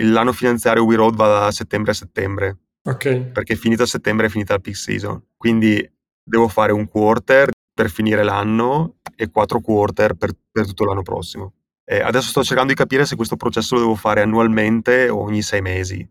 L'anno 0.00 0.32
finanziario 0.32 0.84
We 0.84 0.96
Road 0.96 1.14
va 1.14 1.40
da 1.40 1.50
settembre 1.50 1.90
a 1.90 1.94
settembre. 1.94 2.56
Ok. 2.84 3.18
Perché 3.32 3.54
finita 3.54 3.82
a 3.82 3.86
settembre 3.86 4.28
è 4.28 4.28
finita 4.30 4.54
la 4.54 4.60
peak 4.60 4.76
season. 4.76 5.22
Quindi 5.36 5.86
devo 6.22 6.48
fare 6.48 6.72
un 6.72 6.88
quarter 6.88 7.50
per 7.74 7.90
finire 7.90 8.22
l'anno 8.22 8.96
e 9.14 9.30
quattro 9.30 9.60
quarter 9.60 10.14
per, 10.14 10.30
per 10.50 10.64
tutto 10.64 10.86
l'anno 10.86 11.02
prossimo. 11.02 11.52
Eh, 11.84 12.00
adesso 12.00 12.30
sto 12.30 12.42
cercando 12.42 12.72
di 12.72 12.78
capire 12.78 13.04
se 13.04 13.14
questo 13.14 13.36
processo 13.36 13.74
lo 13.74 13.82
devo 13.82 13.94
fare 13.94 14.22
annualmente 14.22 15.10
o 15.10 15.20
ogni 15.20 15.42
sei 15.42 15.60
mesi 15.60 16.08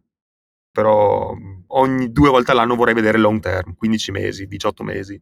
però 0.79 1.35
ogni 1.67 2.09
due 2.13 2.29
volte 2.29 2.51
all'anno 2.51 2.75
vorrei 2.75 2.93
vedere 2.93 3.17
long 3.17 3.41
term, 3.41 3.75
15 3.75 4.11
mesi, 4.11 4.47
18 4.47 4.83
mesi. 4.85 5.21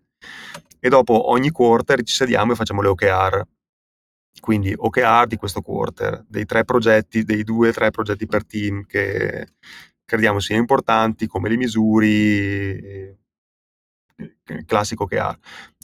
E 0.79 0.87
dopo 0.89 1.31
ogni 1.31 1.49
quarter 1.49 2.03
ci 2.03 2.13
sediamo 2.13 2.51
e 2.51 2.55
facciamo 2.55 2.83
le 2.83 2.89
OKR. 2.89 3.43
Quindi 4.39 4.71
OKR 4.77 5.25
di 5.25 5.35
questo 5.35 5.61
quarter, 5.61 6.23
dei 6.27 6.45
tre 6.45 6.63
progetti, 6.63 7.23
dei 7.23 7.43
due 7.43 7.69
o 7.69 7.71
tre 7.71 7.89
progetti 7.89 8.27
per 8.27 8.45
team 8.45 8.85
che 8.85 9.53
crediamo 10.05 10.39
siano 10.39 10.61
importanti, 10.61 11.25
come 11.25 11.49
li 11.49 11.57
misuri, 11.57 13.17
classico 14.67 15.05
OKR. 15.05 15.39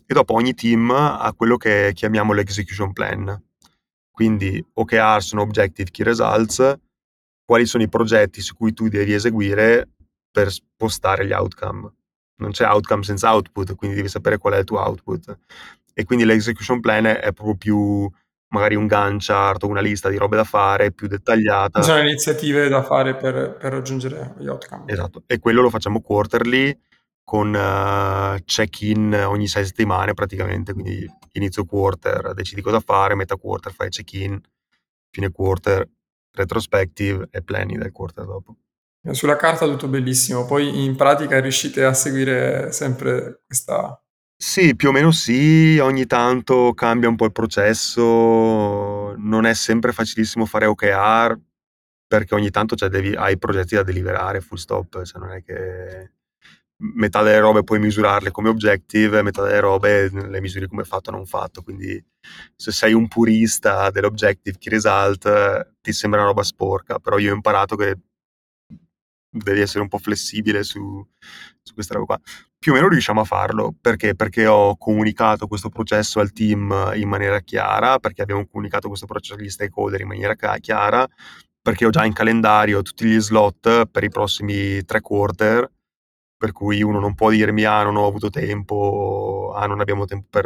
E 0.06 0.14
dopo 0.14 0.36
ogni 0.36 0.54
team 0.54 0.92
ha 0.92 1.34
quello 1.36 1.58
che 1.58 1.94
chiamiamo 1.96 2.32
l'execution 2.32 2.94
plan. 2.94 3.44
Quindi 4.12 4.64
OKR 4.74 5.24
sono 5.24 5.42
Objective 5.42 5.90
Key 5.90 6.06
Results, 6.06 6.80
quali 7.46 7.66
sono 7.66 7.84
i 7.84 7.90
progetti 7.90 8.42
su 8.42 8.56
cui 8.56 8.74
tu 8.74 8.88
devi 8.88 9.14
eseguire 9.14 9.90
per 10.32 10.52
spostare 10.52 11.26
gli 11.26 11.32
outcome. 11.32 11.94
Non 12.38 12.52
c'è 12.52 12.66
outcome 12.66 13.04
senza 13.04 13.34
output, 13.34 13.76
quindi 13.76 13.96
devi 13.96 14.10
sapere 14.10 14.38
qual 14.38 14.54
è 14.54 14.58
il 14.58 14.64
tuo 14.64 14.80
output. 14.80 15.38
E 15.94 16.04
quindi 16.04 16.26
l'execution 16.26 16.80
plan 16.80 17.06
è 17.06 17.32
proprio 17.34 17.56
più 17.56 18.10
magari 18.54 18.76
un 18.76 18.88
Gantt 18.88 19.22
chart 19.24 19.64
o 19.64 19.68
una 19.68 19.82
lista 19.82 20.10
di 20.10 20.18
robe 20.18 20.36
da 20.36 20.44
fare 20.44 20.92
più 20.92 21.08
dettagliata. 21.08 21.82
Ci 21.82 21.90
sono 21.90 22.02
iniziative 22.02 22.68
da 22.70 22.84
fare 22.84 23.16
per, 23.16 23.58
per 23.60 23.72
raggiungere 23.72 24.36
gli 24.38 24.48
outcome. 24.48 24.84
Esatto, 24.88 25.24
e 25.26 25.40
quello 25.40 25.62
lo 25.62 25.70
facciamo 25.70 26.02
quarterly 26.02 26.78
con 27.24 27.54
uh, 27.54 28.38
check-in 28.44 29.14
ogni 29.26 29.48
sei 29.48 29.66
settimane 29.66 30.14
praticamente, 30.14 30.74
quindi 30.74 31.10
inizio 31.34 31.66
quarter 31.66 32.34
decidi 32.34 32.62
cosa 32.62 32.80
fare, 32.80 33.16
metà 33.16 33.38
quarter 33.38 33.72
fai 33.74 33.90
check-in, 33.90 34.40
fine 35.10 35.32
quarter 35.32 35.88
retrospective 36.34 37.28
e 37.32 37.42
planning 37.42 37.80
del 37.80 37.92
quarter 37.92 38.26
dopo. 38.26 38.58
Sulla 39.12 39.36
carta 39.36 39.66
tutto 39.66 39.88
bellissimo, 39.88 40.46
poi 40.46 40.86
in 40.86 40.96
pratica 40.96 41.40
riuscite 41.40 41.84
a 41.84 41.94
seguire 41.94 42.72
sempre 42.72 43.42
questa... 43.46 43.98
Sì, 44.36 44.76
più 44.76 44.90
o 44.90 44.92
meno 44.92 45.12
sì, 45.12 45.78
ogni 45.80 46.06
tanto 46.06 46.74
cambia 46.74 47.10
un 47.10 47.16
po' 47.16 47.26
il 47.26 47.32
processo, 47.32 49.14
non 49.16 49.46
è 49.46 49.54
sempre 49.54 49.92
facilissimo 49.92 50.46
fare 50.46 50.66
OKR 50.66 51.40
perché 52.08 52.36
ogni 52.36 52.52
tanto 52.52 52.76
cioè, 52.76 52.90
devi, 52.90 53.16
hai 53.16 53.38
progetti 53.38 53.76
da 53.76 53.84
deliberare, 53.84 54.40
full 54.40 54.58
stop, 54.58 55.02
cioè 55.04 55.20
non 55.20 55.32
è 55.32 55.44
che 55.44 56.12
metà 56.96 57.22
delle 57.22 57.40
robe 57.40 57.64
puoi 57.64 57.80
misurarle 57.80 58.32
come 58.32 58.50
objective, 58.50 59.22
metà 59.22 59.44
delle 59.44 59.60
robe 59.60 60.10
le 60.10 60.42
misuri 60.42 60.68
come 60.68 60.84
fatto 60.84 61.10
o 61.10 61.14
non 61.14 61.26
fatto. 61.26 61.62
Quindi 61.62 62.04
se 62.56 62.72
sei 62.72 62.94
un 62.94 63.08
purista 63.08 63.90
dell'objective 63.90 64.58
key 64.58 64.72
result 64.74 65.76
ti 65.82 65.94
sembra 65.94 66.20
una 66.20 66.30
roba 66.30 66.44
sporca, 66.44 67.00
però 67.00 67.18
io 67.18 67.32
ho 67.32 67.36
imparato 67.36 67.76
che 67.76 67.98
devi 69.36 69.62
essere 69.62 69.82
un 69.82 69.88
po' 69.88 69.98
flessibile 69.98 70.64
su, 70.64 71.04
su 71.62 71.74
questa 71.74 71.96
roba 71.96 72.06
qua. 72.06 72.20
Più 72.60 72.72
o 72.72 72.76
meno 72.76 72.88
riusciamo 72.88 73.22
a 73.22 73.26
farlo, 73.26 73.74
perché? 73.80 74.16
Perché 74.16 74.46
ho 74.46 74.78
comunicato 74.78 75.48
questo 75.48 75.70
processo 75.70 76.20
al 76.20 76.32
team 76.32 76.92
in 76.96 77.10
maniera 77.10 77.40
chiara, 77.42 78.00
perché 78.00 78.22
abbiamo 78.22 78.46
comunicato 78.46 78.88
questo 78.88 79.06
processo 79.06 79.34
agli 79.34 79.50
stakeholder 79.50 80.02
in 80.02 80.08
maniera 80.08 80.36
chiara, 80.36 81.08
perché 81.62 81.86
ho 81.86 81.90
già 81.90 82.06
in 82.06 82.14
calendario 82.14 82.82
tutti 82.82 83.06
gli 83.06 83.20
slot 83.20 83.88
per 83.88 84.04
i 84.04 84.10
prossimi 84.10 84.84
tre 84.86 85.02
quarter, 85.02 85.70
per 86.44 86.52
cui 86.52 86.84
uno 86.84 87.00
non 87.00 87.16
può 87.16 87.30
dirmi 87.30 87.64
ah 87.64 87.84
non 87.84 87.96
ho 87.96 88.06
avuto 88.06 88.30
tempo, 88.30 89.54
ah 89.56 89.66
non 89.66 89.80
abbiamo 89.80 90.04
tempo 90.04 90.28
per 90.30 90.46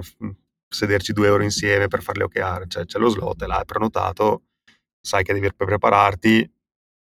sederci 0.69 1.11
due 1.11 1.27
ore 1.27 1.43
insieme 1.43 1.87
per 1.87 2.03
fare 2.03 2.19
le 2.19 2.25
OKR, 2.25 2.67
cioè 2.67 2.85
c'è 2.85 2.99
lo 2.99 3.09
slot, 3.09 3.41
è 3.41 3.47
là, 3.47 3.61
è 3.61 3.65
prenotato, 3.65 4.43
sai 5.01 5.23
che 5.23 5.33
devi 5.33 5.51
prepararti 5.51 6.53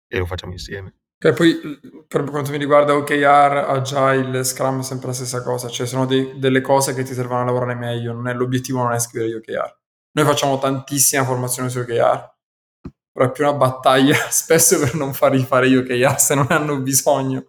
e 0.07 0.17
lo 0.17 0.25
facciamo 0.25 0.53
insieme. 0.53 0.95
E 1.23 1.31
poi 1.31 1.59
per 2.07 2.23
quanto 2.23 2.49
mi 2.49 2.57
riguarda 2.57 2.95
OKR, 2.95 3.65
Agile, 3.69 4.43
Scrum 4.43 4.79
è 4.79 4.83
sempre 4.83 5.09
la 5.09 5.13
stessa 5.13 5.43
cosa, 5.43 5.69
cioè 5.69 5.85
sono 5.85 6.07
dei, 6.07 6.39
delle 6.39 6.61
cose 6.61 6.95
che 6.95 7.03
ti 7.03 7.13
servono 7.13 7.41
a 7.41 7.45
lavorare 7.45 7.75
meglio, 7.75 8.13
non 8.13 8.27
è, 8.27 8.33
l'obiettivo 8.33 8.81
non 8.81 8.93
è 8.93 8.99
scrivere 8.99 9.29
gli 9.29 9.35
OKR. 9.35 9.77
Noi 10.13 10.25
facciamo 10.25 10.57
tantissima 10.57 11.23
formazione 11.23 11.69
su 11.69 11.77
OKR, 11.77 12.33
però 13.11 13.27
è 13.27 13.31
più 13.31 13.43
una 13.43 13.53
battaglia 13.53 14.15
spesso 14.31 14.79
per 14.79 14.95
non 14.95 15.13
fargli 15.13 15.43
fare 15.43 15.69
gli 15.69 15.75
OKR 15.75 16.19
se 16.19 16.33
non 16.33 16.47
hanno 16.49 16.79
bisogno 16.79 17.45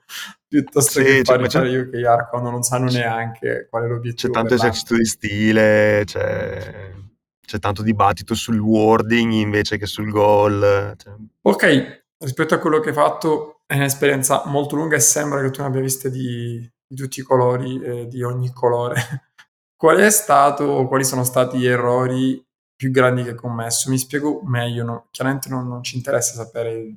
piuttosto 0.53 1.01
sì, 1.01 1.05
che 1.05 1.23
fare 1.25 1.49
fare 1.49 1.71
io 1.71 1.89
che 1.89 2.03
quando 2.29 2.51
non 2.51 2.63
sanno 2.63 2.91
neanche 2.91 3.69
qual 3.71 3.85
è 3.85 3.87
l'obiettivo. 3.87 4.31
C'è 4.31 4.39
tanto 4.39 4.55
esercizio 4.55 4.97
di 4.99 5.07
stile, 5.07 6.03
c'è, 6.05 6.93
c'è, 7.41 7.59
tanto 7.59 7.83
dibattito 7.83 8.35
sul 8.35 8.59
wording 8.59 9.33
invece 9.33 9.79
che 9.79 9.87
sul 9.87 10.11
goal. 10.11 10.95
Cioè. 10.99 11.15
Ok, 11.41 12.05
rispetto 12.19 12.53
a 12.53 12.59
quello 12.59 12.81
che 12.81 12.91
hai 12.91 12.95
fatto, 12.95 13.63
è 13.67 13.77
un'esperienza 13.77 14.43
molto 14.45 14.77
lunga 14.77 14.97
e 14.97 15.01
sembra 15.01 15.41
che 15.41 15.49
tu 15.49 15.63
ne 15.63 15.69
abbia 15.69 15.81
viste 15.81 16.11
di, 16.11 16.71
di 16.87 16.97
tutti 16.97 17.21
i 17.21 17.23
colori 17.23 17.83
e 17.83 18.07
di 18.07 18.23
ogni 18.23 18.53
colore. 18.53 18.97
qual 19.75 19.97
è 19.97 20.11
stato, 20.11 20.87
quali 20.87 21.05
sono 21.05 21.25
stati 21.25 21.57
gli 21.57 21.67
errori 21.67 22.45
più 22.77 22.91
grandi 22.91 23.23
che 23.23 23.31
hai 23.31 23.37
commesso? 23.37 23.89
Mi 23.89 23.97
spiego 23.97 24.43
meglio, 24.45 24.85
no? 24.85 25.07
chiaramente 25.11 25.49
non, 25.49 25.67
non, 25.67 25.83
ci 25.83 25.97
interessa 25.97 26.35
sapere 26.35 26.97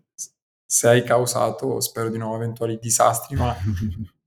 se 0.75 0.89
hai 0.89 1.03
causato, 1.03 1.79
spero 1.79 2.09
di 2.09 2.17
no, 2.17 2.35
eventuali 2.35 2.77
disastri, 2.81 3.37
ma, 3.37 3.55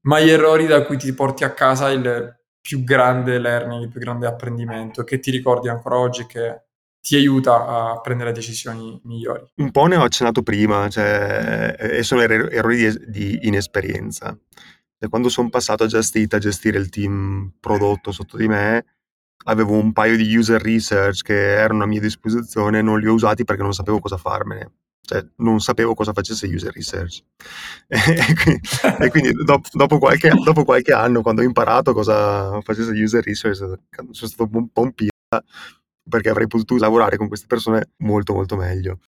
ma 0.08 0.18
gli 0.18 0.30
errori 0.30 0.66
da 0.66 0.82
cui 0.86 0.96
ti 0.96 1.12
porti 1.12 1.44
a 1.44 1.52
casa 1.52 1.90
il 1.90 2.34
più 2.58 2.84
grande 2.84 3.38
learning, 3.38 3.82
il 3.82 3.90
più 3.90 4.00
grande 4.00 4.26
apprendimento, 4.26 5.04
che 5.04 5.18
ti 5.18 5.30
ricordi 5.30 5.68
ancora 5.68 5.98
oggi 5.98 6.24
che 6.24 6.62
ti 7.02 7.16
aiuta 7.16 7.66
a 7.66 8.00
prendere 8.00 8.32
decisioni 8.32 8.98
migliori. 9.04 9.44
Un 9.56 9.70
po' 9.70 9.84
ne 9.84 9.96
ho 9.96 10.02
accennato 10.02 10.42
prima, 10.42 10.88
cioè, 10.88 11.76
e 11.78 12.02
sono 12.02 12.22
er- 12.22 12.48
errori 12.50 12.76
di, 12.76 12.98
di 13.08 13.38
inesperienza. 13.42 14.34
E 14.98 15.06
quando 15.08 15.28
sono 15.28 15.50
passato 15.50 15.84
a 15.84 15.86
Just 15.86 16.16
a 16.32 16.38
gestire 16.38 16.78
il 16.78 16.88
team 16.88 17.52
prodotto 17.60 18.10
sotto 18.10 18.38
di 18.38 18.48
me, 18.48 18.86
avevo 19.44 19.74
un 19.74 19.92
paio 19.92 20.16
di 20.16 20.34
user 20.34 20.62
research 20.62 21.20
che 21.20 21.56
erano 21.56 21.82
a 21.82 21.86
mia 21.86 22.00
disposizione, 22.00 22.80
non 22.80 22.98
li 22.98 23.06
ho 23.06 23.12
usati 23.12 23.44
perché 23.44 23.62
non 23.62 23.74
sapevo 23.74 24.00
cosa 24.00 24.16
farmene. 24.16 24.72
Cioè, 25.08 25.26
non 25.36 25.58
sapevo 25.58 25.94
cosa 25.94 26.12
facesse 26.12 26.46
user 26.46 26.70
research. 26.70 27.22
e, 27.88 29.08
quindi, 29.08 29.32
dopo, 29.32 29.66
dopo, 29.72 29.96
qualche, 29.96 30.30
dopo, 30.44 30.64
qualche, 30.64 30.92
anno, 30.92 31.22
quando 31.22 31.40
ho 31.40 31.44
imparato 31.44 31.94
cosa 31.94 32.60
facesse 32.60 32.90
user 32.90 33.24
research, 33.24 33.56
sono 33.56 33.78
stato 34.12 34.50
un 34.52 34.68
po' 34.68 34.82
un 34.82 34.92
pirla 34.92 35.42
perché 36.06 36.28
avrei 36.28 36.46
potuto 36.46 36.76
lavorare 36.76 37.16
con 37.16 37.26
queste 37.26 37.46
persone 37.46 37.92
molto 38.02 38.34
molto 38.34 38.54
meglio. 38.56 38.98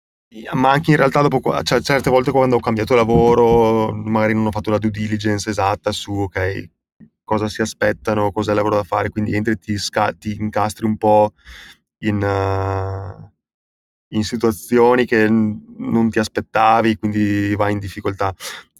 Ma 0.54 0.70
anche 0.70 0.92
in 0.92 0.96
realtà 0.96 1.20
dopo, 1.20 1.62
cioè, 1.62 1.82
certe 1.82 2.08
volte 2.08 2.30
quando 2.30 2.56
ho 2.56 2.60
cambiato 2.60 2.94
lavoro, 2.94 3.92
magari 3.92 4.32
non 4.32 4.46
ho 4.46 4.50
fatto 4.50 4.70
la 4.70 4.78
due 4.78 4.90
diligence 4.90 5.50
esatta 5.50 5.92
su, 5.92 6.12
ok, 6.14 6.70
cosa 7.22 7.46
si 7.50 7.60
aspettano, 7.60 8.32
cosa 8.32 8.52
è 8.52 8.54
il 8.54 8.56
lavoro 8.56 8.76
da 8.76 8.84
fare, 8.84 9.10
quindi 9.10 9.34
entri 9.34 9.52
e 9.52 9.58
ti, 9.58 9.76
sca- 9.76 10.14
ti 10.14 10.34
incastri 10.40 10.86
un 10.86 10.96
po' 10.96 11.34
in, 12.04 12.22
uh, 12.22 13.30
in 14.12 14.24
situazioni 14.24 15.04
che 15.04 15.28
non 15.28 16.10
ti 16.10 16.18
aspettavi, 16.18 16.96
quindi 16.96 17.54
vai 17.54 17.72
in 17.72 17.78
difficoltà. 17.78 18.34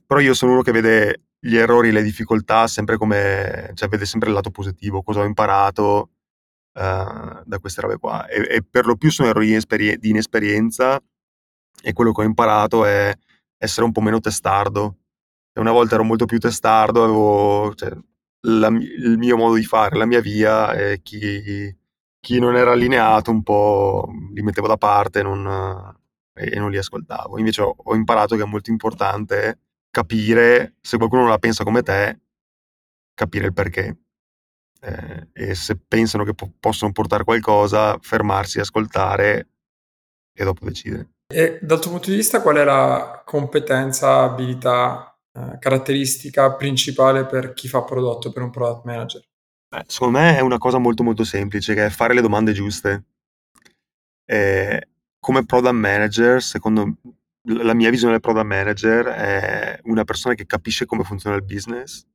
Però 0.07 0.20
io 0.20 0.35
sono 0.35 0.53
uno 0.53 0.62
che 0.62 0.72
vede 0.72 1.22
gli 1.39 1.57
errori 1.57 1.91
le 1.91 2.03
difficoltà 2.03 2.66
sempre 2.66 2.97
come, 2.97 3.70
cioè 3.74 3.89
vede 3.89 4.05
sempre 4.05 4.28
il 4.28 4.35
lato 4.35 4.51
positivo, 4.51 5.03
cosa 5.03 5.20
ho 5.20 5.24
imparato 5.24 6.11
uh, 6.74 7.43
da 7.45 7.59
queste 7.61 7.81
robe 7.81 7.97
qua. 7.99 8.26
E, 8.26 8.57
e, 8.57 8.62
per 8.68 8.87
lo 8.87 8.97
più 8.97 9.11
sono 9.11 9.28
errori 9.28 9.47
di, 9.47 9.53
inesperi- 9.53 9.99
di 9.99 10.11
inesperienza 10.11 11.01
e 11.83 11.93
quello 11.93 12.12
che 12.12 12.20
ho 12.22 12.24
imparato 12.24 12.85
è 12.85 13.12
essere 13.59 13.87
un 13.87 13.93
po' 13.93 14.01
meno 14.01 14.20
testardo. 14.20 14.97
E 15.53 15.61
una 15.61 15.72
volta 15.72 15.95
ero 15.95 16.05
molto 16.05 16.26
più 16.26 16.39
testardo, 16.39 17.05
avevo 17.05 17.74
cioè, 17.74 17.91
la, 18.47 18.68
il 18.68 19.16
mio 19.18 19.37
modo 19.37 19.55
di 19.55 19.64
fare, 19.64 19.97
la 19.97 20.07
mia 20.07 20.20
via 20.20 20.72
e 20.74 21.01
chi, 21.03 21.74
chi, 22.21 22.39
non 22.39 22.57
era 22.57 22.73
allineato 22.73 23.31
un 23.31 23.43
po' 23.43 24.09
li 24.33 24.43
mettevo 24.43 24.66
da 24.66 24.77
parte 24.77 25.23
non, 25.23 25.95
e 26.35 26.59
non 26.59 26.71
li 26.71 26.79
ascoltavo. 26.79 27.39
Invece 27.39 27.62
ho, 27.62 27.75
ho, 27.77 27.95
imparato 27.95 28.37
che 28.37 28.43
è 28.43 28.47
molto 28.47 28.71
importante 28.71 29.61
capire, 29.91 30.77
se 30.81 30.97
qualcuno 30.97 31.23
non 31.23 31.31
la 31.31 31.39
pensa 31.39 31.64
come 31.64 31.83
te, 31.83 32.21
capire 33.14 33.47
il 33.47 33.53
perché. 33.53 33.99
Eh, 34.83 35.29
e 35.33 35.55
se 35.55 35.77
pensano 35.77 36.25
che 36.25 36.35
po- 36.35 36.53
possono 36.59 36.93
portare 36.93 37.25
qualcosa, 37.25 37.99
fermarsi, 38.01 38.61
ascoltare 38.61 39.49
e 40.33 40.45
dopo 40.45 40.64
decidere. 40.64 41.11
E 41.33 41.59
dal 41.61 41.81
tuo 41.81 41.91
punto 41.91 42.11
di 42.11 42.16
vista 42.16 42.41
qual 42.41 42.57
è 42.57 42.64
la 42.64 43.23
competenza, 43.25 44.23
abilità, 44.23 45.16
eh, 45.33 45.59
caratteristica 45.59 46.55
principale 46.55 47.27
per 47.27 47.53
chi 47.53 47.68
fa 47.68 47.83
prodotto, 47.83 48.33
per 48.33 48.43
un 48.43 48.51
product 48.51 48.85
manager? 48.85 49.23
Eh, 49.73 49.85
secondo 49.87 50.18
me 50.18 50.37
è 50.37 50.41
una 50.41 50.59
cosa 50.59 50.79
molto 50.79 51.03
molto 51.05 51.23
semplice, 51.25 51.75
che 51.75 51.87
è 51.87 51.91
fare 51.91 52.14
le 52.14 52.21
domande 52.21 52.53
giuste. 52.53 53.05
Eh, 54.25 54.89
come 55.18 55.45
product 55.45 55.75
manager, 55.75 56.43
secondo 56.43 56.97
la 57.43 57.75
mia 57.75 57.91
visione 57.91 58.12
del 58.12 58.21
product 58.21 58.47
manager 58.47 59.07
è 59.07 59.81
una 59.85 60.05
persona 60.05 60.35
che 60.35 60.47
capisce 60.47 60.87
come 60.87 61.05
funziona 61.05 61.37
il 61.37 61.45
business, 61.45 62.07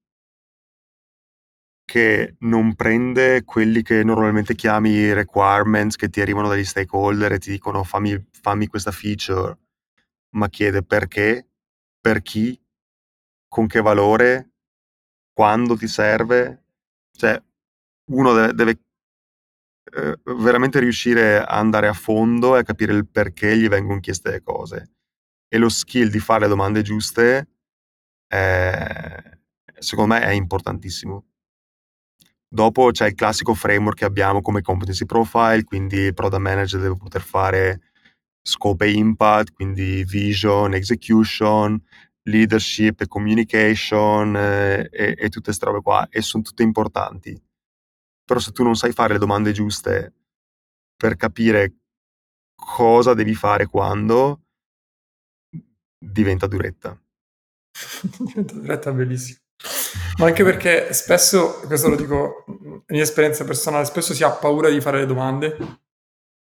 che 1.86 2.36
non 2.40 2.74
prende 2.76 3.44
quelli 3.44 3.82
che 3.84 4.04
normalmente 4.04 4.56
chiami 4.56 5.14
requirements 5.14 5.96
che 5.96 6.10
ti 6.10 6.20
arrivano 6.20 6.48
dagli 6.48 6.64
stakeholder 6.64 7.34
e 7.34 7.40
ti 7.40 7.52
dicono 7.52 7.84
fammi, 7.84 8.28
fammi 8.42 8.68
questa 8.68 8.92
feature, 8.92 9.58
ma 10.36 10.50
chiede 10.50 10.84
perché, 10.84 11.48
per 12.00 12.22
chi, 12.22 12.60
con 13.48 13.68
che 13.68 13.82
valore, 13.82 14.52
quando 15.34 15.78
ti 15.78 15.88
serve. 15.88 16.65
Cioè, 17.16 17.42
uno 18.12 18.34
deve, 18.34 18.54
deve 18.54 18.80
eh, 19.94 20.20
veramente 20.24 20.80
riuscire 20.80 21.40
a 21.40 21.58
andare 21.58 21.88
a 21.88 21.94
fondo 21.94 22.56
e 22.56 22.60
a 22.60 22.64
capire 22.64 22.94
il 22.94 23.08
perché 23.08 23.58
gli 23.58 23.68
vengono 23.68 24.00
chieste 24.00 24.32
le 24.32 24.42
cose. 24.42 24.92
E 25.48 25.58
lo 25.58 25.70
skill 25.70 26.10
di 26.10 26.20
fare 26.20 26.42
le 26.42 26.48
domande 26.48 26.82
giuste, 26.82 27.48
è, 28.28 29.38
secondo 29.80 30.14
me, 30.14 30.22
è 30.22 30.32
importantissimo. 30.32 31.26
Dopo 32.48 32.92
c'è 32.92 33.08
il 33.08 33.16
classico 33.16 33.54
framework 33.54 33.98
che 33.98 34.06
abbiamo 34.06 34.42
come 34.42 34.62
competency 34.62 35.06
profile, 35.06 35.64
quindi 35.64 35.98
il 35.98 36.14
product 36.14 36.42
manager 36.42 36.80
deve 36.80 36.96
poter 36.96 37.22
fare 37.22 37.82
scope 38.42 38.86
e 38.86 38.92
impact, 38.92 39.54
quindi 39.54 40.04
vision, 40.04 40.74
execution, 40.74 41.82
leadership 42.28 43.02
e 43.02 43.08
communication 43.08 44.36
eh, 44.36 44.90
e, 44.92 45.16
e, 45.18 45.30
tutte 45.30 45.46
queste 45.46 45.66
robe 45.66 45.82
qua, 45.82 46.08
e 46.10 46.22
sono 46.22 46.44
tutte 46.44 46.64
importanti. 46.64 47.40
Però 48.24 48.40
se 48.40 48.52
tu 48.52 48.64
non 48.64 48.76
sai 48.76 48.92
fare 48.92 49.14
le 49.14 49.20
domande 49.20 49.52
giuste 49.52 50.14
per 50.96 51.16
capire 51.16 51.76
cosa 52.56 53.14
devi 53.14 53.36
fare 53.36 53.68
quando, 53.68 54.42
diventa 55.98 56.48
duretta. 56.48 57.00
diventa 58.18 58.54
duretta 58.54 58.92
bellissimo. 58.92 59.40
Ma 60.18 60.28
anche 60.28 60.44
perché 60.44 60.94
spesso, 60.94 61.60
questo 61.66 61.90
lo 61.90 61.96
dico 61.96 62.46
in 62.48 62.84
mia 62.88 63.04
esperienza 63.04 63.44
personale, 63.44 63.86
spesso 63.86 64.14
si 64.14 64.24
ha 64.24 64.32
paura 64.32 64.70
di 64.70 64.82
fare 64.82 65.00
le 65.00 65.06
domande, 65.06 65.58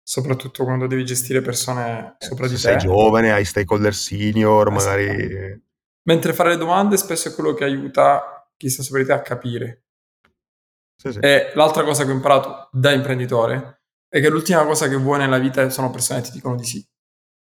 soprattutto 0.04 0.64
quando 0.64 0.88
devi 0.88 1.06
gestire 1.06 1.42
persone 1.42 2.16
sopra 2.20 2.48
di 2.48 2.58
Se 2.58 2.72
te. 2.72 2.80
sei 2.80 2.88
giovane, 2.88 3.32
hai 3.32 3.44
stakeholder 3.44 3.94
senior, 3.94 4.72
esatto. 4.72 4.90
magari... 4.90 5.64
Mentre 6.08 6.34
fare 6.34 6.50
le 6.50 6.58
domande 6.58 6.98
spesso 6.98 7.30
è 7.30 7.34
quello 7.34 7.54
che 7.54 7.64
aiuta 7.64 8.50
chi 8.58 8.70
sta 8.70 8.84
sopra 8.84 9.02
di 9.02 9.08
te 9.08 9.14
a 9.14 9.22
capire. 9.22 9.84
Sì, 10.96 11.12
sì. 11.12 11.20
E 11.20 11.52
l'altra 11.56 11.84
cosa 11.84 12.06
che 12.06 12.12
ho 12.12 12.14
imparato 12.14 12.70
da 12.72 12.92
imprenditore 12.92 13.82
è 14.08 14.22
che 14.22 14.30
l'ultima 14.30 14.66
cosa 14.66 14.88
che 14.88 14.96
vuoi 14.96 15.20
nella 15.20 15.40
vita 15.40 15.70
sono 15.70 15.90
persone 15.90 16.22
che 16.22 16.28
ti 16.28 16.34
dicono 16.34 16.56
di 16.56 16.64
sì. 16.64 16.88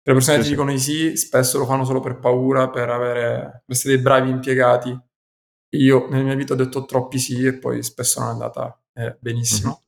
Le 0.05 0.13
persone 0.13 0.37
che 0.37 0.43
sì, 0.43 0.49
ti 0.49 0.55
dicono 0.55 0.71
di 0.71 0.79
sì 0.79 1.17
spesso 1.17 1.57
lo 1.57 1.65
fanno 1.65 1.83
solo 1.83 1.99
per 1.99 2.19
paura, 2.19 2.69
per, 2.69 2.89
avere, 2.89 3.63
per 3.65 3.75
essere 3.75 3.95
dei 3.95 4.03
bravi 4.03 4.29
impiegati 4.29 4.97
io 5.77 6.07
nella 6.09 6.23
mia 6.23 6.35
vita 6.35 6.53
ho 6.53 6.57
detto 6.57 6.85
troppi 6.85 7.17
sì 7.17 7.45
e 7.45 7.57
poi 7.57 7.81
spesso 7.83 8.19
non 8.19 8.29
è 8.29 8.31
andata 8.31 8.79
eh, 8.93 9.17
benissimo. 9.19 9.69
Mm-hmm. 9.69 9.81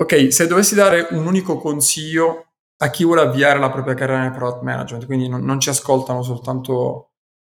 Ok, 0.00 0.32
se 0.32 0.46
dovessi 0.46 0.74
dare 0.74 1.08
un 1.10 1.26
unico 1.26 1.58
consiglio 1.58 2.52
a 2.78 2.90
chi 2.90 3.04
vuole 3.04 3.20
avviare 3.20 3.58
la 3.58 3.70
propria 3.70 3.94
carriera 3.94 4.22
nel 4.22 4.32
product 4.32 4.62
management, 4.62 5.04
quindi 5.04 5.28
non, 5.28 5.44
non 5.44 5.60
ci 5.60 5.68
ascoltano 5.68 6.22
soltanto 6.22 7.09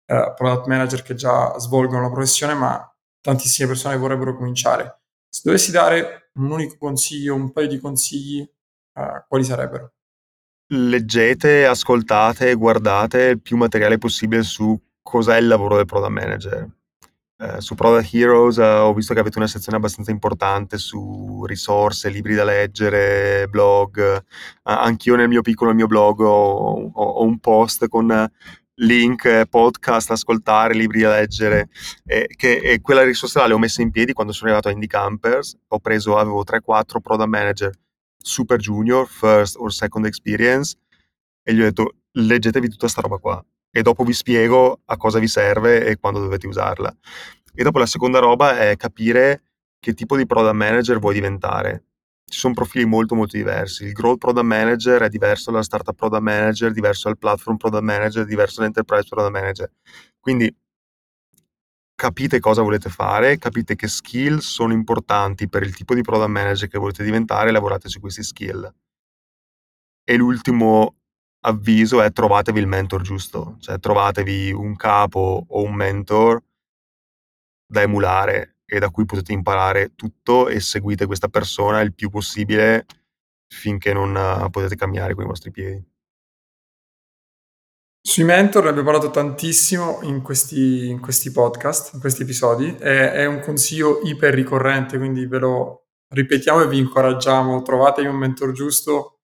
eh, 0.06 0.34
product 0.36 0.68
manager 0.68 1.02
che 1.02 1.16
già 1.16 1.58
svolgono 1.60 2.02
la 2.02 2.12
professione, 2.12 2.54
ma 2.54 2.96
tantissime 3.22 3.68
persone 3.68 3.98
vorrebbero 3.98 4.36
cominciare. 4.36 5.02
Se 5.30 5.42
dovessi 5.44 5.72
dare 5.72 6.30
un 6.36 6.52
unico 6.52 6.76
consiglio, 6.78 7.36
un 7.36 7.52
paio 7.52 7.68
di 7.68 7.80
consigli, 7.80 8.42
eh, 8.42 9.26
quali 9.28 9.44
sarebbero? 9.44 9.94
Leggete, 10.68 11.66
ascoltate, 11.66 12.54
guardate 12.56 13.22
il 13.24 13.42
più 13.42 13.58
materiale 13.58 13.98
possibile 13.98 14.44
su 14.44 14.80
cos'è 15.02 15.38
il 15.38 15.48
lavoro 15.48 15.76
del 15.76 15.86
product 15.86 16.12
manager 16.12 16.70
eh, 17.38 17.60
su 17.60 17.76
Product 17.76 18.14
Heroes 18.14 18.58
eh, 18.58 18.64
ho 18.64 18.94
visto 18.94 19.14
che 19.14 19.20
avete 19.20 19.38
una 19.38 19.48
sezione 19.48 19.78
abbastanza 19.78 20.10
importante 20.12 20.78
su 20.78 21.44
risorse, 21.46 22.10
libri 22.10 22.34
da 22.34 22.46
leggere, 22.46 23.48
blog. 23.50 24.00
Eh, 24.00 24.24
anch'io 24.64 25.16
nel 25.16 25.28
mio 25.28 25.42
piccolo 25.42 25.74
mio 25.74 25.88
blog 25.88 26.22
ho, 26.22 26.92
ho, 26.92 27.04
ho 27.04 27.24
un 27.24 27.40
post 27.40 27.88
con 27.90 28.30
link, 28.76 29.46
podcast, 29.46 30.12
ascoltare, 30.12 30.74
libri 30.74 31.02
da 31.02 31.12
leggere. 31.12 31.70
E, 32.06 32.28
che, 32.36 32.58
e 32.58 32.82
quella 32.82 33.04
risorsa 33.04 33.42
là 33.42 33.48
le 33.48 33.54
ho 33.54 33.60
messe 33.60 33.82
in 33.82 33.92
piedi 33.92 34.14
quando 34.14 34.34
sono 34.34 34.50
arrivato 34.50 34.70
a 34.70 34.72
Indie 34.72 34.88
Campers. 34.88 35.58
Ho 35.68 35.80
preso, 35.80 36.18
avevo 36.18 36.44
3-4 36.44 37.00
product 37.02 37.30
manager 37.30 37.72
super 38.18 38.58
junior, 38.58 39.08
first 39.08 39.56
or 39.58 39.72
second 39.72 40.06
experience, 40.06 40.76
e 41.44 41.54
gli 41.54 41.62
ho 41.62 41.64
detto 41.64 41.96
leggetevi 42.12 42.70
tutta 42.70 42.88
sta 42.88 43.02
roba 43.02 43.18
qua 43.18 43.46
e 43.78 43.82
dopo 43.82 44.06
vi 44.06 44.14
spiego 44.14 44.84
a 44.86 44.96
cosa 44.96 45.20
vi 45.20 45.28
serve 45.28 45.86
e 45.86 45.98
quando 45.98 46.22
dovete 46.22 46.48
usarla. 46.48 46.96
E 47.54 47.62
dopo 47.62 47.78
la 47.78 47.86
seconda 47.86 48.20
roba 48.20 48.58
è 48.58 48.78
capire 48.78 49.44
che 49.80 49.94
tipo 49.94 50.16
di 50.16 50.26
product 50.26 50.56
manager 50.56 50.98
vuoi 50.98 51.14
diventare. 51.14 51.84
Ci 52.28 52.40
sono 52.40 52.54
profili 52.54 52.86
molto 52.86 53.16
molto 53.16 53.38
diversi. 53.38 53.86
Il 53.86 53.94
growth 53.94 54.18
product 54.18 54.46
manager 54.46 55.02
è 55.04 55.10
diverso 55.10 55.52
dalla 55.52 55.64
startup 55.64 55.96
product 55.96 56.24
manager, 56.24 56.72
diverso 56.72 57.08
dal 57.08 57.18
platform 57.18 57.58
product 57.58 57.84
manager, 57.84 58.26
diverso 58.26 58.60
dall'enterprise 58.60 59.08
product 59.08 59.34
manager. 59.34 59.72
Quindi 60.20 60.54
capite 61.96 62.40
cosa 62.40 62.62
volete 62.62 62.90
fare, 62.90 63.38
capite 63.38 63.76
che 63.76 63.88
skill 63.88 64.40
sono 64.40 64.74
importanti 64.74 65.48
per 65.48 65.64
il 65.64 65.76
tipo 65.76 65.94
di 65.94 66.02
product 66.02 66.30
manager 66.30 66.68
che 66.68 66.78
volete 66.78 67.04
diventare 67.04 67.52
lavorate 67.52 67.90
su 67.90 68.00
questi 68.00 68.24
skill. 68.24 68.74
E 70.04 70.16
l'ultimo 70.16 70.98
avviso 71.46 72.02
è 72.02 72.12
trovatevi 72.12 72.60
il 72.60 72.68
mentor 72.68 73.02
giusto, 73.02 73.58
cioè 73.60 73.80
trovatevi 73.80 74.52
un 74.52 74.76
capo 74.76 75.46
o 75.48 75.62
un 75.64 75.74
mentor 75.74 76.44
da 77.68 77.82
emulare 77.82 78.55
e 78.66 78.80
da 78.80 78.90
cui 78.90 79.06
potete 79.06 79.32
imparare 79.32 79.94
tutto 79.96 80.48
e 80.48 80.60
seguite 80.60 81.06
questa 81.06 81.28
persona 81.28 81.82
il 81.82 81.94
più 81.94 82.10
possibile 82.10 82.86
finché 83.48 83.94
non 83.94 84.16
uh, 84.16 84.50
potete 84.50 84.76
cambiare 84.76 85.14
con 85.14 85.24
i 85.24 85.28
vostri 85.28 85.52
piedi. 85.52 85.84
Sui 88.02 88.24
mentor 88.24 88.64
ne 88.64 88.70
abbiamo 88.70 88.92
parlato 88.92 89.12
tantissimo 89.12 90.00
in 90.04 90.22
questi, 90.22 90.90
in 90.90 91.00
questi 91.00 91.32
podcast, 91.32 91.94
in 91.94 92.00
questi 92.00 92.22
episodi, 92.22 92.76
è, 92.78 93.12
è 93.12 93.26
un 93.26 93.40
consiglio 93.40 94.02
iper 94.04 94.34
ricorrente, 94.34 94.98
quindi 94.98 95.26
ve 95.26 95.40
lo 95.40 95.88
ripetiamo 96.10 96.62
e 96.62 96.68
vi 96.68 96.78
incoraggiamo, 96.78 97.64
trovatevi 97.64 98.08
un 98.08 98.16
mentor 98.16 98.52
giusto, 98.52 99.22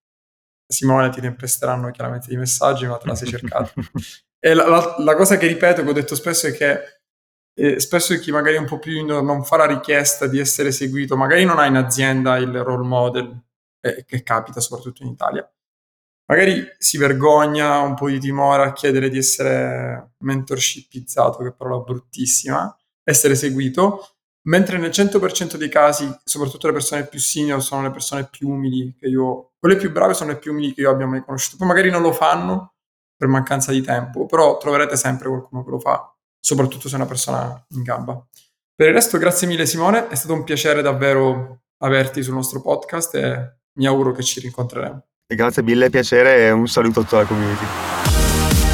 Simone 0.67 1.09
ti 1.09 1.21
tempesteranno 1.21 1.91
chiaramente 1.91 2.27
di 2.29 2.37
messaggi, 2.37 2.87
ma 2.87 2.97
te 2.97 3.07
la 3.07 3.15
sei 3.15 3.27
cercata. 3.27 3.71
e 4.39 4.53
la, 4.53 4.67
la, 4.67 4.95
la, 4.97 5.15
cosa 5.15 5.37
che 5.37 5.45
ripeto, 5.45 5.83
che 5.83 5.89
ho 5.89 5.93
detto 5.93 6.15
spesso, 6.15 6.47
è 6.47 6.53
che 6.53 7.00
eh, 7.61 7.79
spesso 7.79 8.17
chi 8.17 8.31
magari 8.31 8.55
è 8.55 8.59
un 8.59 8.65
po' 8.65 8.79
più 8.79 9.05
non 9.05 9.43
fa 9.43 9.57
la 9.57 9.67
richiesta 9.67 10.25
di 10.25 10.39
essere 10.39 10.71
seguito, 10.71 11.15
magari 11.15 11.45
non 11.45 11.59
ha 11.59 11.67
in 11.67 11.75
azienda 11.75 12.37
il 12.37 12.63
role 12.63 12.87
model, 12.87 13.39
eh, 13.79 14.03
che 14.03 14.23
capita 14.23 14.59
soprattutto 14.59 15.03
in 15.03 15.09
Italia, 15.09 15.47
magari 16.25 16.67
si 16.79 16.97
vergogna, 16.97 17.79
un 17.81 17.93
po' 17.93 18.09
di 18.09 18.19
timore 18.19 18.63
a 18.63 18.73
chiedere 18.73 19.09
di 19.09 19.19
essere 19.19 20.13
mentorshipizzato, 20.19 21.43
che 21.43 21.53
parola 21.53 21.83
bruttissima, 21.83 22.75
essere 23.03 23.35
seguito, 23.35 24.07
mentre 24.47 24.79
nel 24.79 24.89
100% 24.89 25.55
dei 25.55 25.69
casi, 25.69 26.11
soprattutto 26.23 26.65
le 26.65 26.73
persone 26.73 27.05
più 27.05 27.19
senior 27.19 27.61
sono 27.61 27.83
le 27.83 27.91
persone 27.91 28.27
più 28.27 28.49
umili 28.49 28.95
che 28.97 29.07
io, 29.07 29.51
quelle 29.59 29.75
più 29.75 29.91
brave 29.91 30.15
sono 30.15 30.31
le 30.31 30.39
più 30.39 30.51
umili 30.51 30.73
che 30.73 30.81
io 30.81 30.89
abbia 30.89 31.05
mai 31.05 31.23
conosciuto. 31.23 31.57
Poi 31.57 31.67
magari 31.67 31.91
non 31.91 32.01
lo 32.01 32.11
fanno 32.11 32.73
per 33.15 33.27
mancanza 33.27 33.71
di 33.71 33.81
tempo, 33.83 34.25
però 34.25 34.57
troverete 34.57 34.95
sempre 34.95 35.29
qualcuno 35.29 35.63
che 35.63 35.69
lo 35.69 35.79
fa, 35.79 36.11
soprattutto 36.41 36.89
se 36.89 36.95
è 36.95 36.97
una 36.97 37.07
persona 37.07 37.65
in 37.69 37.83
gamba. 37.83 38.21
Per 38.75 38.87
il 38.87 38.93
resto, 38.93 39.17
grazie 39.17 39.47
mille 39.47 39.65
Simone, 39.65 40.07
è 40.07 40.15
stato 40.15 40.33
un 40.33 40.43
piacere 40.43 40.81
davvero 40.81 41.61
averti 41.77 42.23
sul 42.23 42.33
nostro 42.33 42.61
podcast 42.61 43.15
e 43.15 43.57
mi 43.77 43.85
auguro 43.85 44.11
che 44.11 44.23
ci 44.23 44.39
rincontreremo. 44.39 45.05
Grazie 45.33 45.63
mille, 45.63 45.89
piacere 45.89 46.47
e 46.47 46.51
un 46.51 46.67
saluto 46.67 46.99
a 46.99 47.03
tutta 47.03 47.17
la 47.17 47.25
community. 47.25 47.65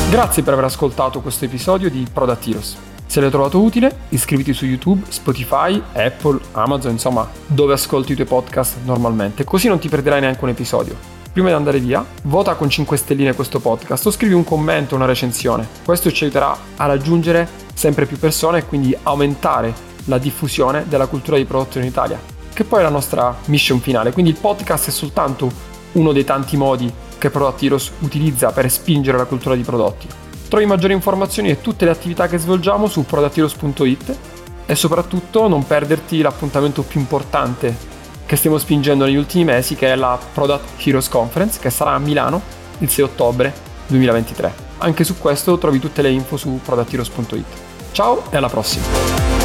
Grazie 0.10 0.42
per 0.42 0.54
aver 0.54 0.66
ascoltato 0.66 1.20
questo 1.22 1.46
episodio 1.46 1.90
di 1.90 2.08
Product 2.12 2.48
Heroes. 2.48 2.78
Se 3.06 3.22
l'hai 3.22 3.30
trovato 3.30 3.62
utile, 3.62 4.06
iscriviti 4.10 4.54
su 4.54 4.66
YouTube, 4.66 5.04
Spotify, 5.10 5.82
Apple, 5.94 6.40
Amazon, 6.54 6.92
insomma, 6.92 7.30
dove 7.46 7.74
ascolti 7.74 8.14
i 8.14 8.16
tuoi 8.16 8.28
podcast 8.28 8.78
normalmente, 8.84 9.44
così 9.44 9.68
non 9.68 9.80
ti 9.80 9.90
perderai 9.90 10.22
neanche 10.22 10.44
un 10.44 10.50
episodio. 10.50 11.17
Prima 11.38 11.52
di 11.52 11.56
andare 11.56 11.78
via, 11.78 12.04
vota 12.24 12.56
con 12.56 12.68
5 12.68 12.98
stelline 12.98 13.36
questo 13.36 13.60
podcast 13.60 14.08
o 14.08 14.10
scrivi 14.10 14.34
un 14.34 14.44
commento, 14.44 14.96
una 14.96 15.06
recensione. 15.06 15.68
Questo 15.86 16.12
ci 16.12 16.24
aiuterà 16.24 16.58
a 16.78 16.88
raggiungere 16.88 17.48
sempre 17.76 18.08
più 18.08 18.18
persone 18.18 18.58
e 18.58 18.66
quindi 18.66 18.98
aumentare 19.04 19.72
la 20.06 20.18
diffusione 20.18 20.86
della 20.88 21.06
cultura 21.06 21.38
di 21.38 21.46
prodotto 21.46 21.78
in 21.78 21.86
Italia, 21.86 22.20
che 22.52 22.64
poi 22.64 22.80
è 22.80 22.82
la 22.82 22.90
nostra 22.90 23.38
mission 23.46 23.80
finale. 23.80 24.14
Quindi 24.14 24.32
il 24.32 24.38
podcast 24.42 24.88
è 24.88 24.92
soltanto 24.92 25.52
uno 25.92 26.12
dei 26.12 26.24
tanti 26.24 26.58
modi 26.58 26.92
che 27.20 27.32
Heroes 27.32 27.92
utilizza 28.00 28.52
per 28.52 28.68
spingere 28.72 29.20
la 29.20 29.26
cultura 29.26 29.54
di 29.54 29.62
prodotti. 29.62 30.08
Trovi 30.48 30.66
maggiori 30.66 30.94
informazioni 30.94 31.52
e 31.52 31.62
tutte 31.62 31.86
le 31.86 31.92
attività 31.92 32.26
che 32.28 32.40
svolgiamo 32.40 32.88
su 32.88 33.06
productheroes.it 33.06 34.18
e 34.66 34.74
soprattutto 34.74 35.48
non 35.48 35.68
perderti 35.68 36.20
l'appuntamento 36.20 36.82
più 36.82 37.00
importante 37.00 37.97
che 38.28 38.36
stiamo 38.36 38.58
spingendo 38.60 39.06
negli 39.06 39.16
ultimi 39.16 39.46
mesi 39.46 39.76
che 39.76 39.92
è 39.92 39.96
la 39.96 40.20
Product 40.34 40.86
Heroes 40.86 41.08
Conference 41.08 41.60
che 41.60 41.70
sarà 41.72 41.94
a 41.94 41.98
Milano 41.98 42.42
il 42.80 42.90
6 42.90 43.06
ottobre 43.06 43.54
2023. 43.88 44.66
Anche 44.80 45.04
su 45.04 45.18
questo 45.18 45.58
trovi 45.58 45.80
tutte 45.80 46.04
le 46.04 46.12
info 46.12 46.38
su 46.38 46.60
productheroes.it. 46.64 47.46
Ciao 47.94 48.30
e 48.30 48.38
alla 48.38 48.50
prossima! 48.50 49.37